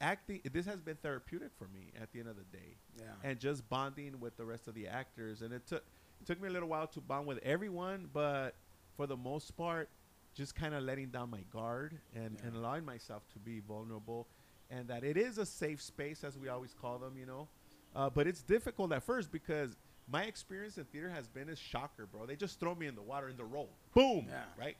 acting 0.00 0.40
this 0.52 0.66
has 0.66 0.80
been 0.80 0.96
therapeutic 0.96 1.50
for 1.58 1.68
me 1.68 1.92
at 2.00 2.12
the 2.12 2.20
end 2.20 2.28
of 2.28 2.36
the 2.36 2.44
day, 2.56 2.76
Yeah. 2.98 3.04
and 3.22 3.38
just 3.38 3.68
bonding 3.68 4.20
with 4.20 4.36
the 4.36 4.44
rest 4.44 4.68
of 4.68 4.74
the 4.74 4.88
actors. 4.88 5.42
And 5.42 5.52
it 5.52 5.66
took 5.66 5.84
it 6.20 6.26
took 6.26 6.40
me 6.40 6.48
a 6.48 6.50
little 6.50 6.68
while 6.68 6.86
to 6.88 7.00
bond 7.00 7.26
with 7.26 7.38
everyone, 7.42 8.08
but 8.12 8.54
for 8.96 9.06
the 9.06 9.16
most 9.16 9.56
part, 9.56 9.88
just 10.34 10.54
kind 10.54 10.74
of 10.74 10.82
letting 10.82 11.10
down 11.10 11.30
my 11.30 11.42
guard 11.52 11.98
and, 12.14 12.36
and 12.44 12.56
allowing 12.56 12.84
myself 12.84 13.22
to 13.32 13.38
be 13.38 13.60
vulnerable, 13.60 14.26
and 14.70 14.88
that 14.88 15.04
it 15.04 15.16
is 15.16 15.38
a 15.38 15.46
safe 15.46 15.80
space 15.80 16.24
as 16.24 16.36
we 16.38 16.48
always 16.48 16.74
call 16.74 16.98
them, 16.98 17.16
you 17.16 17.26
know. 17.26 17.48
Uh, 17.94 18.10
but 18.10 18.26
it's 18.26 18.42
difficult 18.42 18.92
at 18.92 19.02
first 19.02 19.30
because 19.30 19.76
my 20.10 20.24
experience 20.24 20.78
in 20.78 20.84
theater 20.86 21.10
has 21.10 21.28
been 21.28 21.48
a 21.50 21.56
shocker, 21.56 22.06
bro. 22.06 22.26
They 22.26 22.36
just 22.36 22.58
throw 22.60 22.74
me 22.74 22.86
in 22.86 22.94
the 22.94 23.02
water 23.02 23.28
in 23.28 23.36
the 23.36 23.44
role, 23.44 23.70
boom, 23.94 24.26
Yeah. 24.28 24.44
right. 24.58 24.76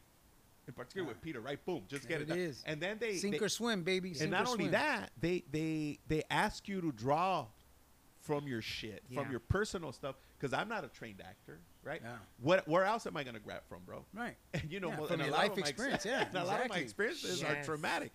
In 0.66 0.74
particular 0.74 1.06
Yeah. 1.06 1.12
with 1.14 1.22
Peter, 1.22 1.40
right? 1.40 1.62
Boom, 1.64 1.84
just 1.88 2.02
There 2.08 2.18
get 2.18 2.20
it. 2.22 2.24
it 2.24 2.28
done. 2.28 2.38
is. 2.38 2.62
And 2.66 2.80
then 2.80 2.98
they 2.98 3.16
Sink 3.16 3.38
they- 3.38 3.44
or 3.44 3.48
swim, 3.48 3.82
baby. 3.84 4.12
Sink 4.14 4.24
and 4.24 4.30
not 4.32 4.46
or 4.46 4.50
only 4.52 4.64
swim. 4.64 4.72
that, 4.72 5.12
they 5.20 5.44
they 5.50 5.98
they 6.08 6.22
ask 6.30 6.68
you 6.68 6.80
to 6.82 6.92
draw 6.92 7.46
from 8.20 8.46
your 8.46 8.60
shit, 8.60 9.02
Yeah. 9.08 9.22
from 9.22 9.30
your 9.30 9.40
personal 9.40 9.92
stuff, 9.92 10.16
because 10.38 10.52
I'm 10.52 10.68
not 10.68 10.84
a 10.84 10.88
trained 10.88 11.22
actor, 11.22 11.58
right? 11.82 12.02
Yeah. 12.02 12.18
What 12.40 12.68
where 12.68 12.84
else 12.84 13.06
am 13.06 13.16
I 13.16 13.24
gonna 13.24 13.38
grab 13.40 13.62
from, 13.68 13.82
bro? 13.84 14.04
Right. 14.12 14.36
And 14.52 14.62
you 14.70 14.80
know, 14.80 14.88
Yeah, 14.90 14.96
mo- 14.96 15.06
from 15.06 15.14
and 15.14 15.22
a 15.22 15.24
your 15.26 15.34
life 15.34 15.52
of 15.52 15.58
my 15.58 15.68
experience, 15.68 16.04
yeah, 16.04 16.24
and 16.28 16.36
a 16.36 16.44
lot 16.44 16.60
of 16.62 16.68
my 16.68 16.76
exactly. 16.78 16.82
experiences 16.82 17.42
are 17.42 17.52
Yes. 17.54 17.64
traumatic. 17.66 18.12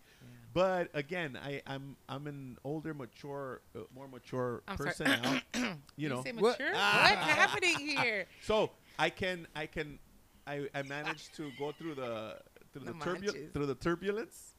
Yeah. 0.56 0.62
But 0.64 0.90
again, 0.94 1.38
I, 1.44 1.62
I'm 1.68 1.96
I'm 2.08 2.28
an 2.28 2.58
older, 2.64 2.94
mature, 2.94 3.62
uh, 3.76 3.80
more 3.96 4.08
mature 4.08 4.62
I'm 4.68 4.78
person 4.78 5.08
now. 5.08 5.42
you 5.98 6.10
know, 6.10 6.24
say 6.24 6.32
What- 6.34 6.60
Ah. 6.74 7.10
What's 7.10 7.32
happening 7.34 7.80
here? 7.80 8.26
so 8.44 8.72
I 9.00 9.10
can 9.10 9.48
I 9.56 9.66
can 9.66 10.00
I, 10.46 10.68
I 10.76 10.84
managed 10.84 11.36
to 11.36 11.50
go 11.58 11.72
through 11.72 11.96
the 11.96 12.38
through 12.72 12.86
the, 12.86 12.94
No 12.94 13.00
turbu- 13.00 13.22
manches. 13.22 13.52
through 13.54 13.66
the 13.68 13.76
turbulence. 13.76 14.50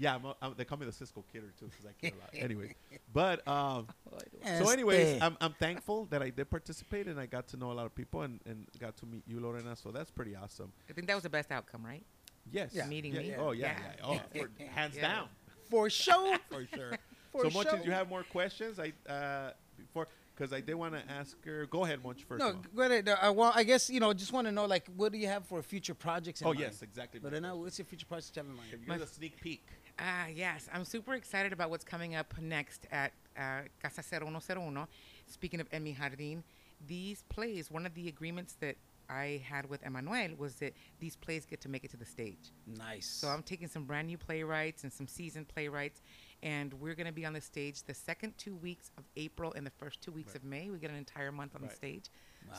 Yeah, 0.00 0.14
I'm 0.14 0.24
a, 0.26 0.36
I'm, 0.40 0.54
they 0.56 0.64
call 0.64 0.78
me 0.78 0.86
the 0.86 0.92
Cisco 0.92 1.24
Kidder 1.32 1.52
too 1.58 1.66
because 1.66 1.84
I 1.84 1.90
kid 2.00 2.14
a 2.16 2.20
lot. 2.20 2.30
Anyway, 2.34 2.76
but 3.12 3.46
um, 3.48 3.88
so 4.58 4.70
anyways, 4.70 5.20
I'm, 5.20 5.36
I'm 5.40 5.54
thankful 5.54 6.04
that 6.10 6.22
I 6.22 6.30
did 6.30 6.48
participate 6.48 7.08
and 7.08 7.18
I 7.18 7.26
got 7.26 7.48
to 7.48 7.56
know 7.56 7.72
a 7.72 7.74
lot 7.74 7.84
of 7.84 7.96
people 7.96 8.22
and, 8.22 8.38
and 8.46 8.64
got 8.78 8.96
to 8.98 9.06
meet 9.06 9.24
you, 9.26 9.40
Lorena. 9.40 9.74
So 9.74 9.90
that's 9.90 10.12
pretty 10.12 10.36
awesome. 10.36 10.70
I 10.88 10.92
think 10.92 11.08
that 11.08 11.14
was 11.14 11.24
the 11.24 11.28
best 11.30 11.50
outcome, 11.50 11.84
right? 11.84 12.04
Yes, 12.52 12.70
Yeah. 12.74 12.86
Meeting 12.86 13.14
yeah, 13.14 13.20
me. 13.20 13.28
yeah. 13.30 13.36
Oh 13.38 13.50
yeah, 13.52 13.66
Yeah. 13.66 13.78
yeah. 14.12 14.20
Oh, 14.34 14.38
for, 14.40 14.50
hands 14.74 14.96
Yeah. 14.96 15.02
down 15.02 15.28
for 15.70 15.90
sure. 15.90 16.38
for 16.50 16.66
sure. 16.74 16.92
For 17.32 17.42
so, 17.50 17.50
Monchi, 17.50 17.68
sure. 17.70 17.78
do 17.80 17.84
you 17.84 17.92
have 17.92 18.08
more 18.08 18.22
questions? 18.22 18.80
I 18.80 18.92
uh, 19.08 19.52
before 19.76 20.08
because 20.34 20.50
I 20.52 20.60
did 20.62 20.74
want 20.76 20.94
to 20.94 21.02
ask 21.12 21.36
her. 21.44 21.66
Go 21.66 21.84
ahead, 21.84 22.02
Monchi, 22.02 22.24
first. 22.24 22.40
no, 22.40 22.48
of 22.48 22.56
all. 22.56 22.62
go 22.74 22.82
ahead. 22.84 23.06
Uh, 23.06 23.32
well, 23.36 23.52
I 23.54 23.64
guess 23.64 23.90
you 23.90 24.00
know. 24.00 24.14
Just 24.14 24.32
want 24.32 24.46
to 24.46 24.52
know, 24.52 24.64
like, 24.64 24.86
what 24.96 25.12
do 25.12 25.18
you 25.18 25.26
have 25.26 25.44
for 25.44 25.62
future 25.62 25.92
projects? 25.94 26.40
In 26.40 26.46
Oh 26.46 26.50
mind? 26.50 26.60
yes, 26.60 26.80
exactly. 26.82 27.20
But 27.20 27.40
now, 27.42 27.54
what's 27.56 27.78
your 27.78 27.84
future 27.84 28.06
projects 28.06 28.32
you 28.34 28.40
have 28.40 28.48
in 28.50 28.56
mind? 28.56 28.70
Give 28.70 28.88
My- 28.88 28.94
us 28.96 29.02
a 29.02 29.14
sneak 29.14 29.38
peek. 29.42 29.62
Ah, 29.98 30.28
yes. 30.34 30.68
I'm 30.72 30.84
super 30.86 31.14
excited 31.14 31.52
about 31.52 31.68
what's 31.68 31.84
coming 31.84 32.14
up 32.14 32.32
next 32.40 32.86
at 32.90 33.12
uh, 33.36 33.60
Casa 33.82 34.02
0101. 34.02 34.86
Speaking 35.26 35.60
of 35.60 35.66
En 35.70 35.84
Mi 35.84 35.94
Jardín, 36.00 36.42
these 36.86 37.24
plays, 37.28 37.70
one 37.70 37.84
of 37.84 37.94
the 37.94 38.08
agreements 38.08 38.56
that 38.60 38.76
I 39.10 39.42
had 39.48 39.68
with 39.68 39.82
Emmanuel 39.84 40.36
was 40.36 40.56
that 40.56 40.74
these 41.00 41.16
plays 41.16 41.46
get 41.46 41.60
to 41.62 41.68
make 41.68 41.84
it 41.84 41.90
to 41.92 41.96
the 41.96 42.04
stage. 42.04 42.52
Nice. 42.66 43.06
So 43.06 43.28
I'm 43.28 43.42
taking 43.42 43.68
some 43.68 43.84
brand 43.84 44.06
new 44.08 44.18
playwrights 44.18 44.84
and 44.84 44.92
some 44.92 45.06
seasoned 45.08 45.48
playwrights, 45.48 46.02
and 46.42 46.72
we're 46.74 46.94
going 46.94 47.06
to 47.06 47.12
be 47.12 47.24
on 47.24 47.32
the 47.32 47.40
stage 47.40 47.82
the 47.84 47.94
second 47.94 48.34
two 48.38 48.54
weeks 48.56 48.90
of 48.98 49.04
April 49.16 49.52
and 49.54 49.66
the 49.66 49.70
first 49.78 50.00
two 50.02 50.12
weeks 50.12 50.28
Right. 50.34 50.36
of 50.36 50.44
May. 50.44 50.70
We 50.70 50.78
get 50.78 50.90
an 50.90 50.96
entire 50.96 51.32
month 51.32 51.54
on 51.54 51.62
Right. 51.62 51.70
the 51.70 51.76
stage. 51.76 52.10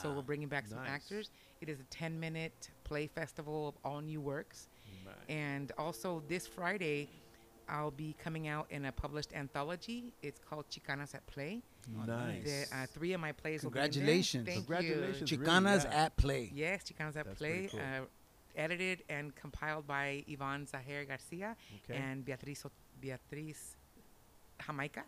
So 0.01 0.09
ah, 0.09 0.15
we're 0.15 0.21
bringing 0.23 0.47
back 0.49 0.67
some 0.67 0.79
Nice. 0.79 0.89
actors. 0.89 1.31
It 1.61 1.69
is 1.69 1.79
a 1.79 1.83
10 1.85 2.19
minute 2.19 2.71
play 2.83 3.07
festival 3.07 3.67
of 3.67 3.77
all 3.83 4.01
new 4.01 4.21
works. 4.21 4.67
Right. 5.05 5.15
And 5.29 5.71
also 5.77 6.21
this 6.27 6.47
Friday, 6.47 7.09
I'll 7.69 7.91
be 7.91 8.15
coming 8.23 8.47
out 8.47 8.67
in 8.69 8.85
a 8.85 8.91
published 8.91 9.33
anthology. 9.33 10.13
It's 10.21 10.39
called 10.49 10.65
Chicanas 10.69 11.13
at 11.13 11.25
Play. 11.27 11.61
Nice. 12.05 12.43
The, 12.69 12.75
uh, 12.77 12.85
three 12.87 13.13
of 13.13 13.21
my 13.21 13.31
plays 13.31 13.63
will 13.63 13.71
be 13.71 13.79
there. 13.79 13.87
Congratulations. 13.89 14.45
Thank 14.47 14.65
Congratulations. 14.65 15.31
You. 15.31 15.37
really, 15.37 15.49
Chicanas 15.51 15.83
yeah. 15.85 16.03
at 16.05 16.17
play. 16.17 16.51
Yes, 16.53 16.83
Chicanas 16.83 17.15
at 17.15 17.25
That's 17.25 17.37
Play. 17.37 17.67
cool. 17.71 17.79
Uh, 17.79 18.05
edited 18.55 19.03
and 19.09 19.35
compiled 19.35 19.87
by 19.87 20.23
Ivan 20.29 20.65
Zaher 20.67 21.07
Garcia 21.07 21.55
Okay. 21.89 21.99
and 21.99 22.25
Beatriz, 22.25 22.63
O- 22.65 22.71
Beatriz 22.99 23.75
Jamaica. 24.65 25.03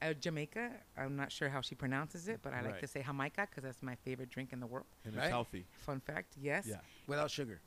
Uh, 0.00 0.12
Jamaica, 0.14 0.70
I'm 0.98 1.14
not 1.16 1.30
sure 1.30 1.48
how 1.48 1.60
she 1.60 1.74
pronounces 1.76 2.26
it, 2.28 2.40
but 2.42 2.52
I 2.52 2.60
like 2.62 2.80
to 2.80 2.88
say 2.88 3.02
Jamaica 3.02 3.46
because 3.48 3.62
that's 3.62 3.82
my 3.82 3.94
favorite 4.04 4.30
drink 4.30 4.52
in 4.52 4.58
the 4.60 4.66
world. 4.66 4.86
and 5.04 5.14
Right? 5.14 5.24
it's 5.24 5.30
healthy. 5.30 5.64
Fun 5.86 6.00
fact, 6.00 6.34
yes. 6.40 6.66
Yeah, 6.68 6.76
Without 7.06 7.30
sugar. 7.30 7.60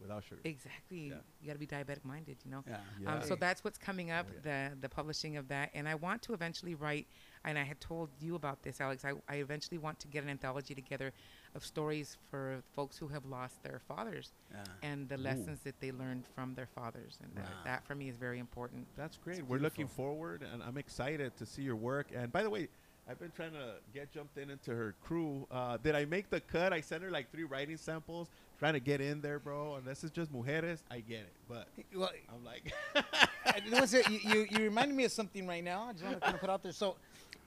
Without 0.00 0.24
sugar. 0.24 0.40
Exactly. 0.44 1.08
Yeah. 1.08 1.14
You 1.40 1.46
got 1.46 1.52
to 1.54 1.58
be 1.58 1.66
diabetic 1.66 2.04
minded, 2.04 2.36
you 2.44 2.50
know. 2.50 2.64
Yeah. 2.66 2.76
Yeah. 3.02 3.14
Um, 3.14 3.22
so 3.22 3.34
that's 3.36 3.62
what's 3.64 3.78
coming 3.78 4.10
up, 4.10 4.26
Oh, 4.28 4.32
yeah. 4.44 4.68
the 4.70 4.76
the 4.82 4.88
publishing 4.88 5.36
of 5.36 5.48
that, 5.48 5.70
and 5.74 5.88
I 5.88 5.94
want 5.94 6.22
to 6.22 6.34
eventually 6.34 6.74
write. 6.74 7.06
And 7.42 7.58
I 7.58 7.62
had 7.62 7.80
told 7.80 8.10
you 8.20 8.34
about 8.34 8.62
this, 8.62 8.82
Alex. 8.82 9.02
I, 9.02 9.12
I 9.26 9.36
eventually 9.36 9.78
want 9.78 9.98
to 10.00 10.08
get 10.08 10.22
an 10.22 10.28
anthology 10.28 10.74
together 10.74 11.10
of 11.54 11.64
stories 11.64 12.18
for 12.30 12.62
folks 12.74 12.98
who 12.98 13.08
have 13.08 13.24
lost 13.24 13.62
their 13.62 13.80
fathers 13.88 14.32
Yeah. 14.52 14.62
and 14.82 15.08
the 15.08 15.16
lessons 15.16 15.60
that 15.64 15.80
they 15.80 15.90
learned 15.90 16.24
from 16.34 16.54
their 16.54 16.66
fathers, 16.66 17.18
and 17.22 17.34
that, 17.36 17.44
Wow. 17.50 17.64
that 17.64 17.86
for 17.86 17.94
me 17.94 18.10
is 18.10 18.16
very 18.16 18.38
important. 18.40 18.86
That's 18.94 19.16
great. 19.16 19.42
We're 19.46 19.58
looking 19.58 19.88
forward, 19.88 20.42
and 20.42 20.62
I'm 20.62 20.76
excited 20.76 21.34
to 21.38 21.46
see 21.46 21.62
your 21.62 21.76
work. 21.76 22.08
And 22.14 22.30
by 22.30 22.42
the 22.42 22.50
way, 22.50 22.68
I've 23.08 23.18
been 23.18 23.32
trying 23.32 23.52
to 23.52 23.76
get 23.94 24.12
jumped 24.12 24.36
in 24.36 24.50
into 24.50 24.72
her 24.74 24.94
crew. 25.02 25.46
Uh, 25.50 25.78
did 25.78 25.94
I 25.96 26.04
make 26.04 26.28
the 26.28 26.40
cut? 26.40 26.74
I 26.74 26.82
sent 26.82 27.02
her 27.02 27.10
like 27.10 27.32
three 27.32 27.44
writing 27.44 27.78
samples, 27.78 28.28
trying 28.60 28.74
to 28.74 28.80
get 28.80 29.00
in 29.00 29.20
there, 29.20 29.40
bro. 29.40 29.74
Unless 29.74 30.04
it's 30.04 30.12
just 30.12 30.32
mujeres, 30.32 30.82
I 30.90 31.00
get 31.00 31.20
it. 31.20 31.32
But 31.48 31.66
Well, 31.96 32.10
I'm 32.32 32.44
like, 32.44 32.72
you, 33.64 33.72
you, 34.08 34.18
you 34.22 34.46
you 34.50 34.64
reminded 34.64 34.96
me 34.96 35.04
of 35.04 35.10
something 35.12 35.46
right 35.48 35.64
now. 35.64 35.88
I 35.88 35.92
just 35.92 36.04
want 36.04 36.14
to 36.16 36.20
kind 36.20 36.34
of 36.34 36.40
put 36.40 36.50
out 36.50 36.62
there. 36.62 36.70
So, 36.72 36.96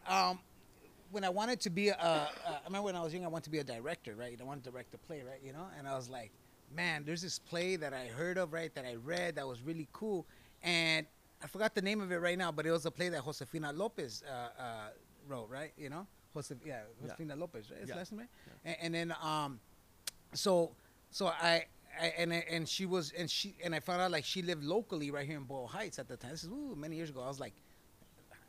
um, 0.07 0.39
when 1.11 1.23
I 1.23 1.29
wanted 1.29 1.61
to 1.61 1.69
be, 1.69 1.89
a, 1.89 1.95
uh, 1.95 2.27
I 2.47 2.59
remember 2.65 2.85
when 2.85 2.95
I 2.95 3.01
was 3.01 3.13
young, 3.13 3.23
I 3.23 3.27
wanted 3.27 3.43
to 3.45 3.51
be 3.51 3.59
a 3.59 3.63
director, 3.63 4.15
right? 4.15 4.35
I 4.39 4.43
wanted 4.43 4.63
to 4.65 4.71
direct 4.71 4.93
a 4.95 4.97
play, 4.97 5.21
right? 5.21 5.39
You 5.45 5.53
know, 5.53 5.67
and 5.77 5.87
I 5.87 5.95
was 5.95 6.09
like, 6.09 6.31
man, 6.75 7.03
there's 7.05 7.21
this 7.21 7.37
play 7.37 7.75
that 7.75 7.93
I 7.93 8.07
heard 8.07 8.39
of, 8.39 8.51
right? 8.51 8.73
That 8.73 8.85
I 8.85 8.95
read 8.95 9.35
that 9.35 9.47
was 9.47 9.61
really 9.61 9.87
cool, 9.93 10.25
and 10.63 11.05
I 11.43 11.47
forgot 11.47 11.75
the 11.75 11.81
name 11.83 12.01
of 12.01 12.11
it 12.11 12.17
right 12.17 12.37
now, 12.37 12.51
but 12.51 12.65
it 12.65 12.71
was 12.71 12.85
a 12.87 12.91
play 12.91 13.09
that 13.09 13.23
Josefina 13.23 13.71
Lopez 13.71 14.23
uh, 14.27 14.61
uh, 14.61 14.87
wrote, 15.27 15.49
right? 15.49 15.71
You 15.77 15.91
know, 15.91 16.07
Jose, 16.33 16.55
yeah, 16.65 16.79
Yeah. 16.99 17.07
Josefina 17.09 17.35
Lopez, 17.35 17.69
right? 17.69 17.81
Is 17.81 17.89
Yeah. 17.89 17.95
last 17.97 18.11
name, 18.11 18.21
right? 18.21 18.29
And, 18.65 18.77
and 18.81 19.11
then 19.11 19.17
um, 19.21 19.59
so 20.33 20.71
so 21.13 21.27
I. 21.27 21.65
I, 22.01 22.07
and 22.17 22.33
and 22.33 22.67
she 22.67 22.87
was 22.87 23.13
and 23.15 23.29
she 23.29 23.55
and 23.63 23.75
I 23.75 23.79
found 23.79 24.01
out 24.01 24.09
like 24.09 24.25
she 24.25 24.41
lived 24.41 24.63
locally 24.63 25.11
right 25.11 25.27
here 25.27 25.37
in 25.37 25.43
Boyle 25.43 25.67
Heights 25.67 25.99
at 25.99 26.07
the 26.07 26.17
time. 26.17 26.31
This 26.31 26.43
is 26.43 26.49
ooh, 26.49 26.75
many 26.75 26.95
years 26.95 27.11
ago. 27.11 27.21
I 27.21 27.27
was 27.27 27.39
like 27.39 27.53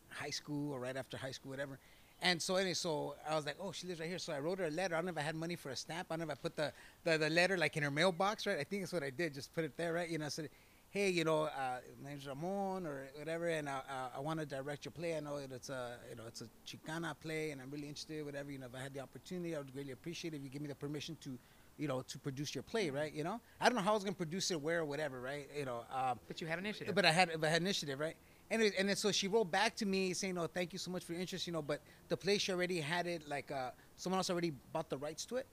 high 0.09 0.31
school 0.31 0.73
or 0.73 0.81
right 0.81 0.97
after 0.97 1.19
high 1.19 1.33
school, 1.33 1.51
whatever. 1.51 1.79
And 2.23 2.41
so 2.41 2.57
anyway, 2.57 2.75
so 2.75 3.17
I 3.29 3.35
was 3.37 3.45
like, 3.45 3.57
oh, 3.61 3.73
she 3.73 3.87
lives 3.87 4.01
right 4.01 4.09
here. 4.09 4.19
So 4.19 4.33
I 4.33 4.39
wrote 4.39 4.59
her 4.61 4.65
a 4.65 4.71
letter. 4.71 4.95
I 4.95 4.99
don't 4.99 5.07
know 5.07 5.13
if 5.13 5.19
I 5.19 5.23
had 5.23 5.35
money 5.35 5.57
for 5.57 5.71
a 5.71 5.77
stamp. 5.77 6.07
I 6.11 6.17
don't 6.17 6.27
know 6.27 6.33
if 6.33 6.39
I 6.39 6.41
put 6.41 6.57
the, 6.57 6.73
the, 7.05 7.19
the 7.19 7.29
letter 7.29 7.59
like 7.59 7.77
in 7.77 7.83
her 7.83 7.91
mailbox, 7.91 8.47
right? 8.47 8.59
I 8.59 8.65
think 8.65 8.83
that's 8.83 8.95
what 8.95 9.03
I 9.03 9.11
did. 9.11 9.35
Just 9.35 9.53
put 9.55 9.65
it 9.65 9.77
there, 9.77 9.93
right? 9.93 10.09
You 10.09 10.19
know, 10.19 10.27
I 10.27 10.29
said, 10.29 10.49
hey, 10.91 11.11
you 11.11 11.25
know, 11.25 11.43
uh, 11.43 11.81
my 12.03 12.11
name's 12.11 12.27
Ramon 12.27 12.87
or 12.87 13.09
whatever, 13.19 13.49
and 13.49 13.69
I, 13.69 13.81
I, 13.91 14.19
I 14.19 14.21
want 14.21 14.39
to 14.41 14.47
direct 14.47 14.85
your 14.85 14.93
play. 14.93 15.17
I 15.17 15.21
know 15.21 15.37
it's 15.37 15.69
a, 15.69 15.97
you 16.09 16.17
know, 16.17 16.23
it's 16.29 16.41
a 16.41 16.47
Chicana 16.67 17.15
play, 17.21 17.51
and 17.51 17.61
I'm 17.61 17.71
really 17.71 17.89
interested. 17.89 18.25
Whatever, 18.25 18.53
you 18.53 18.59
know, 18.59 18.67
if 18.67 18.75
I 18.75 18.83
had 18.83 18.95
the 18.95 19.01
opportunity, 19.01 19.57
I 19.57 19.59
would 19.59 19.75
really 19.75 19.91
appreciate 19.91 20.35
it 20.35 20.37
if 20.37 20.45
you 20.45 20.51
give 20.51 20.63
me 20.63 20.69
the 20.69 20.77
permission 20.77 21.17
to, 21.25 21.37
you 21.79 21.89
know, 21.89 22.03
to 22.03 22.19
produce 22.19 22.55
your 22.55 22.63
play, 22.63 22.91
right? 22.91 23.13
You 23.13 23.25
know, 23.25 23.41
I 23.61 23.69
don't 23.69 23.77
know 23.77 23.83
how 23.83 23.91
I 23.93 23.95
was 23.95 24.05
gonna 24.05 24.15
produce 24.15 24.51
it, 24.51 24.61
where, 24.61 24.81
or 24.81 24.85
whatever, 24.85 25.21
right? 25.21 25.49
You 25.57 25.65
know, 25.65 25.85
um, 25.93 26.19
But 26.29 26.41
you 26.41 26.47
had 26.47 26.59
an 26.59 26.67
initiative. 26.67 26.95
but 26.95 27.05
I 27.05 27.13
had, 27.13 27.31
but 27.41 27.47
I 27.49 27.51
had 27.51 27.63
initiative, 27.63 27.99
right? 28.01 28.17
And 28.51 28.63
it, 28.63 28.75
and 28.79 28.89
then 28.89 28.97
so 28.97 29.11
she 29.11 29.27
wrote 29.27 29.51
back 29.51 29.75
to 29.77 29.87
me 29.87 30.13
saying, 30.13 30.35
"No, 30.35 30.47
thank 30.47 30.73
you 30.73 30.79
so 30.79 30.91
much 30.91 31.03
for 31.05 31.13
your 31.13 31.21
interest, 31.21 31.47
you 31.47 31.53
know, 31.53 31.63
but 31.63 31.81
the 32.09 32.17
place 32.17 32.43
she 32.43 32.53
already 32.53 32.79
had 32.81 33.07
it, 33.07 33.27
like 33.29 33.51
uh, 33.51 33.71
someone 33.97 34.19
else 34.19 34.29
already 34.31 34.53
bought 34.73 34.89
the 34.91 34.99
rights 34.99 35.25
to 35.27 35.37
it, 35.37 35.47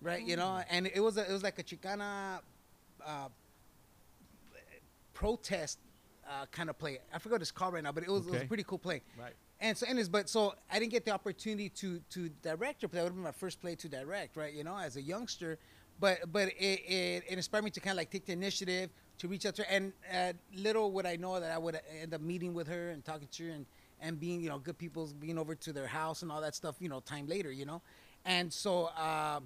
right? 0.00 0.22
You 0.24 0.36
know, 0.36 0.62
and 0.70 0.86
it 0.86 1.00
was 1.00 1.16
a, 1.16 1.28
it 1.28 1.32
was 1.32 1.42
like 1.42 1.58
a 1.58 1.62
Chicana 1.64 2.40
uh, 3.04 3.28
protest 5.12 5.78
uh, 6.28 6.46
kind 6.52 6.70
of 6.70 6.78
play. 6.78 6.98
I 7.12 7.18
forgot 7.18 7.34
what 7.34 7.42
it's 7.42 7.50
called 7.50 7.74
right 7.74 7.82
now, 7.82 7.92
but 7.92 8.04
it 8.04 8.08
was, 8.10 8.26
it 8.26 8.32
was 8.32 8.42
a 8.42 8.46
pretty 8.46 8.62
cool 8.62 8.78
play. 8.78 9.02
Right. 9.18 9.34
And 9.60 9.76
so, 9.76 9.86
anyways, 9.86 10.08
but 10.08 10.28
so 10.28 10.54
I 10.72 10.78
didn't 10.78 10.92
get 10.92 11.04
the 11.04 11.10
opportunity 11.10 11.68
to 11.68 12.00
to 12.10 12.30
direct 12.42 12.82
her 12.82 12.88
play. 12.88 13.00
That 13.00 13.04
would 13.04 13.10
have 13.10 13.16
been 13.16 13.24
my 13.24 13.32
first 13.32 13.60
play 13.60 13.74
to 13.76 13.88
direct, 13.88 14.36
right? 14.36 14.52
You 14.54 14.64
know, 14.64 14.76
as 14.76 14.96
a 14.96 15.02
youngster. 15.02 15.58
But 16.00 16.32
but 16.32 16.48
it, 16.48 16.80
it, 16.88 17.24
it 17.28 17.36
inspired 17.36 17.64
me 17.64 17.70
to 17.70 17.80
kind 17.80 17.92
of 17.92 17.98
like 17.98 18.10
take 18.10 18.24
the 18.24 18.32
initiative 18.32 18.88
to 19.18 19.28
reach 19.28 19.44
out 19.44 19.54
to 19.56 19.62
her. 19.62 19.68
And 19.70 19.92
uh, 20.14 20.32
little 20.54 20.92
would 20.92 21.04
I 21.04 21.16
know 21.16 21.38
that 21.38 21.50
I 21.50 21.58
would 21.58 21.78
end 22.00 22.14
up 22.14 22.22
meeting 22.22 22.54
with 22.54 22.68
her 22.68 22.90
and 22.90 23.04
talking 23.04 23.28
to 23.32 23.48
her 23.48 23.50
and 23.52 23.66
and 24.00 24.18
being 24.18 24.40
you 24.40 24.48
know 24.48 24.58
good 24.58 24.78
people, 24.78 25.08
being 25.20 25.36
over 25.36 25.54
to 25.54 25.72
their 25.74 25.86
house 25.86 26.22
and 26.22 26.32
all 26.32 26.40
that 26.40 26.54
stuff. 26.54 26.76
You 26.80 26.88
know, 26.88 27.00
time 27.00 27.26
later, 27.26 27.52
you 27.52 27.66
know. 27.66 27.82
And 28.24 28.52
so. 28.52 28.86
Uh, 28.96 29.40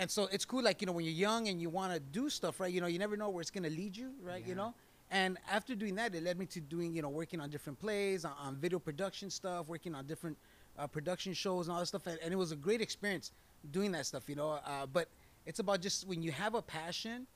and 0.00 0.08
so 0.08 0.28
it's 0.30 0.44
cool, 0.44 0.62
like 0.62 0.80
you 0.80 0.86
know, 0.86 0.92
when 0.92 1.04
you're 1.04 1.12
young 1.12 1.48
and 1.48 1.60
you 1.60 1.68
want 1.68 1.92
to 1.92 1.98
do 1.98 2.30
stuff, 2.30 2.60
right? 2.60 2.72
You 2.72 2.80
know, 2.80 2.86
you 2.86 3.00
never 3.00 3.16
know 3.16 3.30
where 3.30 3.40
it's 3.40 3.50
gonna 3.50 3.68
lead 3.68 3.96
you, 3.96 4.12
right? 4.22 4.46
You 4.46 4.54
know. 4.54 4.72
And 5.10 5.38
after 5.50 5.74
doing 5.74 5.94
that, 5.96 6.14
it 6.14 6.22
led 6.22 6.38
me 6.38 6.46
to 6.46 6.60
doing, 6.60 6.94
you 6.94 7.02
know, 7.02 7.08
working 7.08 7.40
on 7.40 7.48
different 7.50 7.78
plays, 7.78 8.24
on, 8.24 8.32
on 8.38 8.56
video 8.56 8.78
production 8.78 9.30
stuff, 9.30 9.66
working 9.66 9.94
on 9.94 10.06
different 10.06 10.36
uh, 10.78 10.86
production 10.86 11.32
shows 11.32 11.66
and 11.68 11.74
all 11.74 11.80
that 11.80 11.86
stuff. 11.86 12.06
And, 12.06 12.18
and 12.22 12.32
it 12.32 12.36
was 12.36 12.52
a 12.52 12.56
great 12.56 12.80
experience 12.80 13.32
doing 13.70 13.92
that 13.92 14.06
stuff, 14.06 14.28
you 14.28 14.34
know. 14.36 14.60
Uh, 14.64 14.86
but 14.86 15.08
it's 15.46 15.60
about 15.60 15.80
just 15.80 16.06
when 16.06 16.22
you 16.22 16.30
have 16.32 16.54
a 16.54 16.62
passion, 16.62 17.26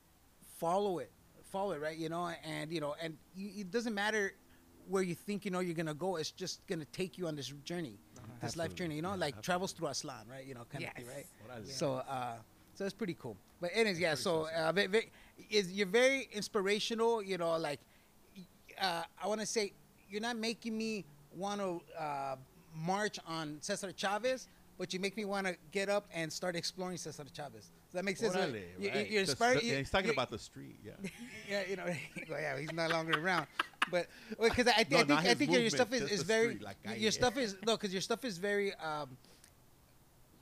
follow 0.58 0.98
it, 0.98 1.10
follow 1.50 1.72
it, 1.72 1.80
right? 1.80 1.96
You 1.96 2.08
know, 2.10 2.30
and 2.44 2.70
you 2.70 2.80
know, 2.80 2.94
and 3.00 3.16
you, 3.34 3.50
it 3.60 3.70
doesn't 3.70 3.94
matter 3.94 4.32
where 4.88 5.02
you 5.02 5.14
think 5.14 5.44
you 5.44 5.50
know 5.50 5.60
you're 5.60 5.74
gonna 5.74 5.94
go. 5.94 6.16
It's 6.16 6.30
just 6.30 6.66
gonna 6.66 6.84
take 6.86 7.16
you 7.16 7.26
on 7.26 7.36
this 7.36 7.48
journey, 7.64 7.98
this 8.42 8.56
life 8.56 8.74
journey. 8.74 8.96
You 8.96 9.02
know, 9.02 9.10
Yeah, 9.10 9.16
like 9.16 9.40
travels 9.42 9.72
through 9.72 9.88
Aztlán, 9.88 10.28
right? 10.30 10.44
You 10.44 10.54
know, 10.54 10.66
kind 10.70 10.84
of 10.84 10.92
thing, 10.92 11.06
right? 11.06 11.26
Órale. 11.48 11.68
So, 11.68 11.94
uh, 11.94 12.34
so 12.74 12.84
it's 12.84 12.94
pretty 12.94 13.16
cool. 13.18 13.36
But 13.60 13.70
anyways, 13.74 13.98
yeah. 13.98 14.10
pretty 14.10 14.22
So, 14.22 14.48
uh, 14.54 14.72
ve- 14.72 14.86
ve- 14.86 15.10
is 15.50 15.72
you're 15.72 15.86
very 15.86 16.28
inspirational. 16.32 17.22
You 17.22 17.38
know, 17.38 17.56
like 17.56 17.80
uh, 18.80 19.02
I 19.22 19.26
want 19.28 19.40
to 19.40 19.46
say 19.46 19.72
you're 20.08 20.20
not 20.22 20.36
making 20.36 20.76
me 20.76 21.04
want 21.36 21.60
to 21.60 21.80
uh, 21.98 22.36
march 22.74 23.18
on 23.26 23.58
Cesar 23.60 23.92
Chavez, 23.96 24.48
but 24.78 24.92
you 24.92 25.00
make 25.00 25.16
me 25.16 25.24
want 25.24 25.46
to 25.46 25.56
get 25.70 25.88
up 25.88 26.06
and 26.14 26.32
start 26.32 26.56
exploring 26.56 26.96
Cesar 26.96 27.24
Chavez. 27.34 27.70
Does 27.92 27.98
that 27.98 28.04
make 28.04 28.16
sense? 28.16 28.34
Órale, 28.34 28.54
You- 28.78 28.88
you- 28.88 28.90
right. 28.90 29.10
You're 29.10 29.20
inspired. 29.20 29.60
the- 29.60 29.76
he's 29.76 29.90
talking 29.90 30.10
about 30.10 30.30
the 30.30 30.38
street. 30.38 30.78
Yeah. 30.84 30.92
yeah, 31.50 31.62
you 31.68 31.76
know, 31.76 31.84
well, 32.30 32.40
yeah, 32.40 32.58
he's 32.58 32.72
no 32.72 32.88
longer 32.88 33.18
around. 33.22 33.46
But 33.90 34.06
because 34.40 34.66
I, 34.68 34.84
thi- 34.84 34.94
No, 34.94 35.00
I 35.00 35.04
think 35.04 35.20
I 35.20 35.34
think 35.34 35.52
your 35.52 35.68
stuff 35.70 35.92
is, 35.92 36.10
is 36.10 36.22
very 36.22 36.54
street, 36.56 36.62
la 36.86 36.92
your 36.92 37.10
stuff 37.20 37.36
is 37.36 37.56
no 37.66 37.76
because 37.76 37.92
your 37.92 38.00
stuff 38.00 38.24
is 38.24 38.38
very 38.38 38.72
um, 38.74 39.16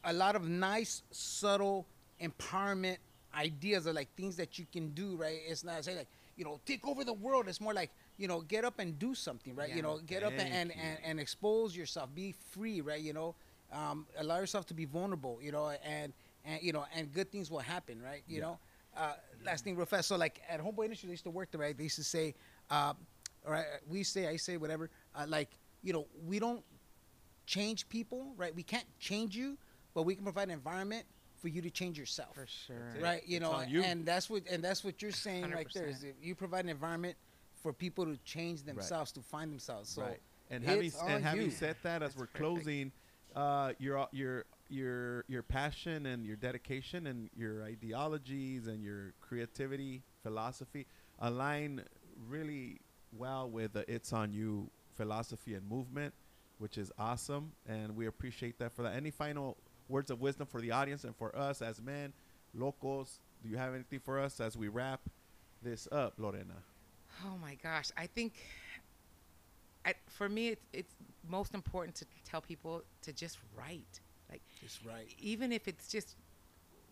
a 0.04 0.12
lot 0.12 0.36
of 0.36 0.48
nice 0.48 1.02
subtle 1.10 1.86
empowerment 2.22 2.98
ideas 3.34 3.86
are 3.86 3.92
like 3.92 4.14
things 4.16 4.36
that 4.36 4.58
you 4.58 4.66
can 4.70 4.90
do 4.90 5.16
right? 5.16 5.38
It's 5.46 5.64
not 5.64 5.84
say 5.84 5.96
like 5.96 6.08
you 6.36 6.44
know 6.44 6.60
take 6.64 6.86
over 6.86 7.04
the 7.04 7.12
world. 7.12 7.48
It's 7.48 7.60
more 7.60 7.74
like 7.74 7.90
you 8.16 8.28
know 8.28 8.40
get 8.40 8.64
up 8.64 8.78
and 8.78 8.98
do 8.98 9.14
something 9.14 9.54
right? 9.54 9.70
You 9.70 9.82
know 9.82 9.98
get 10.06 10.22
up 10.22 10.38
and 10.38 10.48
and, 10.50 10.72
and 10.72 10.98
and 11.04 11.20
expose 11.20 11.76
yourself. 11.76 12.14
Be 12.14 12.34
free 12.50 12.80
right? 12.80 13.00
You 13.00 13.12
know 13.12 13.34
um, 13.72 14.06
allow 14.18 14.38
yourself 14.38 14.66
to 14.66 14.74
be 14.74 14.84
vulnerable 14.84 15.38
you 15.42 15.52
know 15.52 15.70
and 15.84 16.12
and 16.44 16.62
you 16.62 16.72
know 16.72 16.84
and 16.94 17.12
good 17.12 17.30
things 17.30 17.50
will 17.50 17.58
happen 17.60 18.00
right? 18.02 18.22
You 18.28 18.38
Yeah. 18.38 18.42
know? 18.42 18.58
Uh, 18.96 19.12
last 19.44 19.64
thing 19.64 19.76
real 19.76 19.86
fast 19.86 20.08
so 20.08 20.16
like 20.16 20.40
at 20.48 20.60
homeboy 20.60 20.84
industry 20.84 21.06
they 21.06 21.12
used 21.12 21.24
to 21.24 21.30
work 21.30 21.50
there 21.50 21.60
right? 21.60 21.76
They 21.76 21.84
used 21.84 21.96
to 21.96 22.04
say 22.04 22.34
uh, 22.70 22.94
or 23.46 23.54
I, 23.56 23.64
we 23.88 24.02
say 24.02 24.26
i 24.26 24.36
say 24.36 24.56
whatever 24.56 24.90
uh, 25.14 25.26
like 25.28 25.50
you 25.82 25.92
know 25.92 26.06
we 26.26 26.38
don't 26.38 26.62
change 27.46 27.88
people 27.88 28.34
right? 28.36 28.54
We 28.54 28.62
can't 28.62 28.86
change 28.98 29.36
you 29.36 29.56
but 29.94 30.02
we 30.04 30.14
can 30.14 30.24
provide 30.24 30.44
an 30.48 30.50
environment 30.54 31.04
for 31.40 31.48
you 31.48 31.62
to 31.62 31.70
change 31.70 31.98
yourself 31.98 32.34
For 32.34 32.46
sure. 32.46 32.76
right 33.00 33.22
you 33.26 33.36
It's 33.38 33.42
know 33.44 33.60
you. 33.62 33.82
and 33.82 34.04
that's 34.04 34.28
what 34.30 34.42
and 34.50 34.62
that's 34.62 34.84
what 34.84 35.00
you're 35.02 35.10
saying 35.12 35.50
right 35.50 35.66
there 35.74 35.86
is 35.86 35.98
100%. 36.02 36.04
if 36.10 36.14
you 36.22 36.34
provide 36.34 36.64
an 36.64 36.70
environment 36.70 37.16
for 37.62 37.72
people 37.72 38.04
to 38.06 38.16
change 38.24 38.62
themselves 38.62 39.12
to 39.12 39.20
find 39.20 39.50
themselves 39.50 39.90
so 39.90 40.02
right. 40.02 40.20
And 40.52 40.64
having 40.64 40.90
and 41.06 41.22
having 41.24 41.44
you. 41.46 41.50
said 41.52 41.76
that, 41.84 42.02
as 42.02 42.14
That's 42.14 42.16
we're 42.16 42.26
perfect. 42.26 42.38
closing, 42.64 42.92
uh, 43.36 43.72
your 43.78 44.08
your 44.10 44.44
your 44.68 45.24
your 45.28 45.42
passion 45.44 46.06
and 46.06 46.26
your 46.26 46.34
dedication 46.34 47.06
and 47.06 47.30
your 47.36 47.62
ideologies 47.62 48.66
and 48.66 48.82
your 48.82 49.12
creativity 49.20 50.02
philosophy 50.24 50.86
align 51.20 51.82
really 52.28 52.80
well 53.12 53.48
with 53.48 53.74
the 53.74 53.84
"It's 53.88 54.12
on 54.12 54.32
You" 54.32 54.70
philosophy 54.96 55.54
and 55.54 55.68
movement, 55.68 56.14
which 56.58 56.76
is 56.78 56.90
awesome, 56.98 57.52
and 57.68 57.94
we 57.94 58.06
appreciate 58.06 58.58
that 58.58 58.72
for 58.72 58.82
that. 58.82 58.94
Any 58.96 59.12
final 59.12 59.56
words 59.90 60.10
of 60.10 60.20
wisdom 60.20 60.46
for 60.46 60.60
the 60.60 60.70
audience 60.70 61.04
and 61.04 61.16
for 61.16 61.36
us 61.36 61.62
as 61.62 61.80
men, 61.82 62.12
locals? 62.54 63.20
Do 63.42 63.48
you 63.48 63.56
have 63.56 63.74
anything 63.74 64.00
for 64.00 64.18
us 64.18 64.40
as 64.40 64.56
we 64.56 64.68
wrap 64.68 65.00
this 65.62 65.88
up, 65.92 66.14
Lorena? 66.18 66.64
Oh 67.26 67.36
my 67.40 67.56
gosh, 67.62 67.90
I 67.96 68.06
think 68.06 68.34
I, 69.84 69.94
for 70.08 70.28
me 70.28 70.48
it's, 70.48 70.66
it's 70.72 70.94
most 71.28 71.54
important 71.54 71.96
to 71.96 72.06
tell 72.24 72.40
people 72.40 72.82
to 73.02 73.12
just 73.12 73.38
write. 73.56 74.00
Like 74.30 74.42
it's 74.62 74.80
right 74.84 75.12
even 75.18 75.52
if 75.52 75.66
it's 75.68 75.88
just 75.88 76.16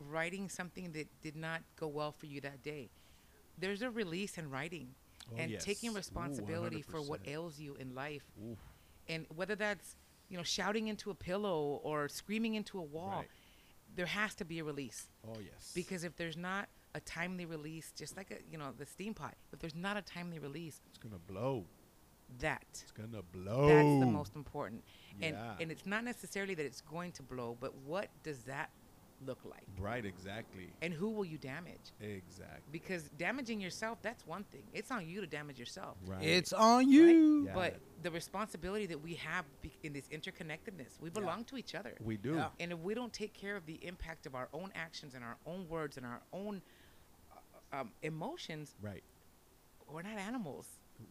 writing 0.08 0.48
something 0.48 0.92
that 0.92 1.06
did 1.22 1.36
not 1.36 1.62
go 1.78 1.88
well 1.88 2.12
for 2.12 2.26
you 2.26 2.40
that 2.42 2.62
day. 2.62 2.90
There's 3.58 3.82
a 3.82 3.90
release 3.90 4.38
in 4.38 4.50
writing 4.50 4.94
Oh, 5.32 5.36
and 5.36 5.50
yes. 5.50 5.64
taking 5.64 5.90
Ooh, 5.90 5.96
responsibility 5.96 6.82
for 6.82 7.02
what 7.02 7.20
ails 7.26 7.58
you 7.60 7.74
in 7.76 7.94
life. 7.94 8.24
Oof. 8.50 8.58
And 9.08 9.26
whether 9.34 9.54
that's, 9.54 9.96
you 10.28 10.36
know, 10.36 10.42
shouting 10.42 10.88
into 10.88 11.10
a 11.10 11.14
pillow 11.14 11.80
or 11.82 12.08
screaming 12.08 12.54
into 12.54 12.78
a 12.78 12.82
wall, 12.82 13.18
Right. 13.20 13.28
there 13.94 14.06
has 14.06 14.34
to 14.36 14.44
be 14.44 14.58
a 14.58 14.64
release. 14.64 15.08
Oh 15.26 15.38
yes. 15.40 15.72
Because 15.74 16.04
if 16.04 16.16
there's 16.16 16.36
not 16.36 16.68
a 16.94 17.00
timely 17.00 17.44
release, 17.46 17.92
just 17.92 18.16
like 18.16 18.30
a, 18.30 18.38
you 18.50 18.58
know, 18.58 18.72
the 18.76 18.86
steam 18.86 19.14
pot, 19.14 19.34
if 19.52 19.58
there's 19.58 19.74
not 19.74 19.96
a 19.96 20.02
timely 20.02 20.38
release, 20.38 20.80
It's 20.88 20.98
gonna 20.98 21.18
blow. 21.18 21.66
that 22.40 22.64
It's 22.82 22.92
gonna 22.92 23.22
blow. 23.22 23.68
that's 23.68 24.00
the 24.00 24.06
most 24.06 24.34
important. 24.36 24.84
And 25.20 25.34
Yeah. 25.36 25.56
and 25.60 25.70
it's 25.72 25.86
not 25.86 26.04
necessarily 26.04 26.54
that 26.54 26.66
it's 26.66 26.80
going 26.82 27.12
to 27.12 27.22
blow, 27.22 27.56
but 27.58 27.74
what 27.74 28.10
does 28.22 28.42
that 28.44 28.70
look 29.26 29.38
like? 29.44 29.64
Right, 29.78 30.04
exactly. 30.04 30.68
And 30.82 30.92
who 30.94 31.10
will 31.10 31.24
you 31.24 31.38
damage? 31.38 31.92
Exactly. 32.00 32.62
Because 32.70 33.04
damaging 33.18 33.60
yourself, 33.60 33.98
that's 34.02 34.26
one 34.26 34.44
thing. 34.44 34.62
It's 34.72 34.90
on 34.90 35.06
you 35.08 35.20
to 35.20 35.26
damage 35.26 35.58
yourself. 35.58 35.96
Right. 36.06 36.22
it's 36.22 36.52
on 36.52 36.88
you 36.88 37.44
Yeah. 37.46 37.54
But 37.54 37.80
the 38.02 38.10
responsibility 38.10 38.86
that 38.86 39.00
we 39.00 39.14
have 39.14 39.44
be- 39.62 39.72
in 39.82 39.92
this 39.92 40.06
interconnectedness, 40.08 41.00
we 41.00 41.10
belong 41.10 41.44
to 41.46 41.56
each 41.56 41.74
other. 41.74 41.94
we 42.00 42.16
do. 42.16 42.34
Yeah. 42.34 42.48
And 42.60 42.72
if 42.72 42.78
we 42.78 42.94
don't 42.94 43.12
take 43.12 43.32
care 43.34 43.56
of 43.56 43.66
the 43.66 43.78
impact 43.84 44.26
of 44.26 44.34
our 44.34 44.48
own 44.52 44.70
actions 44.74 45.14
and 45.14 45.24
our 45.24 45.36
own 45.46 45.68
words 45.68 45.96
and 45.96 46.06
our 46.06 46.20
own 46.32 46.62
uh, 47.72 47.80
um, 47.80 47.90
emotions, 48.02 48.74
Right. 48.80 49.02
we're 49.90 50.02
not 50.02 50.18
animals, 50.18 50.66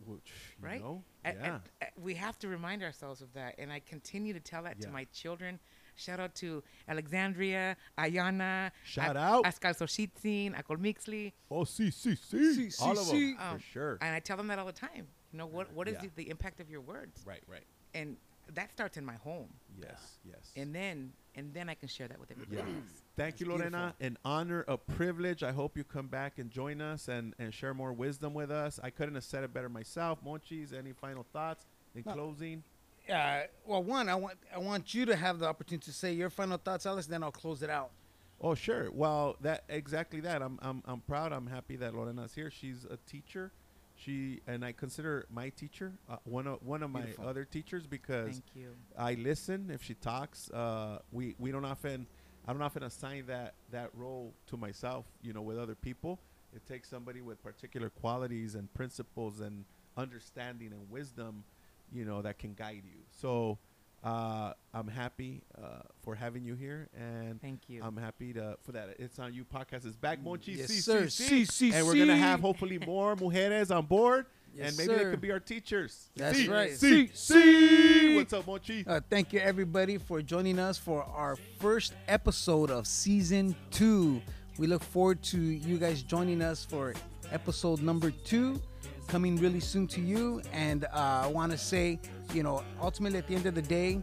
Which, 0.05 0.31
you 0.59 0.65
right? 0.65 0.81
know? 0.81 1.03
And- 1.23 1.37
yeah. 1.39 1.53
and, 1.55 1.61
uh, 1.81 1.85
we 2.01 2.13
have 2.15 2.37
to 2.39 2.47
remind 2.47 2.83
ourselves 2.83 3.21
of 3.21 3.33
that. 3.33 3.55
And 3.57 3.71
I 3.71 3.79
continue 3.81 4.33
to 4.33 4.39
tell 4.39 4.63
that 4.63 4.77
Yeah. 4.79 4.85
to 4.87 4.91
my 4.93 5.05
children. 5.05 5.59
Shout 5.97 6.19
out 6.19 6.33
to 6.35 6.63
Alexandria, 6.87 7.75
Ayana, 7.97 8.71
Shout 8.85 9.15
a- 9.15 9.19
out. 9.19 9.45
Ascal 9.45 9.73
Sochitzin, 9.73 10.55
Akol 10.55 10.77
Mixley. 10.77 11.33
oh, 11.51 11.63
see, 11.63 11.91
see, 11.91 12.15
see. 12.15 12.69
See, 12.69 12.83
All 12.83 12.95
see, 12.95 13.01
of 13.01 13.07
see. 13.07 13.33
them. 13.33 13.41
Um, 13.41 13.57
for 13.57 13.63
sure. 13.63 13.97
And 14.01 14.15
I 14.15 14.19
tell 14.19 14.37
them 14.37 14.47
that 14.47 14.59
all 14.59 14.65
the 14.65 14.71
time. 14.71 15.07
You 15.31 15.39
know, 15.39 15.47
what, 15.47 15.73
what 15.73 15.87
is 15.87 15.95
Yeah. 15.95 16.09
the, 16.15 16.23
the 16.23 16.29
impact 16.29 16.59
of 16.59 16.69
your 16.69 16.81
words? 16.81 17.23
right, 17.25 17.43
right. 17.47 17.65
And 17.93 18.17
that 18.53 18.71
starts 18.71 18.95
in 18.97 19.03
my 19.05 19.15
home. 19.15 19.49
Yes, 19.77 20.19
yes. 20.23 20.51
And 20.55 20.73
then 20.73 21.11
and 21.35 21.53
then 21.53 21.69
I 21.69 21.75
can 21.75 21.87
share 21.87 22.07
that 22.07 22.19
with 22.19 22.31
everybody 22.31 22.57
Yeah. 22.57 22.63
else. 22.77 23.03
Thank 23.15 23.39
you, 23.39 23.45
That's 23.47 23.59
Lorena. 23.59 23.93
An 23.99 24.17
honor, 24.25 24.65
a 24.67 24.77
privilege. 24.77 25.43
I 25.43 25.51
hope 25.51 25.77
you 25.77 25.83
come 25.83 26.07
back 26.07 26.39
and 26.39 26.49
join 26.49 26.81
us 26.81 27.07
and, 27.09 27.35
and 27.37 27.53
share 27.53 27.73
more 27.75 27.93
wisdom 27.93 28.33
with 28.33 28.49
us. 28.49 28.79
I 28.81 28.89
couldn't 28.89 29.13
have 29.15 29.23
said 29.23 29.43
it 29.43 29.53
better 29.53 29.69
myself. 29.69 30.23
Monchis, 30.25 30.73
any 30.73 30.93
final 30.93 31.23
thoughts 31.33 31.65
in 31.93 32.03
No. 32.05 32.13
closing? 32.13 32.63
Uh, 33.09 33.41
well, 33.65 33.83
one, 33.83 34.09
I 34.09 34.15
want 34.15 34.37
I 34.53 34.59
want 34.59 34.93
you 34.93 35.05
to 35.05 35.15
have 35.15 35.39
the 35.39 35.47
opportunity 35.47 35.85
to 35.85 35.93
say 35.93 36.13
your 36.13 36.29
final 36.29 36.57
thoughts, 36.57 36.85
Alice. 36.85 37.07
Then 37.07 37.23
I'll 37.23 37.31
close 37.31 37.61
it 37.61 37.69
out. 37.69 37.91
Oh, 38.39 38.53
sure. 38.53 38.89
Well, 38.91 39.35
that 39.41 39.63
exactly 39.69 40.19
that. 40.21 40.41
I'm 40.41 40.59
I'm 40.61 40.83
I'm 40.85 41.01
proud. 41.01 41.33
I'm 41.33 41.47
happy 41.47 41.75
that 41.77 41.93
Lorena's 41.93 42.33
here. 42.33 42.51
She's 42.51 42.85
a 42.85 42.97
teacher. 43.09 43.51
She 43.95 44.41
and 44.45 44.63
I 44.63 44.73
consider 44.73 45.25
my 45.31 45.49
teacher 45.49 45.93
uh, 46.07 46.17
one 46.23 46.45
of 46.45 46.63
one 46.63 46.83
of 46.83 46.91
my 46.91 47.05
other 47.25 47.45
teachers 47.45 47.87
because 47.87 48.29
Thank 48.29 48.43
you. 48.55 48.69
I 48.97 49.15
listen 49.15 49.71
if 49.73 49.83
she 49.83 49.95
talks. 49.95 50.51
Uh, 50.51 50.99
we 51.11 51.35
we 51.39 51.51
don't 51.51 51.65
often 51.65 52.05
I 52.47 52.53
don't 52.53 52.61
often 52.61 52.83
assign 52.83 53.25
that 53.27 53.55
that 53.71 53.89
role 53.95 54.33
to 54.47 54.57
myself. 54.57 55.05
You 55.23 55.33
know, 55.33 55.41
with 55.41 55.57
other 55.57 55.73
people, 55.73 56.19
it 56.55 56.65
takes 56.67 56.89
somebody 56.89 57.21
with 57.21 57.41
particular 57.41 57.89
qualities 57.89 58.53
and 58.53 58.71
principles 58.73 59.39
and 59.39 59.65
understanding 59.97 60.71
and 60.73 60.89
wisdom, 60.91 61.43
you 61.91 62.05
know, 62.05 62.21
that 62.21 62.39
can 62.39 62.53
guide 62.53 62.83
you. 62.85 62.99
So 63.11 63.57
uh, 64.03 64.53
I'm 64.73 64.87
happy 64.87 65.41
uh, 65.57 65.81
for 66.01 66.15
having 66.15 66.43
you 66.43 66.55
here, 66.55 66.89
and 66.95 67.41
Thank 67.41 67.67
you. 67.67 67.81
I'm 67.83 67.97
happy 67.97 68.33
to 68.33 68.57
for 68.63 68.71
that. 68.73 68.95
It's 68.99 69.19
on 69.19 69.33
you 69.33 69.43
podcast 69.43 69.85
is 69.85 69.95
back, 69.95 70.23
Monchi. 70.23 70.57
Yes, 70.57 70.67
C, 70.67 70.79
sir. 70.79 71.07
C, 71.07 71.09
C. 71.09 71.45
C, 71.45 71.71
C, 71.71 71.77
and 71.77 71.85
we're 71.85 71.95
gonna 71.95 72.15
have 72.17 72.39
hopefully 72.39 72.79
more 72.79 73.15
mujeres 73.17 73.75
on 73.75 73.85
board, 73.85 74.27
Yes, 74.55 74.69
and 74.69 74.77
maybe 74.77 75.03
they 75.03 75.09
could 75.09 75.21
be 75.21 75.31
our 75.31 75.39
teachers. 75.39 76.09
That's 76.15 76.37
C, 76.37 76.47
right. 76.47 76.73
C, 76.73 77.07
C, 77.07 77.13
C. 77.13 78.15
What's 78.15 78.33
up, 78.33 78.45
Monchi? 78.45 78.87
Uh, 78.87 79.01
thank 79.09 79.33
you, 79.33 79.39
everybody, 79.39 79.97
for 79.97 80.21
joining 80.21 80.59
us 80.59 80.77
for 80.77 81.03
our 81.03 81.35
first 81.59 81.93
episode 82.07 82.71
of 82.71 82.87
season 82.87 83.55
two. 83.71 84.21
We 84.57 84.67
look 84.67 84.83
forward 84.83 85.21
to 85.23 85.39
you 85.39 85.77
guys 85.77 86.01
joining 86.01 86.41
us 86.41 86.65
for 86.65 86.93
episode 87.31 87.81
number 87.81 88.11
two, 88.11 88.59
coming 89.07 89.37
really 89.37 89.59
soon 89.59 89.87
to 89.87 90.01
you. 90.01 90.41
And 90.53 90.85
uh, 90.85 91.23
I 91.25 91.27
want 91.27 91.51
to 91.51 91.57
say, 91.57 91.99
you 92.33 92.43
know, 92.43 92.63
ultimately 92.81 93.19
at 93.19 93.27
the 93.27 93.35
end 93.35 93.45
of 93.45 93.55
the 93.55 93.61
day, 93.61 94.01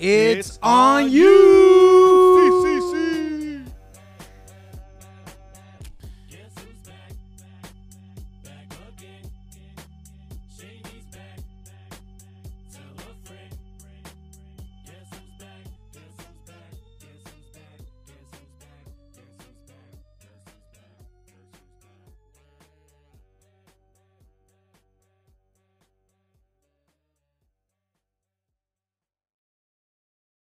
it's, 0.00 0.50
It's 0.50 0.58
on 0.62 1.04
on 1.04 1.10
you. 1.12 1.75